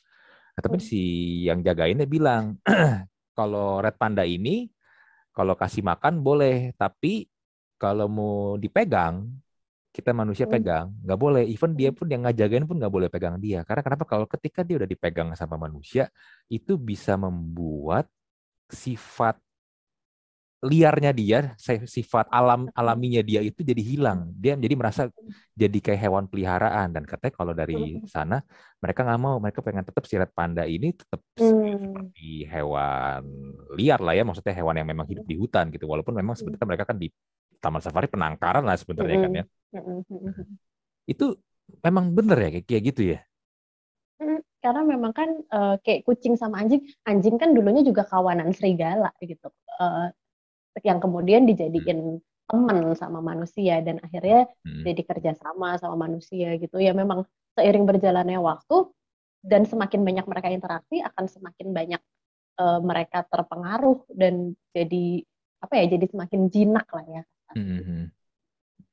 Nah, 0.53 0.61
tapi 0.61 0.79
hmm. 0.79 0.87
si 0.87 1.03
yang 1.49 1.65
jagainnya 1.65 2.05
bilang 2.05 2.61
kalau 3.39 3.81
red 3.81 3.97
panda 3.97 4.23
ini 4.29 4.69
kalau 5.33 5.57
kasih 5.57 5.81
makan 5.81 6.21
boleh, 6.21 6.77
tapi 6.77 7.25
kalau 7.81 8.07
mau 8.07 8.61
dipegang, 8.61 9.33
kita 9.93 10.13
manusia 10.13 10.45
hmm. 10.45 10.55
pegang, 10.55 10.87
nggak 11.03 11.21
boleh. 11.21 11.45
Even 11.49 11.73
dia 11.73 11.89
pun 11.91 12.05
yang 12.07 12.29
ngajagain 12.29 12.69
pun 12.69 12.77
nggak 12.77 12.93
boleh 12.93 13.09
pegang 13.09 13.41
dia. 13.41 13.65
Karena 13.65 13.81
kenapa? 13.81 14.05
Kalau 14.05 14.29
ketika 14.29 14.61
dia 14.61 14.77
udah 14.81 14.89
dipegang 14.89 15.33
sama 15.33 15.57
manusia, 15.57 16.13
itu 16.53 16.77
bisa 16.77 17.17
membuat 17.17 18.07
sifat 18.69 19.41
liarnya 20.63 21.11
dia, 21.11 21.39
sifat 21.59 22.31
alam 22.31 22.71
alaminya 22.79 23.19
dia 23.19 23.43
itu 23.43 23.67
jadi 23.67 23.83
hilang. 23.83 24.31
Dia 24.39 24.55
jadi 24.55 24.79
merasa 24.79 25.11
jadi 25.59 25.75
kayak 25.75 26.01
hewan 26.07 26.25
peliharaan. 26.31 26.95
Dan 26.95 27.03
katanya 27.03 27.35
kalau 27.35 27.51
dari 27.51 27.99
hmm. 27.99 28.07
sana 28.07 28.39
mereka 28.79 29.03
nggak 29.03 29.21
mau, 29.21 29.43
mereka 29.43 29.59
pengen 29.59 29.83
tetap 29.83 30.07
sirat 30.07 30.31
panda 30.31 30.63
ini 30.63 30.95
tetap 30.95 31.19
hmm. 31.35 31.43
seperti 31.43 32.47
hewan 32.47 33.23
liar 33.75 33.99
lah 33.99 34.15
ya, 34.15 34.23
maksudnya 34.23 34.55
hewan 34.55 34.79
yang 34.79 34.87
memang 34.87 35.11
hidup 35.11 35.27
di 35.27 35.35
hutan 35.35 35.75
gitu. 35.75 35.91
Walaupun 35.91 36.15
memang 36.15 36.39
sebenarnya 36.39 36.67
mereka 36.67 36.87
kan 36.87 36.95
di 36.95 37.11
taman 37.59 37.83
safari 37.83 38.07
penangkaran 38.07 38.63
lah 38.63 38.79
sebenarnya 38.79 39.19
kan 39.19 39.33
ya. 39.35 39.45
Itu 41.11 41.43
memang 41.83 42.15
benar 42.15 42.39
ya 42.39 42.63
kayak 42.63 42.83
gitu 42.95 43.19
ya? 43.19 43.21
Karena 44.63 44.87
memang 44.87 45.11
kan 45.11 45.27
uh, 45.51 45.75
kayak 45.83 46.07
kucing 46.07 46.39
sama 46.39 46.63
anjing, 46.63 46.87
anjing 47.03 47.35
kan 47.35 47.51
dulunya 47.51 47.83
juga 47.83 48.07
kawanan 48.07 48.55
serigala 48.55 49.11
gitu, 49.19 49.51
uh, 49.83 50.07
yang 50.81 50.99
kemudian 50.99 51.45
dijadiin 51.45 52.01
hmm. 52.17 52.49
teman 52.49 52.97
sama 52.97 53.21
manusia 53.21 53.85
dan 53.85 54.01
akhirnya 54.01 54.49
hmm. 54.65 54.83
jadi 54.89 55.03
kerjasama 55.05 55.77
sama 55.77 56.09
manusia 56.09 56.57
gitu. 56.57 56.81
Ya 56.81 56.97
memang 56.97 57.29
seiring 57.53 57.85
berjalannya 57.85 58.41
waktu 58.41 58.89
dan 59.45 59.69
semakin 59.69 60.01
banyak 60.01 60.25
mereka 60.25 60.49
interaksi 60.49 61.05
akan 61.05 61.25
semakin 61.29 61.69
banyak 61.77 62.03
uh, 62.57 62.81
mereka 62.81 63.27
terpengaruh 63.29 64.07
dan 64.09 64.57
jadi 64.73 65.27
apa 65.63 65.75
ya 65.79 65.85
jadi 65.95 66.07
semakin 66.09 66.41
jinak 66.49 66.89
lah 66.89 67.07
ya. 67.07 67.23
Hmm. 67.53 67.65
Hmm. 67.69 67.83
hmm. 67.85 68.07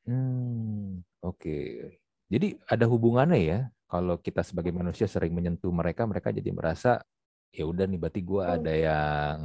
hmm 0.09 0.89
Oke. 1.23 1.39
Okay. 1.39 1.67
Jadi 2.29 2.53
ada 2.69 2.85
hubungannya 2.85 3.39
ya 3.41 3.59
kalau 3.89 4.21
kita 4.21 4.45
sebagai 4.45 4.69
manusia 4.69 5.09
sering 5.09 5.33
menyentuh 5.33 5.73
mereka, 5.73 6.05
mereka 6.05 6.29
jadi 6.29 6.53
merasa 6.53 7.01
ya 7.49 7.63
udah 7.65 7.85
nih 7.89 7.99
berarti 7.99 8.21
gue 8.21 8.43
hmm. 8.45 8.55
ada 8.61 8.73
yang 8.73 9.37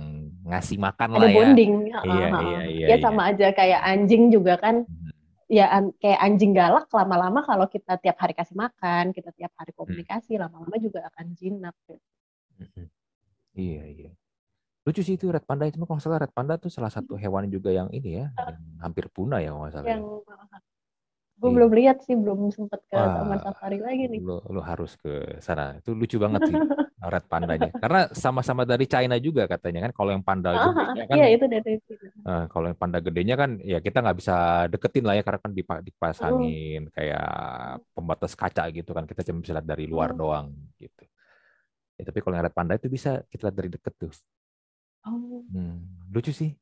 ngasih 0.44 0.76
makan 0.76 1.08
ada 1.16 1.18
lah 1.24 1.30
ya. 1.30 1.36
bonding. 1.40 1.72
Iya, 1.88 2.00
iya, 2.04 2.28
iya, 2.28 2.60
iya. 2.68 2.86
Ya 2.92 2.96
sama 3.00 3.22
aja 3.32 3.46
kayak 3.50 3.80
anjing 3.80 4.22
juga 4.28 4.54
kan. 4.60 4.84
Hmm. 4.84 5.12
Ya 5.44 5.68
an 5.68 5.92
kayak 6.00 6.20
anjing 6.24 6.56
galak 6.56 6.88
lama-lama 6.88 7.44
kalau 7.44 7.68
kita 7.68 8.00
tiap 8.00 8.16
hari 8.16 8.32
kasih 8.32 8.56
makan, 8.56 9.12
kita 9.12 9.32
tiap 9.36 9.52
hari 9.56 9.72
hmm. 9.72 9.78
komunikasi, 9.80 10.36
lama-lama 10.40 10.76
juga 10.80 11.04
akan 11.08 11.26
jinak. 11.36 11.74
Gitu. 11.84 11.94
Hmm. 12.60 12.86
Iya, 13.54 13.82
iya. 13.88 14.10
Lucu 14.84 15.00
sih 15.00 15.16
itu 15.16 15.32
red 15.32 15.48
panda 15.48 15.64
itu 15.64 15.80
kalau 15.80 16.00
salah 16.00 16.20
red 16.20 16.32
panda 16.36 16.60
tuh 16.60 16.68
salah 16.68 16.92
satu 16.92 17.16
hewan 17.16 17.48
juga 17.48 17.72
yang 17.72 17.88
ini 17.88 18.20
ya, 18.20 18.26
yang 18.36 18.60
hampir 18.84 19.08
punah 19.08 19.40
ya 19.40 19.56
kalau 19.56 19.72
salah. 19.72 19.88
Ya. 19.88 19.96
Gue 21.34 21.50
iya. 21.50 21.56
belum 21.58 21.70
lihat 21.74 21.96
sih, 22.06 22.14
belum 22.14 22.46
sempet 22.54 22.80
ke 22.86 22.94
Wah, 22.94 23.18
taman 23.18 23.38
safari 23.42 23.82
lagi 23.82 24.06
nih. 24.06 24.22
Lu, 24.22 24.38
lu 24.46 24.62
harus 24.62 24.94
ke 24.94 25.42
sana. 25.42 25.74
Itu 25.82 25.90
lucu 25.92 26.14
banget 26.22 26.46
sih 26.46 26.54
red 27.14 27.24
pandanya. 27.26 27.74
Karena 27.74 28.06
sama-sama 28.14 28.62
dari 28.62 28.86
China 28.86 29.18
juga 29.18 29.50
katanya 29.50 29.90
kan. 29.90 29.92
Kalau 29.98 30.10
yang 30.14 30.22
panda 30.22 30.54
ah, 30.54 30.70
gedenya 30.70 31.04
kan. 31.10 31.16
Iya 31.18 31.26
itu 31.34 31.44
dari 31.50 31.72
China. 31.82 32.08
Uh, 32.22 32.44
kalau 32.46 32.66
yang 32.70 32.78
panda 32.78 32.98
gedenya 33.02 33.34
kan 33.34 33.50
ya 33.66 33.78
kita 33.82 33.98
nggak 33.98 34.18
bisa 34.22 34.36
deketin 34.70 35.04
lah 35.04 35.14
ya 35.18 35.22
karena 35.26 35.40
kan 35.42 35.52
dipasangin 35.82 36.82
uh. 36.86 36.92
kayak 36.94 37.28
pembatas 37.92 38.32
kaca 38.38 38.64
gitu 38.70 38.90
kan. 38.94 39.04
Kita 39.04 39.26
cuma 39.26 39.42
bisa 39.42 39.52
lihat 39.58 39.66
dari 39.66 39.84
luar 39.90 40.14
uh. 40.14 40.16
doang 40.16 40.46
gitu. 40.78 41.02
Ya, 41.98 42.02
tapi 42.06 42.18
kalau 42.22 42.38
yang 42.38 42.46
red 42.46 42.54
panda 42.54 42.78
itu 42.78 42.86
bisa 42.86 43.26
kita 43.26 43.50
lihat 43.50 43.56
dari 43.58 43.70
deket 43.74 43.94
tuh. 43.98 44.14
Oh. 45.04 45.42
Hmm, 45.50 45.82
lucu 46.14 46.30
sih. 46.30 46.54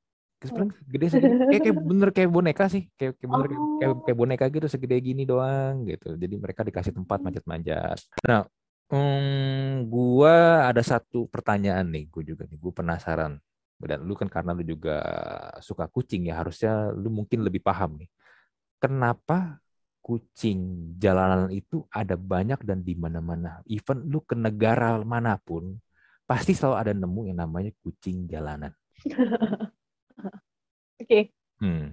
Sebenarnya 0.42 0.74
gede 0.90 1.06
segede, 1.08 1.34
kayak, 1.48 1.62
kayak 1.62 1.76
bener 1.90 2.08
kayak 2.10 2.30
boneka 2.30 2.64
sih, 2.66 2.82
kayak, 2.98 3.14
kayak 3.18 3.30
bener 3.30 3.46
oh. 3.54 3.78
kayak, 3.78 3.94
kayak 4.06 4.18
boneka 4.18 4.44
gitu 4.50 4.66
segede 4.66 4.96
gini 4.98 5.22
doang 5.22 5.86
gitu. 5.86 6.18
Jadi 6.18 6.34
mereka 6.38 6.66
dikasih 6.66 6.92
tempat 6.94 7.18
hmm. 7.18 7.24
manjat-manjat. 7.30 7.98
Nah, 8.26 8.42
hmm, 8.90 9.86
gua 9.86 10.66
ada 10.66 10.82
satu 10.82 11.30
pertanyaan 11.30 11.86
nih, 11.88 12.10
gue 12.10 12.22
juga 12.34 12.42
nih, 12.46 12.58
gue 12.58 12.72
penasaran. 12.74 13.38
Dan 13.82 14.06
lu 14.06 14.14
kan 14.14 14.30
karena 14.30 14.54
lu 14.54 14.62
juga 14.62 15.02
suka 15.58 15.90
kucing 15.90 16.30
ya, 16.30 16.38
harusnya 16.38 16.94
lu 16.94 17.10
mungkin 17.10 17.42
lebih 17.42 17.62
paham 17.62 17.98
nih. 17.98 18.10
Kenapa 18.78 19.62
kucing 20.02 20.92
jalanan 20.98 21.50
itu 21.54 21.86
ada 21.94 22.18
banyak 22.18 22.58
dan 22.66 22.82
di 22.82 22.98
mana-mana. 22.98 23.62
Even 23.70 24.06
lu 24.10 24.18
ke 24.22 24.34
negara 24.34 24.98
mana 25.06 25.38
pun, 25.38 25.78
pasti 26.26 26.54
selalu 26.54 26.76
ada 26.78 26.92
nemu 26.94 27.20
yang 27.30 27.38
namanya 27.38 27.70
kucing 27.82 28.26
jalanan. 28.26 28.74
Okay. 31.12 31.24
Hmm. 31.60 31.92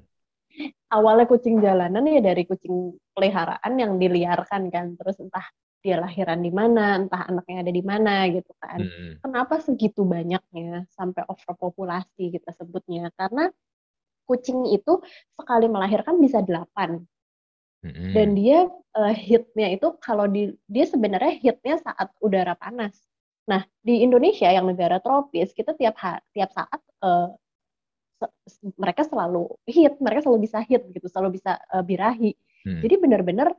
Awalnya 0.90 1.28
kucing 1.28 1.60
jalanan 1.60 2.08
ya 2.08 2.24
dari 2.24 2.48
kucing 2.48 2.96
peliharaan 3.12 3.74
yang 3.76 4.00
diliarkan 4.00 4.72
kan, 4.72 4.96
terus 4.96 5.20
entah 5.20 5.46
dia 5.80 6.00
lahiran 6.00 6.40
di 6.44 6.52
mana, 6.52 7.00
entah 7.04 7.28
anaknya 7.28 7.68
ada 7.68 7.72
di 7.72 7.84
mana 7.84 8.28
gitu 8.32 8.52
kan. 8.60 8.80
Hmm. 8.80 9.14
Kenapa 9.20 9.60
segitu 9.60 10.08
banyaknya 10.08 10.88
sampai 10.92 11.24
overpopulasi 11.28 12.32
kita 12.36 12.52
sebutnya? 12.56 13.12
Karena 13.16 13.48
kucing 14.28 14.72
itu 14.72 15.00
sekali 15.36 15.68
melahirkan 15.68 16.20
bisa 16.20 16.44
delapan. 16.44 17.04
Hmm. 17.80 18.12
Dan 18.12 18.36
dia 18.36 18.68
uh, 18.68 19.16
hitnya 19.16 19.72
itu 19.72 19.96
kalau 20.04 20.28
di 20.28 20.52
dia 20.68 20.84
sebenarnya 20.84 21.40
hitnya 21.40 21.80
saat 21.80 22.12
udara 22.20 22.60
panas. 22.60 23.00
Nah 23.48 23.64
di 23.80 24.04
Indonesia 24.04 24.52
yang 24.52 24.68
negara 24.68 25.00
tropis 25.00 25.56
kita 25.56 25.72
tiap 25.80 25.96
tiap 26.36 26.52
saat 26.52 26.82
uh, 27.06 27.32
mereka 28.76 29.08
selalu 29.08 29.48
hit, 29.70 29.96
mereka 30.04 30.26
selalu 30.26 30.40
bisa 30.48 30.60
hit 30.66 30.84
gitu, 30.92 31.08
selalu 31.08 31.40
bisa 31.40 31.60
uh, 31.72 31.84
birahi. 31.84 32.36
Hmm. 32.68 32.82
Jadi 32.84 32.96
benar-benar 33.00 33.56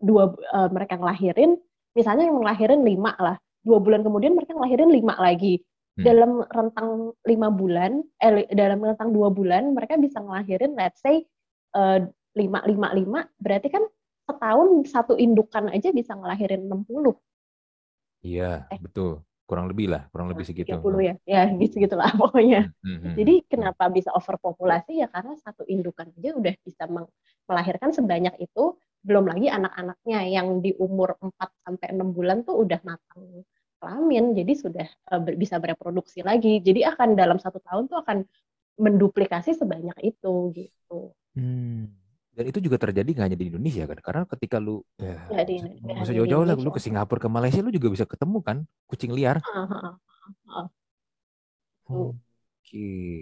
dua 0.00 0.32
uh, 0.32 0.68
mereka 0.72 0.98
ngelahirin, 0.98 1.54
misalnya 1.94 2.26
yang 2.26 2.42
ngelahirin 2.42 2.82
lima 2.82 3.12
lah, 3.20 3.36
dua 3.62 3.78
bulan 3.78 4.02
kemudian 4.02 4.34
mereka 4.34 4.56
ngelahirin 4.56 4.90
lima 4.90 5.14
lagi. 5.18 5.62
Hmm. 5.98 6.04
Dalam 6.06 6.30
rentang 6.46 6.88
lima 7.26 7.48
bulan, 7.50 8.02
eh 8.22 8.46
dalam 8.54 8.78
rentang 8.82 9.10
dua 9.14 9.28
bulan 9.30 9.74
mereka 9.74 9.98
bisa 9.98 10.18
ngelahirin, 10.18 10.74
let's 10.74 10.98
say 11.02 11.22
uh, 11.78 12.02
lima 12.34 12.62
lima 12.66 12.88
lima, 12.94 13.20
berarti 13.38 13.68
kan 13.70 13.84
setahun 14.26 14.86
satu 14.86 15.18
indukan 15.18 15.70
aja 15.74 15.90
bisa 15.90 16.14
ngelahirin 16.14 16.70
60. 16.70 17.10
Iya, 18.22 18.70
eh. 18.70 18.78
betul 18.78 19.26
kurang 19.50 19.66
lebih 19.66 19.90
lah, 19.90 20.06
kurang 20.14 20.30
lebih 20.30 20.46
segitu. 20.46 20.78
30 20.78 21.02
ya, 21.02 21.14
ya 21.26 21.42
gitu 21.60 21.82
gitulah 21.82 22.06
pokoknya. 22.22 22.70
Hmm, 22.86 23.18
Jadi 23.18 23.42
kenapa 23.50 23.90
bisa 23.90 24.14
overpopulasi 24.14 25.02
ya 25.02 25.10
karena 25.10 25.34
satu 25.42 25.66
indukan 25.66 26.14
aja 26.14 26.38
udah 26.38 26.54
bisa 26.62 26.86
melahirkan 27.50 27.90
sebanyak 27.90 28.38
itu, 28.38 28.78
belum 29.02 29.26
lagi 29.26 29.50
anak-anaknya 29.50 30.30
yang 30.30 30.62
di 30.62 30.70
umur 30.78 31.18
4 31.18 31.34
sampai 31.66 31.90
6 31.90 32.14
bulan 32.14 32.46
tuh 32.46 32.62
udah 32.62 32.78
matang 32.86 33.42
kelamin, 33.80 34.36
jadi 34.38 34.52
sudah 34.54 34.86
uh, 35.10 35.20
bisa 35.34 35.58
bereproduksi 35.58 36.22
lagi. 36.22 36.62
Jadi 36.62 36.86
akan 36.86 37.18
dalam 37.18 37.42
satu 37.42 37.58
tahun 37.64 37.90
tuh 37.90 37.98
akan 38.06 38.22
menduplikasi 38.78 39.56
sebanyak 39.58 39.98
itu 40.04 40.32
gitu. 40.54 41.10
Hmm. 41.34 41.99
Dan 42.30 42.44
itu 42.46 42.58
juga 42.62 42.78
terjadi 42.78 43.10
nggak 43.10 43.26
hanya 43.26 43.38
di 43.38 43.46
Indonesia 43.50 43.84
kan? 43.90 43.98
Karena 43.98 44.22
ketika 44.24 44.56
lu 44.62 44.80
ya, 44.96 45.18
ya 45.28 45.42
di, 45.42 45.58
nggak 45.60 46.06
usah 46.06 46.14
jauh-jauh 46.14 46.44
lah, 46.46 46.54
lu 46.54 46.70
ke 46.70 46.80
Singapura 46.80 47.18
ke 47.18 47.28
Malaysia 47.28 47.60
lu 47.60 47.74
juga 47.74 47.90
bisa 47.90 48.04
ketemu 48.06 48.38
kan 48.40 48.56
kucing 48.86 49.10
liar. 49.10 49.42
Uh, 49.50 49.62
uh, 49.66 49.74
uh. 50.46 50.66
Oke. 51.90 52.14
Okay. 52.62 53.18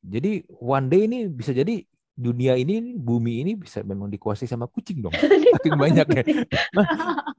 Jadi 0.00 0.44
one 0.58 0.86
day 0.90 1.06
ini 1.06 1.30
bisa 1.30 1.54
jadi 1.54 1.84
dunia 2.20 2.58
ini 2.58 2.98
bumi 2.98 3.46
ini 3.46 3.52
bisa 3.56 3.80
memang 3.86 4.10
dikuasai 4.10 4.50
sama 4.50 4.66
kucing 4.66 5.00
dong. 5.00 5.14
Saking 5.56 5.78
banyak 5.78 6.06
ya. 6.10 6.22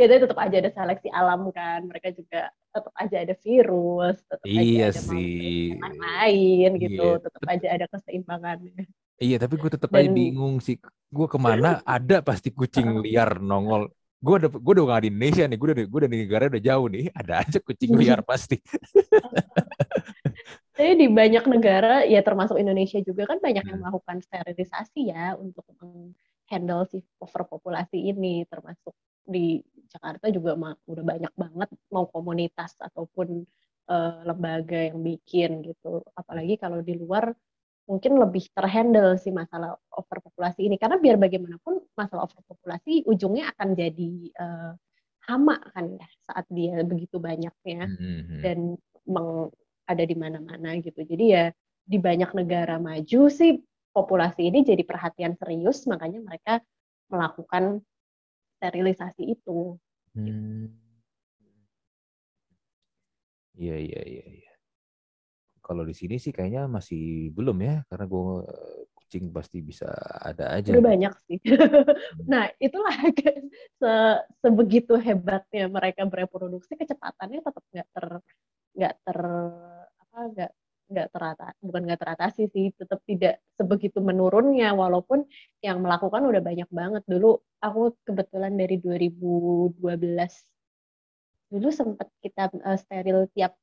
ya 0.00 0.08
tapi 0.08 0.20
tetap 0.24 0.38
aja 0.40 0.56
ada 0.64 0.70
seleksi 0.72 1.08
alam 1.12 1.52
kan 1.52 1.84
mereka 1.84 2.08
juga 2.16 2.48
tetap 2.72 2.94
aja 2.96 3.16
ada 3.20 3.34
virus 3.36 4.16
tetap 4.24 4.46
iya 4.48 4.88
aja 4.88 4.96
ada 4.96 5.00
sih 5.04 5.76
lain 5.76 6.70
gitu 6.80 7.04
iya. 7.04 7.20
tetap 7.20 7.42
aja 7.44 7.66
ada 7.68 7.86
keseimbangannya 7.92 8.88
Iya, 9.20 9.36
tapi 9.36 9.60
gue 9.60 9.68
tetap 9.68 9.92
aja 9.92 10.08
bingung 10.08 10.64
sih. 10.64 10.80
Gue 11.12 11.28
ke 11.28 11.36
mana 11.36 11.84
ada 11.84 12.24
pasti 12.24 12.48
kucing 12.48 13.04
liar 13.04 13.36
nongol. 13.36 13.92
Gue 14.16 14.40
udah 14.40 14.48
gue 14.48 14.72
udah 14.80 14.84
gak 14.96 15.02
di 15.04 15.08
Indonesia 15.12 15.44
nih. 15.44 15.58
Gue 15.60 15.68
udah 15.76 15.84
gue 15.84 15.98
udah 16.00 16.10
di 16.10 16.18
negara 16.24 16.48
udah 16.48 16.62
jauh 16.64 16.86
nih. 16.88 17.04
Ada 17.12 17.32
aja 17.44 17.58
kucing 17.60 17.92
liar 18.00 18.24
pasti. 18.24 18.56
Tapi 20.80 20.96
di 20.96 21.12
banyak 21.12 21.44
negara, 21.44 22.08
ya 22.08 22.24
termasuk 22.24 22.56
Indonesia 22.56 22.96
juga 23.04 23.28
kan 23.28 23.36
banyak 23.36 23.68
yang 23.68 23.76
hmm. 23.76 23.84
melakukan 23.84 24.24
sterilisasi 24.24 25.12
ya 25.12 25.36
untuk 25.36 25.68
handle 26.48 26.88
si 26.88 27.04
overpopulasi 27.20 28.00
ini. 28.00 28.48
Termasuk 28.48 28.96
di 29.28 29.60
Jakarta 29.92 30.32
juga 30.32 30.56
udah 30.88 31.04
banyak 31.04 31.32
banget 31.36 31.68
mau 31.92 32.08
komunitas 32.08 32.72
ataupun 32.80 33.44
uh, 33.92 34.24
lembaga 34.24 34.88
yang 34.88 35.04
bikin 35.04 35.60
gitu. 35.60 36.00
Apalagi 36.16 36.56
kalau 36.56 36.80
di 36.80 36.96
luar 36.96 37.36
mungkin 37.90 38.22
lebih 38.22 38.46
terhandle 38.54 39.18
sih 39.18 39.34
masalah 39.34 39.74
overpopulasi 39.90 40.70
ini 40.70 40.78
karena 40.78 41.02
biar 41.02 41.18
bagaimanapun 41.18 41.82
masalah 41.98 42.30
overpopulasi 42.30 43.02
ujungnya 43.10 43.50
akan 43.58 43.74
jadi 43.74 44.12
uh, 44.38 44.72
hama 45.26 45.58
kan 45.74 45.98
ya 45.98 46.06
saat 46.22 46.46
dia 46.46 46.86
begitu 46.86 47.18
banyaknya 47.18 47.90
mm-hmm. 47.90 48.40
dan 48.46 48.58
meng, 49.10 49.50
ada 49.90 50.04
di 50.06 50.14
mana-mana 50.14 50.78
gitu 50.78 51.02
jadi 51.02 51.24
ya 51.26 51.44
di 51.82 51.98
banyak 51.98 52.30
negara 52.38 52.78
maju 52.78 53.26
sih 53.26 53.58
populasi 53.90 54.46
ini 54.46 54.62
jadi 54.62 54.86
perhatian 54.86 55.34
serius 55.34 55.82
makanya 55.90 56.22
mereka 56.22 56.62
melakukan 57.10 57.82
sterilisasi 58.60 59.34
itu. 59.34 59.80
Hmm. 60.14 60.70
Iya 63.58 63.76
iya 63.76 64.00
iya. 64.06 64.24
iya. 64.24 64.49
Kalau 65.70 65.86
di 65.86 65.94
sini 65.94 66.18
sih 66.18 66.34
kayaknya 66.34 66.66
masih 66.66 67.30
belum 67.30 67.62
ya, 67.62 67.86
karena 67.86 68.10
gue 68.10 68.42
kucing 68.98 69.30
pasti 69.30 69.62
bisa 69.62 69.86
ada 70.18 70.58
aja. 70.58 70.74
Udah 70.74 70.82
banyak 70.82 71.14
sih. 71.30 71.38
Hmm. 71.46 72.26
nah, 72.26 72.50
itulah 72.58 72.90
se 73.78 73.92
sebegitu 74.42 74.98
hebatnya 74.98 75.70
mereka 75.70 76.02
bereproduksi, 76.10 76.74
kecepatannya 76.74 77.38
tetap 77.38 77.62
nggak 77.70 77.88
ter 77.94 78.06
nggak 78.74 78.94
ter 79.06 79.18
tidak 80.90 81.06
terata 81.14 81.54
bukan 81.62 81.86
nggak 81.86 82.02
teratasi 82.02 82.50
sih 82.50 82.74
tetap 82.74 82.98
tidak 83.06 83.38
sebegitu 83.54 84.02
menurunnya 84.02 84.74
walaupun 84.74 85.22
yang 85.62 85.78
melakukan 85.78 86.26
udah 86.26 86.42
banyak 86.42 86.66
banget 86.66 87.06
dulu 87.06 87.38
aku 87.62 87.94
kebetulan 88.02 88.58
dari 88.58 88.82
2012 88.82 89.86
dulu 91.54 91.68
sempat 91.70 92.10
kita 92.18 92.50
uh, 92.58 92.74
steril 92.74 93.30
tiap 93.30 93.54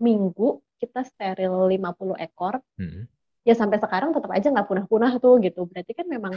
minggu 0.00 0.64
kita 0.76 1.04
steril 1.04 1.68
50 1.68 2.16
ekor 2.20 2.60
hmm. 2.76 3.08
ya 3.44 3.54
sampai 3.56 3.80
sekarang 3.80 4.12
tetap 4.12 4.30
aja 4.32 4.48
nggak 4.52 4.68
punah-punah 4.68 5.12
tuh 5.18 5.40
gitu 5.40 5.64
berarti 5.68 5.92
kan 5.96 6.06
memang 6.08 6.34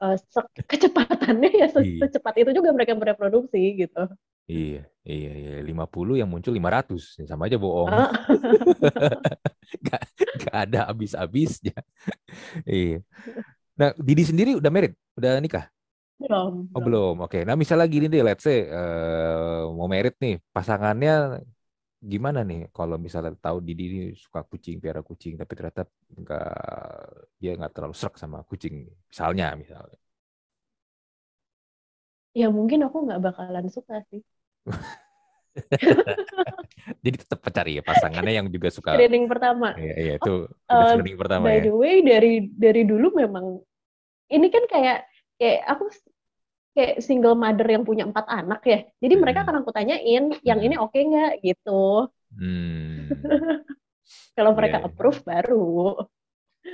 uh, 0.00 0.16
kecepatannya 0.70 1.50
ya 1.52 1.68
iya. 1.68 2.00
secepat 2.04 2.34
itu 2.40 2.50
juga 2.56 2.72
mereka 2.72 2.96
bereproduksi 2.96 3.86
gitu 3.86 4.08
Iya, 4.44 4.84
iya, 5.08 5.32
iya. 5.40 5.52
50 5.64 6.20
yang 6.20 6.28
muncul 6.28 6.52
500. 6.52 7.16
Ya, 7.16 7.24
sama 7.24 7.48
aja 7.48 7.56
bohong. 7.56 7.88
Oh. 7.88 8.10
gak, 9.88 10.00
gak 10.44 10.56
ada 10.68 10.92
habis-habisnya. 10.92 11.72
iya. 12.68 13.00
Nah, 13.74 13.96
Didi 13.96 14.28
sendiri 14.28 14.52
udah 14.60 14.68
married? 14.68 14.92
Udah 15.16 15.40
nikah? 15.40 15.72
Belum. 16.20 16.68
Oh, 16.76 16.82
belum. 16.84 17.14
Oke. 17.24 17.40
Okay. 17.40 17.42
Nah, 17.48 17.56
misalnya 17.56 17.88
gini 17.88 18.06
deh, 18.06 18.20
let's 18.20 18.44
say 18.44 18.68
uh, 18.68 19.64
mau 19.72 19.88
married 19.88 20.14
nih, 20.20 20.36
pasangannya 20.52 21.40
gimana 22.04 22.44
nih 22.44 22.68
kalau 22.68 23.00
misalnya 23.00 23.32
tahu 23.40 23.64
Didi 23.64 23.84
ini 23.88 24.02
suka 24.12 24.44
kucing, 24.44 24.76
piara 24.76 25.00
kucing, 25.00 25.40
tapi 25.40 25.52
ternyata 25.56 25.88
nggak 26.12 26.52
dia 27.40 27.52
nggak 27.56 27.72
terlalu 27.72 27.96
serak 27.96 28.20
sama 28.20 28.44
kucing, 28.44 28.84
misalnya, 29.08 29.56
misalnya. 29.56 29.98
Ya 32.36 32.52
mungkin 32.52 32.84
aku 32.84 33.08
nggak 33.08 33.20
bakalan 33.24 33.66
suka 33.72 34.04
sih. 34.12 34.20
Jadi 37.04 37.16
tetap 37.16 37.40
cari 37.46 37.78
ya 37.78 37.82
pasangannya 37.86 38.32
yang 38.42 38.46
juga 38.50 38.68
suka. 38.68 38.98
Screening 38.98 39.30
pertama. 39.30 39.72
Iya, 39.78 39.94
iya 39.96 40.14
itu 40.18 40.50
uh, 40.50 40.90
screening 40.92 41.16
pertama 41.16 41.46
by 41.46 41.62
ya. 41.62 41.70
the 41.70 41.74
way 41.74 42.02
dari 42.02 42.50
dari 42.50 42.82
dulu 42.82 43.14
memang 43.14 43.62
ini 44.34 44.50
kan 44.50 44.66
kayak 44.66 45.06
kayak 45.38 45.62
aku 45.70 45.88
kayak 46.74 46.98
single 47.00 47.38
mother 47.38 47.64
yang 47.70 47.86
punya 47.86 48.04
empat 48.04 48.26
anak 48.26 48.60
ya. 48.66 48.82
Jadi 48.98 49.14
hmm. 49.14 49.22
mereka 49.22 49.38
akan 49.46 49.62
aku 49.62 49.70
tanyain 49.70 50.24
yang 50.42 50.58
hmm. 50.58 50.66
ini 50.66 50.74
oke 50.76 50.90
okay 50.90 51.02
nggak 51.06 51.32
gitu. 51.46 52.10
Hmm. 52.34 53.08
Kalau 54.36 54.52
mereka 54.52 54.82
yeah. 54.82 54.84
Iya. 54.84 54.90
approve 54.90 55.20
baru. 55.22 55.70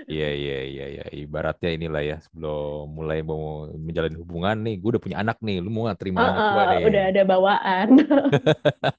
Iya 0.06 0.30
iya 0.30 0.58
iya 0.70 0.86
iya 0.86 1.04
ibaratnya 1.18 1.74
inilah 1.74 2.02
ya 2.06 2.16
sebelum 2.22 2.94
mulai 2.94 3.26
mau 3.26 3.66
menjalin 3.74 4.14
hubungan 4.22 4.56
nih, 4.62 4.78
gue 4.78 4.90
udah 4.96 5.02
punya 5.02 5.18
anak 5.18 5.42
nih, 5.42 5.58
lu 5.58 5.66
mau 5.66 5.90
gak 5.90 5.98
terima 5.98 6.22
uh, 6.22 6.30
anak 6.30 6.42
gue. 6.54 6.88
Udah 6.94 7.04
ada 7.10 7.22
bawaan. 7.26 7.88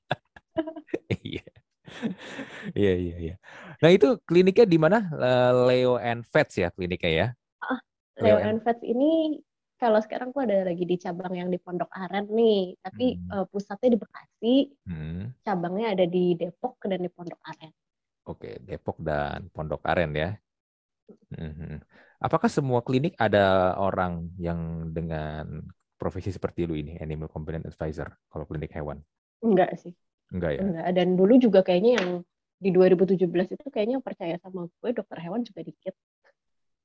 iya. 1.32 1.48
Iya 2.76 2.94
iya 2.96 3.16
iya. 3.20 3.36
Nah 3.80 3.90
itu 3.92 4.20
kliniknya 4.28 4.68
di 4.68 4.78
mana? 4.80 5.00
Leo 5.68 5.96
and 5.96 6.28
Vets 6.28 6.60
ya 6.60 6.68
kliniknya 6.76 7.12
ya? 7.12 7.28
Uh, 7.64 7.80
Leo, 8.20 8.36
Leo 8.36 8.38
and 8.52 8.60
Vets 8.64 8.84
ini 8.84 9.40
kalau 9.82 9.98
sekarang 9.98 10.30
gue 10.30 10.46
ada 10.46 10.70
lagi 10.70 10.86
di 10.86 10.94
cabang 11.02 11.34
yang 11.34 11.50
di 11.50 11.58
Pondok 11.58 11.90
Aren 11.90 12.30
nih, 12.30 12.78
tapi 12.86 13.18
hmm. 13.18 13.34
uh, 13.34 13.46
pusatnya 13.50 13.90
di 13.90 13.98
Bekasi, 13.98 14.56
hmm. 14.86 15.42
cabangnya 15.42 15.98
ada 15.98 16.06
di 16.06 16.38
Depok 16.38 16.78
dan 16.86 17.02
di 17.02 17.10
Pondok 17.10 17.42
Aren. 17.50 17.74
Oke, 18.30 18.62
Depok 18.62 19.02
dan 19.02 19.50
Pondok 19.50 19.82
Aren 19.90 20.14
ya. 20.14 20.38
Mhm. 21.34 21.82
Apakah 22.22 22.46
semua 22.48 22.86
klinik 22.86 23.18
ada 23.18 23.74
orang 23.82 24.30
yang 24.38 24.94
dengan 24.94 25.66
profesi 25.98 26.30
seperti 26.30 26.70
lu 26.70 26.78
ini, 26.78 27.02
animal 27.02 27.34
companion 27.34 27.66
advisor, 27.66 28.14
kalau 28.30 28.46
klinik 28.46 28.70
hewan? 28.78 29.02
Enggak 29.42 29.74
sih. 29.82 29.98
Enggak 30.30 30.52
ya? 30.56 30.62
Enggak. 30.62 30.86
Dan 30.94 31.18
dulu 31.18 31.42
juga 31.42 31.66
kayaknya 31.66 31.98
yang 31.98 32.10
di 32.62 32.70
2017 32.70 33.58
itu 33.58 33.68
kayaknya 33.74 33.98
percaya 34.06 34.38
sama 34.38 34.70
gue 34.70 34.90
dokter 34.94 35.18
hewan 35.18 35.42
juga 35.42 35.66
dikit. 35.66 35.98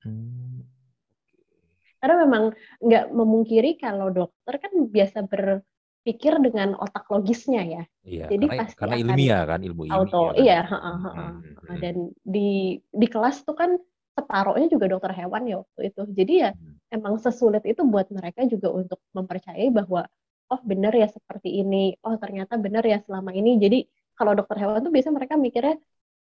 Hmm. 0.01 0.65
Karena 2.07 2.23
memang 2.23 2.45
nggak 2.79 3.05
memungkiri 3.11 3.83
kalau 3.83 4.15
dokter 4.15 4.63
kan 4.63 4.71
biasa 4.87 5.27
berpikir 5.27 6.39
dengan 6.39 6.79
otak 6.79 7.11
logisnya 7.11 7.67
ya. 7.67 7.83
Iya, 8.07 8.31
Jadi 8.31 8.47
karena, 8.47 8.61
pasti 8.63 8.79
karena 8.79 8.97
ilmiah 9.03 9.43
kan, 9.43 9.61
ilmu 9.67 9.83
ilmiah. 9.91 9.99
Auto, 9.99 10.23
kan? 10.31 10.39
iya. 10.39 10.61
Ha, 10.63 10.79
ha, 10.79 10.93
ha. 11.03 11.11
Hmm. 11.11 11.79
Dan 11.83 12.15
di 12.23 12.79
di 12.79 13.07
kelas 13.11 13.43
tuh 13.43 13.59
kan 13.59 13.75
separohnya 14.15 14.71
juga 14.71 14.87
dokter 14.87 15.11
hewan 15.19 15.51
ya 15.51 15.67
waktu 15.67 15.81
itu. 15.91 16.03
Jadi 16.15 16.33
ya 16.47 16.51
hmm. 16.55 16.95
emang 16.95 17.19
sesulit 17.19 17.67
itu 17.67 17.83
buat 17.83 18.07
mereka 18.15 18.47
juga 18.47 18.71
untuk 18.71 19.03
mempercayai 19.11 19.67
bahwa 19.75 20.07
oh 20.47 20.61
benar 20.63 20.95
ya 20.95 21.11
seperti 21.11 21.59
ini, 21.59 21.99
oh 22.07 22.15
ternyata 22.23 22.55
benar 22.55 22.87
ya 22.87 23.03
selama 23.03 23.35
ini. 23.35 23.59
Jadi 23.59 23.83
kalau 24.15 24.39
dokter 24.39 24.63
hewan 24.63 24.79
tuh 24.79 24.95
biasanya 24.95 25.19
mereka 25.19 25.35
mikirnya 25.35 25.75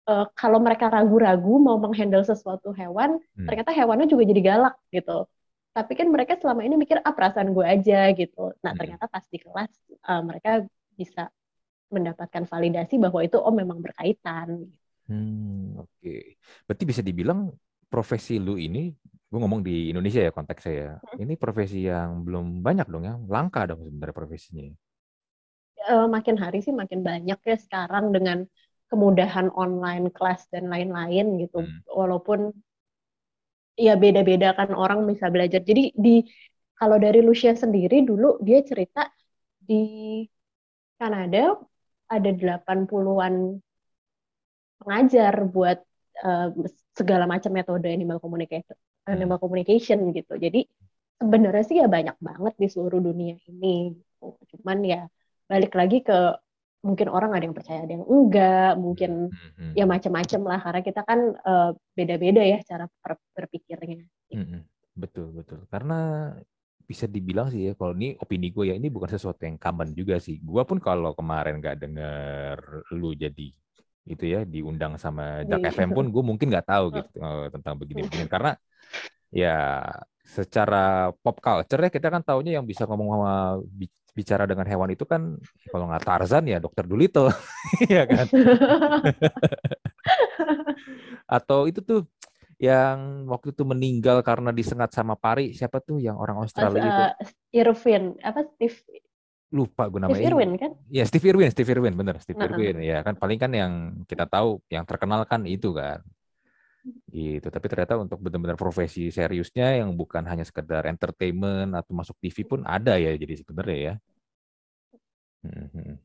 uh, 0.09 0.27
kalau 0.33 0.59
mereka 0.59 0.89
ragu-ragu 0.89 1.55
mau 1.61 1.77
menghandle 1.77 2.25
sesuatu 2.25 2.73
hewan, 2.73 3.21
hmm. 3.37 3.47
ternyata 3.47 3.71
hewannya 3.77 4.09
juga 4.09 4.25
jadi 4.25 4.41
galak 4.41 4.75
gitu. 4.89 5.29
Tapi 5.79 5.95
kan 5.95 6.11
mereka 6.11 6.35
selama 6.35 6.67
ini 6.67 6.75
mikir 6.75 6.99
ah 7.07 7.15
perasaan 7.15 7.55
gue 7.55 7.63
aja 7.63 8.11
gitu. 8.19 8.51
Nah 8.67 8.75
hmm. 8.75 8.81
ternyata 8.83 9.07
pas 9.07 9.23
di 9.31 9.39
kelas 9.39 9.71
uh, 10.11 10.23
mereka 10.27 10.67
bisa 10.99 11.31
mendapatkan 11.95 12.43
validasi 12.51 12.99
bahwa 12.99 13.23
itu 13.23 13.39
oh 13.39 13.55
memang 13.55 13.79
berkaitan. 13.79 14.67
Hmm, 15.07 15.79
oke. 15.79 15.87
Okay. 16.03 16.35
Berarti 16.67 16.85
bisa 16.85 17.01
dibilang 17.07 17.55
profesi 17.87 18.43
lu 18.43 18.59
ini, 18.59 18.91
gue 19.31 19.39
ngomong 19.39 19.63
di 19.63 19.95
Indonesia 19.95 20.21
ya 20.21 20.35
konteks 20.35 20.63
saya, 20.67 20.99
hmm. 20.99 21.23
ini 21.23 21.35
profesi 21.39 21.87
yang 21.87 22.27
belum 22.27 22.61
banyak 22.61 22.87
dong 22.91 23.05
ya, 23.07 23.15
langka 23.31 23.71
dong 23.71 23.87
sebenarnya 23.87 24.17
profesinya. 24.19 24.67
Uh, 25.89 26.11
makin 26.11 26.37
hari 26.37 26.61
sih 26.61 26.75
makin 26.75 27.01
banyak 27.01 27.39
ya 27.39 27.57
sekarang 27.57 28.11
dengan 28.11 28.45
kemudahan 28.91 29.49
online 29.55 30.11
kelas 30.11 30.45
dan 30.51 30.67
lain-lain 30.67 31.39
gitu. 31.41 31.63
Hmm. 31.63 31.81
Walaupun 31.87 32.53
ya 33.79 33.95
beda-beda 34.03 34.49
kan 34.59 34.75
orang 34.75 35.07
bisa 35.11 35.27
belajar. 35.35 35.61
Jadi 35.63 35.95
di 35.95 36.27
kalau 36.79 36.97
dari 36.99 37.21
Lucia 37.23 37.55
sendiri 37.55 38.03
dulu 38.03 38.39
dia 38.43 38.59
cerita 38.67 39.07
di 39.69 39.83
Kanada 40.99 41.55
ada 42.09 42.31
80-an 42.33 43.35
pengajar 44.79 45.35
buat 45.55 45.79
uh, 46.25 46.49
segala 46.99 47.25
macam 47.27 47.51
metode 47.55 47.87
animal 47.91 48.19
communication 48.23 48.77
animal 49.07 49.39
communication 49.43 49.99
gitu 50.15 50.35
jadi 50.39 50.67
sebenarnya 51.19 51.65
sih 51.67 51.77
ya 51.83 51.87
banyak 51.91 52.17
banget 52.23 52.55
di 52.63 52.67
seluruh 52.71 53.01
dunia 53.03 53.35
ini 53.51 53.95
gitu. 53.99 54.27
cuman 54.55 54.79
ya 54.87 55.01
balik 55.51 55.73
lagi 55.75 56.03
ke 56.07 56.19
mungkin 56.79 57.11
orang 57.11 57.35
ada 57.35 57.45
yang 57.45 57.57
percaya 57.57 57.83
ada 57.83 57.93
yang 57.93 58.07
enggak 58.07 58.73
mungkin 58.79 59.11
hmm. 59.35 59.75
ya 59.75 59.85
macam-macam 59.85 60.41
lah 60.47 60.61
karena 60.63 60.81
kita 60.87 61.01
kan 61.03 61.21
uh, 61.43 61.71
beda-beda 61.99 62.43
ya 62.43 62.59
cara 62.63 62.87
berpikirnya 63.35 64.07
hmm. 64.31 64.63
betul 64.95 65.35
betul 65.35 65.67
karena 65.67 66.33
bisa 66.89 67.05
dibilang 67.05 67.53
sih 67.53 67.69
ya 67.69 67.73
kalau 67.77 67.93
ini 67.93 68.17
opini 68.17 68.49
gue 68.49 68.73
ya 68.73 68.75
ini 68.79 68.89
bukan 68.89 69.13
sesuatu 69.13 69.45
yang 69.45 69.61
common 69.61 69.93
juga 69.93 70.17
sih 70.17 70.41
gue 70.41 70.63
pun 70.65 70.81
kalau 70.81 71.13
kemarin 71.13 71.61
nggak 71.61 71.85
denger 71.85 72.57
lu 72.97 73.13
jadi 73.13 73.53
itu 74.09 74.25
ya 74.25 74.41
diundang 74.49 74.97
sama 74.97 75.45
Jak 75.45 75.61
iya. 75.61 75.69
FM 75.69 75.93
pun 75.93 76.09
gue 76.09 76.23
mungkin 76.25 76.49
nggak 76.49 76.65
tahu 76.65 76.97
gitu 76.97 77.21
uh, 77.21 77.53
tentang 77.53 77.77
begini-begini 77.77 78.25
karena 78.33 78.57
ya 79.29 79.85
secara 80.25 81.13
pop 81.13 81.37
culture 81.45 81.81
ya 81.85 81.91
kita 81.93 82.09
kan 82.09 82.25
taunya 82.25 82.57
yang 82.57 82.65
bisa 82.65 82.89
ngomong 82.89 83.09
sama 83.17 83.35
bicara 84.19 84.51
dengan 84.51 84.67
hewan 84.67 84.91
itu 84.91 85.07
kan 85.07 85.39
kalau 85.71 85.87
nggak 85.87 86.03
Tarzan 86.03 86.51
ya 86.51 86.59
Dokter 86.59 86.91
Dolittle 86.91 87.31
ya 87.95 88.03
kan 88.11 88.27
atau 91.39 91.71
itu 91.71 91.79
tuh 91.79 92.03
yang 92.59 93.31
waktu 93.31 93.55
itu 93.55 93.63
meninggal 93.63 94.19
karena 94.27 94.51
disengat 94.51 94.91
sama 94.91 95.15
pari 95.15 95.55
siapa 95.55 95.79
tuh 95.79 96.03
yang 96.03 96.19
orang 96.19 96.43
Australia 96.43 96.83
uh, 96.83 96.91
itu 96.91 97.05
Irvin 97.55 98.19
apa 98.19 98.43
Steve 98.59 99.07
lupa 99.49 99.89
gue 99.89 99.97
namanya. 99.97 100.21
Steve 100.21 100.29
Irwin 100.29 100.51
kan? 100.61 100.73
Ya 100.93 101.05
Steve 101.09 101.25
Irwin, 101.33 101.49
Steve 101.49 101.73
Irwin 101.73 101.97
bener 101.97 102.21
Steve 102.21 102.37
-huh. 102.37 102.53
Irwin 102.53 102.85
ya 102.85 103.01
kan 103.01 103.17
paling 103.17 103.41
kan 103.41 103.49
yang 103.55 103.73
kita 104.05 104.29
tahu 104.29 104.61
yang 104.69 104.85
terkenal 104.85 105.25
kan 105.25 105.49
itu 105.49 105.73
kan 105.73 106.05
gitu 107.09 107.49
tapi 107.53 107.67
ternyata 107.69 108.01
untuk 108.01 108.21
benar-benar 108.23 108.57
profesi 108.57 109.13
seriusnya 109.13 109.83
yang 109.83 109.93
bukan 109.93 110.25
hanya 110.25 110.45
sekedar 110.45 110.89
entertainment 110.89 111.77
atau 111.77 111.93
masuk 111.93 112.17
TV 112.21 112.45
pun 112.45 112.65
ada 112.65 112.97
ya 112.97 113.13
jadi 113.17 113.35
sebenarnya 113.41 113.79
ya. 113.79 113.95
Hmm, 115.45 115.69
hmm. 115.75 115.97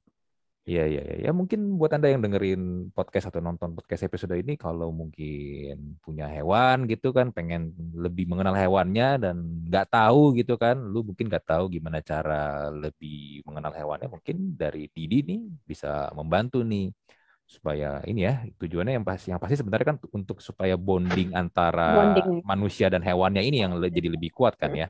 Iya, 0.63 0.83
iya, 0.87 1.01
iya. 1.03 1.15
Ya 1.27 1.31
mungkin 1.35 1.75
buat 1.75 1.91
Anda 1.91 2.07
yang 2.07 2.23
dengerin 2.23 2.87
podcast 2.95 3.27
atau 3.27 3.43
nonton 3.43 3.75
podcast 3.75 4.07
episode 4.07 4.31
ini, 4.39 4.55
kalau 4.55 4.95
mungkin 4.95 5.99
punya 5.99 6.23
hewan 6.31 6.87
gitu 6.87 7.11
kan, 7.11 7.35
pengen 7.35 7.75
lebih 7.91 8.31
mengenal 8.31 8.55
hewannya 8.55 9.19
dan 9.19 9.35
nggak 9.67 9.91
tahu 9.91 10.39
gitu 10.39 10.55
kan, 10.55 10.79
lu 10.79 11.03
mungkin 11.03 11.27
nggak 11.27 11.51
tahu 11.51 11.67
gimana 11.67 11.99
cara 11.99 12.71
lebih 12.71 13.43
mengenal 13.43 13.75
hewannya, 13.75 14.07
mungkin 14.07 14.55
dari 14.55 14.87
Didi 14.87 15.19
nih 15.27 15.41
bisa 15.67 16.07
membantu 16.15 16.63
nih 16.63 16.95
supaya 17.43 17.99
ini 18.07 18.23
ya 18.23 18.47
tujuannya 18.55 18.95
yang 18.95 19.03
pasti 19.03 19.35
yang 19.35 19.43
pasti 19.43 19.59
sebenarnya 19.59 19.87
kan 19.93 19.97
untuk 20.15 20.39
supaya 20.39 20.79
bonding 20.79 21.35
antara 21.35 21.91
bonding. 21.91 22.39
manusia 22.47 22.87
dan 22.87 23.03
hewannya 23.03 23.43
ini 23.43 23.67
yang 23.67 23.75
jadi 23.83 24.09
lebih 24.15 24.31
kuat 24.31 24.55
kan 24.55 24.71
ya. 24.71 24.87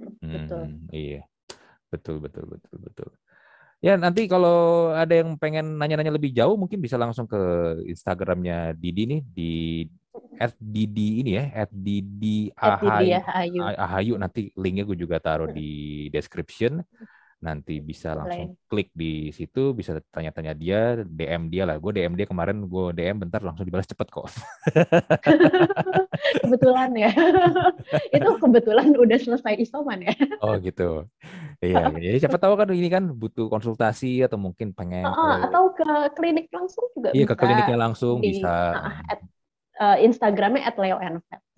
Betul. 0.00 0.72
Hmm, 0.72 0.88
iya. 0.88 1.28
Betul 1.92 2.24
betul 2.24 2.48
betul 2.48 2.76
betul. 2.80 3.10
Ya 3.82 3.98
nanti 3.98 4.30
kalau 4.30 4.94
ada 4.94 5.10
yang 5.10 5.34
pengen 5.34 5.74
nanya-nanya 5.74 6.14
lebih 6.14 6.30
jauh 6.30 6.54
mungkin 6.54 6.78
bisa 6.78 6.94
langsung 6.94 7.26
ke 7.26 7.38
Instagramnya 7.90 8.78
Didi 8.78 9.10
nih 9.10 9.20
di 9.26 9.52
at 10.38 10.54
Didi 10.54 11.18
ini 11.26 11.34
ya 11.34 11.66
at 11.66 11.70
Didi 11.74 12.54
Ahayu, 12.54 13.18
Ahayu. 13.74 14.14
Nanti 14.22 14.54
linknya 14.54 14.86
gue 14.86 14.94
juga 14.94 15.18
taruh 15.18 15.50
di 15.50 16.06
description 16.14 16.78
nanti 17.42 17.82
bisa 17.82 18.14
langsung 18.14 18.54
klik 18.70 18.94
di 18.94 19.34
situ 19.34 19.74
bisa 19.74 19.98
tanya-tanya 20.14 20.54
dia 20.54 21.02
DM 21.02 21.50
dia 21.50 21.66
lah. 21.66 21.76
Gue 21.82 21.90
DM 21.90 22.14
dia 22.14 22.26
kemarin 22.30 22.64
gue 22.64 22.84
DM 22.94 23.26
bentar 23.26 23.42
langsung 23.42 23.66
dibalas 23.66 23.90
cepet 23.90 24.08
kok. 24.08 24.30
Kebetulan 26.46 26.94
ya. 26.94 27.10
Itu 28.16 28.38
kebetulan 28.38 28.94
udah 28.94 29.18
selesai 29.18 29.58
isoman 29.58 30.06
ya. 30.06 30.14
Oh 30.38 30.54
gitu. 30.62 31.10
Iya 31.58 31.90
jadi 31.94 32.18
siapa 32.22 32.38
tahu 32.38 32.54
kan 32.54 32.70
ini 32.70 32.88
kan 32.90 33.10
butuh 33.10 33.50
konsultasi 33.50 34.22
atau 34.22 34.38
mungkin 34.38 34.74
pengen 34.74 35.06
uh, 35.06 35.46
atau 35.46 35.70
ke 35.74 35.90
klinik 36.18 36.46
langsung 36.50 36.84
juga 36.94 37.10
iya 37.14 37.24
bisa 37.24 37.34
ke 37.34 37.40
kliniknya 37.40 37.78
langsung 37.78 38.16
di, 38.18 38.38
bisa. 38.38 38.54
at 39.10 39.20
uh, 39.82 39.96
Instagramnya 39.98 40.62
at 40.62 40.78
Leo. 40.78 40.96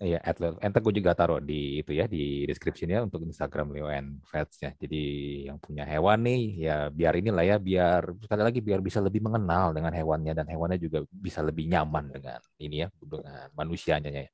Iya, 0.01 0.19
at 0.25 0.37
Leo. 0.41 0.57
Enter 0.57 0.81
gue 0.81 0.93
juga 0.97 1.13
taruh 1.13 1.37
di 1.37 1.85
itu 1.85 1.93
ya 1.93 2.09
di 2.09 2.43
description-nya 2.49 3.05
untuk 3.05 3.21
Instagram 3.21 3.69
Leo 3.69 3.87
and 3.87 4.25
ya. 4.57 4.73
Jadi 4.73 5.03
yang 5.45 5.61
punya 5.61 5.85
hewan 5.85 6.25
nih 6.25 6.41
ya 6.65 6.77
biar 6.89 7.13
inilah 7.21 7.45
ya 7.45 7.57
biar 7.61 8.01
sekali 8.25 8.41
lagi 8.41 8.59
biar 8.65 8.81
bisa 8.81 8.99
lebih 8.99 9.21
mengenal 9.21 9.71
dengan 9.77 9.93
hewannya 9.93 10.33
dan 10.33 10.49
hewannya 10.49 10.81
juga 10.81 11.05
bisa 11.13 11.45
lebih 11.45 11.69
nyaman 11.69 12.09
dengan 12.09 12.41
ini 12.57 12.83
ya 12.83 12.87
dengan 12.97 13.47
manusianya 13.53 14.09
ya. 14.09 14.25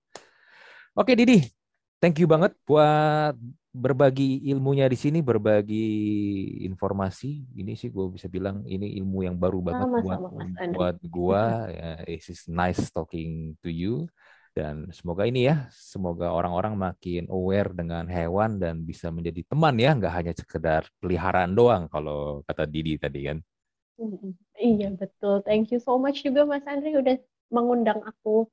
Oke 0.95 1.15
Didi, 1.15 1.43
thank 1.99 2.19
you 2.19 2.27
banget 2.27 2.55
buat 2.67 3.35
berbagi 3.71 4.43
ilmunya 4.51 4.85
di 4.91 4.99
sini, 4.99 5.23
berbagi 5.23 5.87
informasi. 6.67 7.55
Ini 7.55 7.71
sih 7.79 7.87
gue 7.87 8.11
bisa 8.11 8.27
bilang 8.27 8.67
ini 8.67 8.99
ilmu 8.99 9.23
yang 9.23 9.39
baru 9.39 9.63
banget 9.63 9.87
sama, 9.87 9.99
buat 10.03 10.19
sama, 10.19 10.41
buat 10.75 10.97
gue. 10.99 11.43
Ya, 11.71 11.91
it 12.03 12.23
is 12.27 12.43
nice 12.51 12.91
talking 12.91 13.55
to 13.63 13.71
you. 13.71 14.11
Dan 14.51 14.91
semoga 14.91 15.23
ini 15.23 15.47
ya, 15.47 15.71
semoga 15.71 16.27
orang-orang 16.27 16.75
makin 16.75 17.23
aware 17.31 17.71
dengan 17.71 18.03
hewan 18.11 18.59
dan 18.59 18.83
bisa 18.83 19.07
menjadi 19.07 19.47
teman 19.47 19.79
ya, 19.79 19.95
nggak 19.95 20.11
hanya 20.11 20.33
sekedar 20.35 20.83
peliharaan 20.99 21.55
doang 21.55 21.87
kalau 21.87 22.43
kata 22.43 22.67
Didi 22.67 22.99
tadi 22.99 23.31
kan. 23.31 23.39
Iya 24.59 24.91
betul. 24.99 25.39
Thank 25.47 25.71
you 25.71 25.79
so 25.79 25.95
much 25.95 26.27
juga 26.27 26.43
Mas 26.43 26.67
Andri 26.67 26.99
udah 26.99 27.15
mengundang 27.47 28.03
aku 28.03 28.51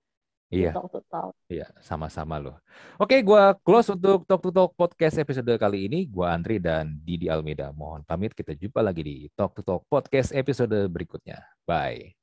Iya. 0.49 0.73
Talk 0.73 0.89
to 0.89 1.01
Talk. 1.13 1.37
Iya, 1.49 1.69
sama-sama 1.85 2.41
loh. 2.41 2.57
Oke, 2.97 3.21
gua 3.21 3.53
close 3.61 3.93
untuk 3.93 4.25
Talk 4.25 4.41
to 4.41 4.51
Talk 4.53 4.73
podcast 4.73 5.21
episode 5.21 5.53
kali 5.61 5.93
ini. 5.93 6.09
Gua 6.09 6.33
Andri 6.33 6.57
dan 6.57 6.97
Didi 7.05 7.29
Almeida. 7.29 7.69
Mohon 7.77 8.05
pamit, 8.09 8.33
kita 8.33 8.57
jumpa 8.57 8.81
lagi 8.81 9.05
di 9.05 9.17
Talk 9.37 9.53
to 9.57 9.63
Talk 9.63 9.85
podcast 9.93 10.33
episode 10.33 10.89
berikutnya. 10.89 11.45
Bye. 11.69 12.17